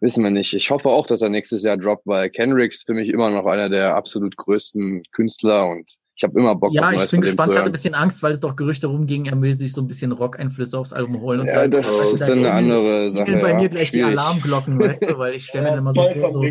[0.00, 0.52] wissen wir nicht.
[0.54, 3.46] Ich hoffe auch, dass er nächstes Jahr droppt, weil Kendrick ist für mich immer noch
[3.46, 7.52] einer der absolut größten Künstler und ich habe immer Bock Ja, auf ich bin gespannt.
[7.52, 9.86] Ich hatte ein bisschen Angst, weil es doch Gerüchte rumging, er will sich so ein
[9.86, 11.40] bisschen Rock-Einflüsse aufs Album holen.
[11.40, 13.56] Und Ja, da- das da- ist da dann eine andere Sache, bei ja.
[13.56, 14.02] mir gleich die.
[14.02, 16.44] Alarmglocken, weißt du, weil ich stelle mir dann immer so vor, so,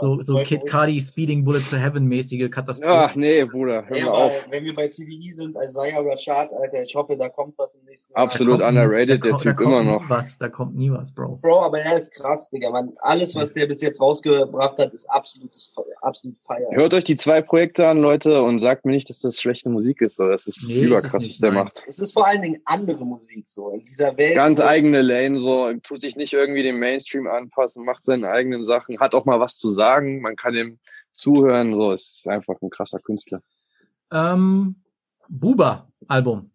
[0.00, 2.92] so, so Kid Cudi Speeding Bullet to Heaven mäßige Katastrophe.
[2.94, 4.46] Ach nee, Bruder, hör Ey, mal auf.
[4.50, 8.12] wenn wir bei TDI sind, Isaiah Rashad, Alter, ich hoffe, da kommt was im nächsten
[8.12, 8.22] Jahr.
[8.22, 10.08] Absolut nie- underrated, da der Typ kommt immer nie noch.
[10.08, 11.40] Was, da kommt nie was, Bro.
[11.42, 12.70] Bro, aber er ist krass, Digga.
[12.70, 15.72] Man, alles, was der bis jetzt rausgebracht hat, ist absolutes,
[16.02, 16.68] absolut feier.
[16.72, 20.00] Hört euch die zwei Projekte an, Leute, und sagt mir nicht, dass das schlechte Musik
[20.00, 20.16] ist.
[20.16, 20.28] So.
[20.28, 21.64] Das ist Nee, überkrass, nicht, was der nein.
[21.64, 21.84] macht.
[21.86, 23.70] Es ist vor allen Dingen andere Musik so.
[23.70, 24.34] In dieser Welt.
[24.34, 28.98] Ganz eigene Lane, so tut sich nicht irgendwie dem Mainstream anpassen, macht seine eigenen Sachen,
[29.00, 30.78] hat auch mal was zu sagen, man kann ihm
[31.12, 33.42] zuhören, so ist einfach ein krasser Künstler.
[34.12, 34.76] Ähm,
[35.28, 36.50] Buba-Album.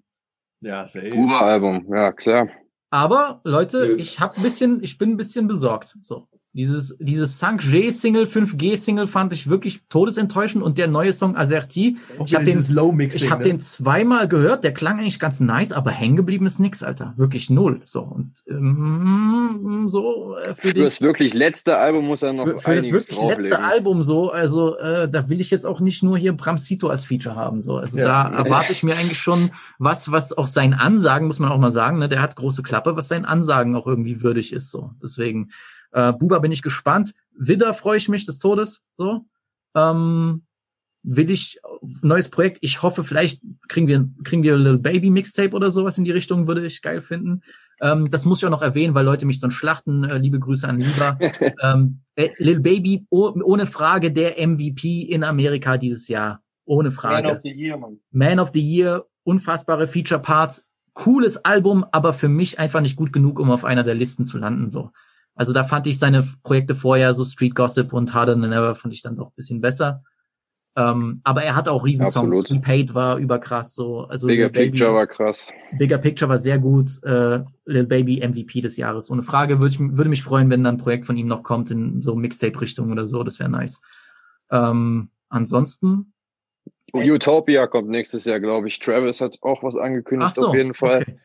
[0.61, 1.13] Ja, safe.
[1.13, 2.49] Uber-Album, ja klar.
[2.89, 5.97] Aber Leute, ich hab ein bisschen, ich bin ein bisschen besorgt.
[6.01, 6.27] So.
[6.55, 12.35] Dieses, dieses 5G-Single, 5G-Single fand ich wirklich todesenttäuschend und der neue Song Aserti, Auch ich
[12.35, 13.45] habe den, ich hab ne?
[13.45, 17.15] den zweimal gehört, der klang eigentlich ganz nice, aber hängen geblieben ist nix, Alter.
[17.17, 17.81] Wirklich null.
[17.85, 22.45] So, und, ähm, so, äh, für Für den, das wirklich letzte Album muss er noch
[22.45, 23.43] für, für das wirklich drauflegen.
[23.45, 27.05] letzte Album so, also äh, da will ich jetzt auch nicht nur hier Bramsito als
[27.05, 27.61] Feature haben.
[27.61, 27.77] So.
[27.77, 28.29] Also Ja.
[28.29, 29.49] da erwarte ich mir eigentlich schon
[29.79, 32.95] was, was auch seinen Ansagen, muss man auch mal sagen, ne, der hat große Klappe,
[32.95, 34.69] was seinen Ansagen auch irgendwie würdig ist.
[34.69, 34.91] So.
[35.01, 35.49] Deswegen,
[35.93, 37.13] äh, Buba bin ich gespannt.
[37.35, 38.83] Widder freue ich mich des Todes.
[38.95, 39.25] So.
[39.75, 40.43] Ähm,
[41.03, 41.59] will ich
[42.01, 42.59] neues Projekt.
[42.61, 46.47] Ich hoffe, vielleicht kriegen wir kriegen wir Little Baby Mixtape oder sowas in die Richtung,
[46.47, 47.41] würde ich geil finden.
[47.81, 50.03] Ähm, das muss ich auch noch erwähnen, weil Leute mich sonst schlachten.
[50.05, 51.17] Äh, liebe Grüße an Lieber.
[51.61, 56.95] ähm, äh, Lil Baby oh, ohne Frage der MVP in Amerika dieses Jahr, ohne Man
[56.95, 57.31] Frage.
[57.31, 57.99] of the Year, Mann.
[58.11, 63.11] Man of the Year, unfassbare Feature Parts, cooles Album, aber für mich einfach nicht gut
[63.11, 64.69] genug, um auf einer der Listen zu landen.
[64.69, 64.91] So,
[65.35, 68.93] also da fand ich seine Projekte vorher, so Street Gossip und Harder Than Ever, fand
[68.93, 70.03] ich dann doch ein bisschen besser.
[70.75, 72.49] Ähm, aber er hat auch Riesensongs.
[72.49, 74.05] Repaid war überkrass so.
[74.05, 75.53] Also Bigger Baby- Picture war krass.
[75.77, 76.91] Bigger Picture war sehr gut.
[77.03, 79.11] Äh, Lil Baby MVP des Jahres.
[79.11, 81.69] Ohne Frage würde ich, würde mich freuen, wenn dann ein Projekt von ihm noch kommt
[81.69, 83.23] in so Mixtape-Richtung oder so.
[83.23, 83.81] Das wäre nice.
[84.49, 86.13] Ähm, ansonsten.
[86.91, 88.79] Utopia kommt nächstes Jahr, glaube ich.
[88.79, 91.01] Travis hat auch was angekündigt, so, auf jeden Fall.
[91.01, 91.19] okay.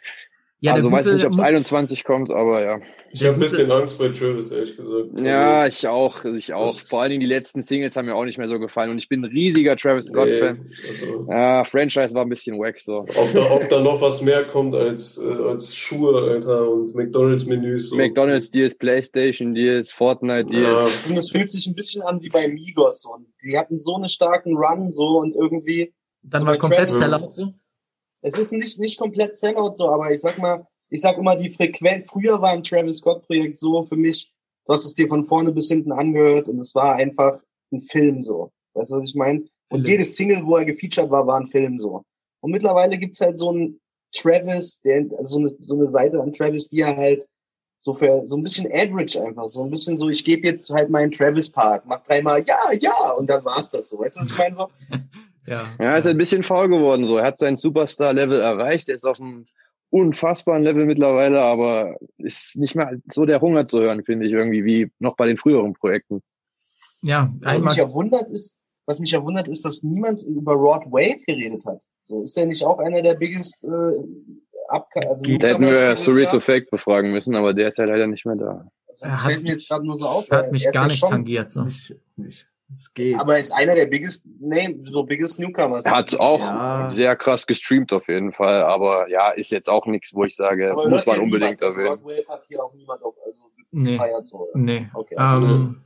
[0.60, 2.80] Ja, also weiß nicht, ob es muss- 21 kommt, aber ja.
[3.12, 5.20] Ich habe ein bisschen Angst bei Travis, ehrlich gesagt.
[5.20, 6.74] Ja, ich auch, ich auch.
[6.74, 8.98] Das- Vor allen Dingen die letzten Singles haben mir auch nicht mehr so gefallen und
[8.98, 10.68] ich bin ein riesiger Travis Scott-Fan.
[10.88, 13.06] also, Ja, Franchise war ein bisschen wack so.
[13.06, 17.90] ob, da, ob da noch was mehr kommt als, äh, als Schuhe, Alter, und McDonalds-Menüs.
[17.90, 17.96] So.
[17.96, 21.06] McDonalds Deals, Playstation Deals, Fortnite Deals.
[21.08, 23.02] Und es fühlt sich ein bisschen an wie bei Migos.
[23.02, 23.12] So.
[23.14, 25.94] Und die hatten so einen starken Run so und irgendwie.
[26.22, 27.54] Dann war komplett Sellout so.
[28.20, 31.50] Es ist nicht, nicht komplett Sellout so, aber ich sag mal, ich sag immer, die
[31.50, 34.32] Frequenz, früher war ein Travis Scott Projekt so für mich,
[34.66, 37.40] du hast es dir von vorne bis hinten angehört und es war einfach
[37.72, 38.50] ein Film so.
[38.74, 39.40] Weißt du, was ich meine?
[39.68, 39.86] Und Film.
[39.86, 42.02] jedes Single, wo er gefeatured war, war ein Film so.
[42.40, 43.80] Und mittlerweile gibt's halt so einen
[44.14, 47.28] Travis, der, also so eine, so eine Seite an Travis, die er halt
[47.80, 50.90] so für so ein bisschen average einfach, so ein bisschen so, ich gebe jetzt halt
[50.90, 53.98] meinen Travis Part, mach dreimal ja, ja und dann war's das so.
[53.98, 54.68] Weißt du, was ich meine so?
[55.48, 55.64] Ja.
[55.80, 57.16] Ja, ist ein bisschen faul geworden so.
[57.18, 59.46] Er hat sein Superstar-Level erreicht, er ist auf einem
[59.90, 64.64] unfassbaren Level mittlerweile, aber ist nicht mehr so der Hunger zu hören, finde ich irgendwie,
[64.64, 66.22] wie noch bei den früheren Projekten.
[67.02, 68.56] Ja, Was mich ja wundert ist,
[68.86, 71.82] was mich ja wundert ist, dass niemand über Rod Wave geredet hat.
[72.04, 73.68] So ist er nicht auch einer der biggest äh,
[74.68, 76.40] Abka also Da hätten wir Newcomers dieses Surreal to Jahr?
[76.42, 78.68] Fake befragen müssen, aber der ist ja leider nicht mehr da.
[78.88, 80.30] Also das fällt mir jetzt gerade nur so auf.
[80.30, 81.50] Hat mich er gar ja nicht schon- tangiert.
[81.52, 81.66] So.
[82.76, 83.18] Es geht.
[83.18, 85.84] Aber er ist einer der biggest Name, so biggest Newcomers.
[85.86, 86.90] Er hat auch Ja.
[86.90, 90.72] sehr krass gestreamt auf jeden Fall, aber ja, ist jetzt auch nichts, wo ich sage,
[90.72, 91.98] Aber muss man unbedingt erwähnen.
[92.28, 94.00] Hat hier auch niemand auf, also Nee.
[94.22, 94.48] so.
[94.54, 94.88] Nee.
[94.94, 95.82] Okay, Ähm?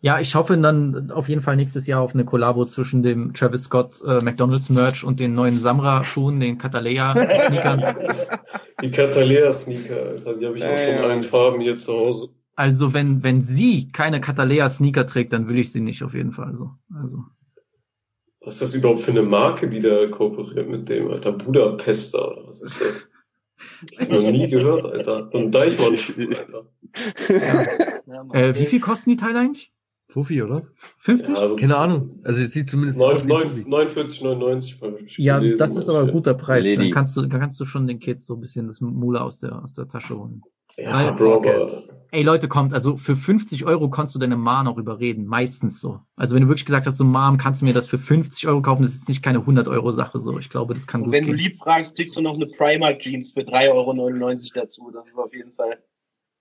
[0.00, 3.64] Ja, ich hoffe dann auf jeden Fall nächstes Jahr auf eine Kollabo zwischen dem Travis
[3.64, 7.84] Scott äh, McDonalds Merch und den neuen Samra Schuhen, den Catalea Sneakern.
[8.82, 12.30] Die Catalea-Sneaker, Alter, die habe ich auch schon in allen Farben hier zu Hause.
[12.62, 16.30] Also wenn wenn sie keine Catalea Sneaker trägt, dann will ich sie nicht auf jeden
[16.30, 16.70] Fall so.
[16.94, 17.24] Also
[18.44, 21.32] Was ist das überhaupt für eine Marke, die da kooperiert mit dem, Alter?
[21.32, 23.08] Budapester, oder was ist das?
[23.98, 25.28] Ich noch nie gehört, Alter.
[25.28, 26.68] So ein Deichmann-Schuh, Alter.
[28.06, 29.72] Ja, äh, wie viel kosten die Teile eigentlich?
[30.06, 30.68] Fuffi, oder?
[30.98, 31.34] 50?
[31.34, 32.20] Ja, also Keine Ahnung.
[32.22, 33.62] Also es sieht zumindest aus wie ein Fuffi.
[33.62, 36.64] 49,99 habe ich Ja, gelesen, das ist aber ein guter Preis.
[36.76, 39.40] Dann kannst du, dann kannst du schon den Kids so ein bisschen das Mula aus
[39.40, 40.42] der, aus der Tasche holen.
[40.76, 41.66] Ja, Weil- Bro,
[42.14, 46.00] Ey Leute, kommt, also für 50 Euro kannst du deine Mom noch überreden, meistens so.
[46.14, 48.60] Also wenn du wirklich gesagt hast, so Mom, kannst du mir das für 50 Euro
[48.60, 50.38] kaufen, das ist jetzt nicht keine 100 Euro Sache so.
[50.38, 51.38] Ich glaube, das kann Und gut wenn du gehen.
[51.38, 54.90] lieb fragst, kriegst du noch eine Primark Jeans für 3,99 Euro dazu.
[54.92, 55.78] Das ist auf jeden Fall,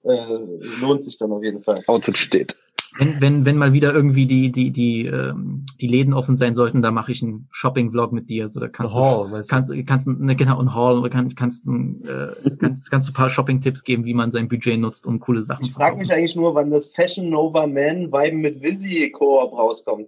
[0.03, 1.81] äh, lohnt sich dann auf jeden Fall.
[1.87, 2.57] Outfit steht.
[2.97, 6.81] Wenn, wenn, wenn mal wieder irgendwie die, die, die, ähm, die Läden offen sein sollten,
[6.81, 8.47] da mache ich einen Shopping-Vlog mit dir.
[8.49, 12.27] So, da kannst Haul, du, kannst, kannst, ne, genau, ein Haul, oder kannst, kannst, äh,
[12.59, 15.63] kannst, kannst du ein paar Shopping-Tipps geben, wie man sein Budget nutzt, um coole Sachen
[15.63, 16.01] Ich zu frage kaufen.
[16.01, 20.07] mich eigentlich nur, wann das Fashion Nova Man Viben mit Visi Koop rauskommt.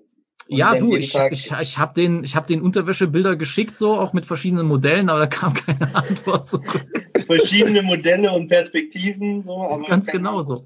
[0.50, 3.94] Und Ja, du, ich, Tag- ich, ich habe den, ich hab den Unterwäschebilder geschickt, so
[3.98, 6.86] auch mit verschiedenen Modellen, aber da kam keine Antwort zurück.
[7.26, 10.62] verschiedene Modelle und Perspektiven, so, aber Ganz genau so.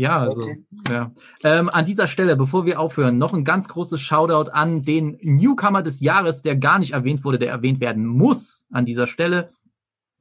[0.00, 0.48] Ja, also,
[0.90, 1.12] ja.
[1.44, 5.82] Ähm, an dieser Stelle, bevor wir aufhören, noch ein ganz großes Shoutout an den Newcomer
[5.82, 9.50] des Jahres, der gar nicht erwähnt wurde, der erwähnt werden muss an dieser Stelle.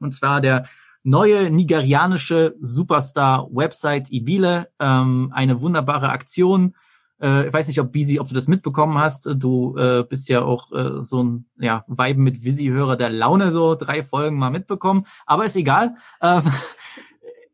[0.01, 0.65] Und zwar der
[1.03, 4.67] neue nigerianische Superstar Website Ibile.
[4.81, 6.75] Ähm, eine wunderbare Aktion.
[7.21, 9.29] Äh, ich weiß nicht, ob Bisi, ob du das mitbekommen hast.
[9.33, 13.75] Du äh, bist ja auch äh, so ein ja, Vibe mit Visi-Hörer der Laune, so
[13.75, 15.05] drei Folgen mal mitbekommen.
[15.25, 15.95] Aber ist egal.
[16.21, 16.43] Ähm,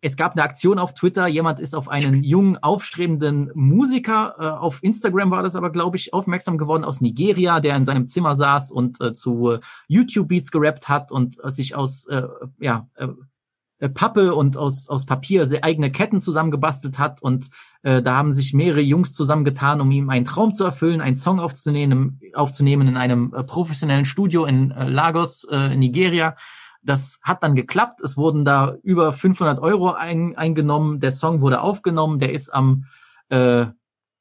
[0.05, 1.25] es gab eine Aktion auf Twitter.
[1.25, 6.13] Jemand ist auf einen jungen, aufstrebenden Musiker, äh, auf Instagram war das aber, glaube ich,
[6.13, 10.89] aufmerksam geworden aus Nigeria, der in seinem Zimmer saß und äh, zu äh, YouTube-Beats gerappt
[10.89, 12.21] hat und äh, sich aus äh,
[12.59, 13.07] ja, äh,
[13.89, 17.21] Pappe und aus, aus Papier eigene Ketten zusammengebastelt hat.
[17.21, 17.49] Und
[17.83, 22.21] da haben sich mehrere Jungs zusammengetan, um ihm einen Traum zu erfüllen, einen Song aufzunehmen,
[22.33, 26.35] aufzunehmen in einem professionellen Studio in Lagos, in Nigeria.
[26.85, 28.01] Das hat dann geklappt.
[28.01, 30.99] Es wurden da über 500 Euro ein, eingenommen.
[30.99, 32.19] Der Song wurde aufgenommen.
[32.19, 32.85] Der ist am
[33.29, 33.65] äh,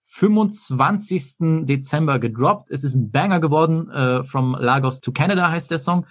[0.01, 1.67] 25.
[1.67, 2.71] Dezember gedroppt.
[2.71, 3.91] Es ist ein Banger geworden.
[3.91, 6.07] Äh, From Lagos to Canada heißt der Song.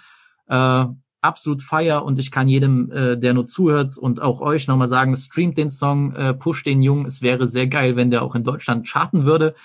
[0.48, 0.86] Äh,
[1.22, 5.16] absolut fire und ich kann jedem, äh, der nur zuhört und auch euch nochmal sagen,
[5.16, 7.06] streamt den Song, äh, push den Jungen.
[7.06, 9.56] Es wäre sehr geil, wenn der auch in Deutschland charten würde.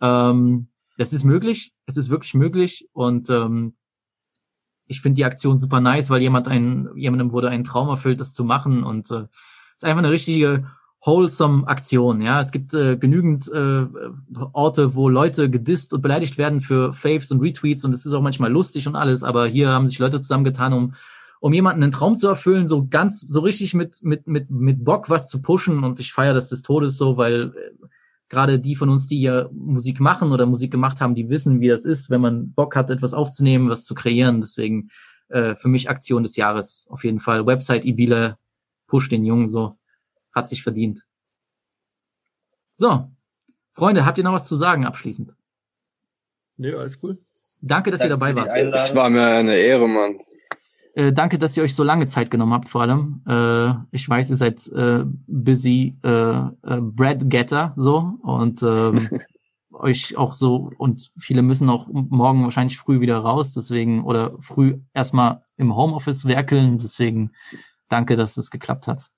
[0.00, 0.68] Ähm,
[0.98, 1.72] das ist möglich.
[1.86, 3.74] Es ist wirklich möglich und ähm,
[4.86, 8.34] ich finde die Aktion super nice, weil jemand ein, jemandem wurde ein Traum erfüllt, das
[8.34, 8.82] zu machen.
[8.82, 9.24] Und äh,
[9.74, 10.64] ist einfach eine richtige
[11.06, 12.20] wholesome Aktion.
[12.20, 13.86] Ja, es gibt äh, genügend äh,
[14.52, 18.22] Orte, wo Leute gedisst und beleidigt werden für Faves und Retweets und es ist auch
[18.22, 20.94] manchmal lustig und alles, aber hier haben sich Leute zusammengetan, um
[21.38, 25.10] um jemanden einen Traum zu erfüllen, so ganz, so richtig mit mit mit mit Bock
[25.10, 25.84] was zu pushen.
[25.84, 27.86] Und ich feiere das des Todes so, weil äh,
[28.28, 31.68] gerade die von uns, die hier Musik machen oder Musik gemacht haben, die wissen, wie
[31.68, 34.40] das ist, wenn man Bock hat, etwas aufzunehmen, was zu kreieren.
[34.40, 34.90] Deswegen
[35.28, 37.46] äh, für mich Aktion des Jahres auf jeden Fall.
[37.46, 38.38] Website Ibile,
[38.86, 39.78] push den Jungen so,
[40.32, 41.06] hat sich verdient.
[42.72, 43.10] So,
[43.72, 45.34] Freunde, habt ihr noch was zu sagen abschließend?
[46.56, 47.18] Nee, alles cool.
[47.60, 48.50] Danke, dass ihr dabei wart.
[48.54, 50.20] Es war mir eine Ehre, Mann.
[50.96, 53.22] Äh, danke, dass ihr euch so lange Zeit genommen habt, vor allem.
[53.28, 59.10] Äh, ich weiß, ihr seid äh, busy äh, äh, Bread Getter so und ähm,
[59.72, 64.78] euch auch so und viele müssen auch morgen wahrscheinlich früh wieder raus, deswegen oder früh
[64.94, 67.32] erstmal im Homeoffice werkeln, deswegen
[67.90, 69.10] danke, dass das geklappt hat.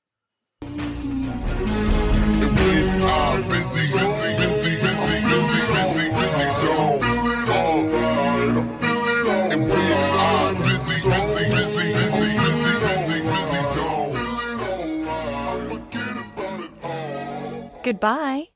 [17.89, 18.51] Goodbye.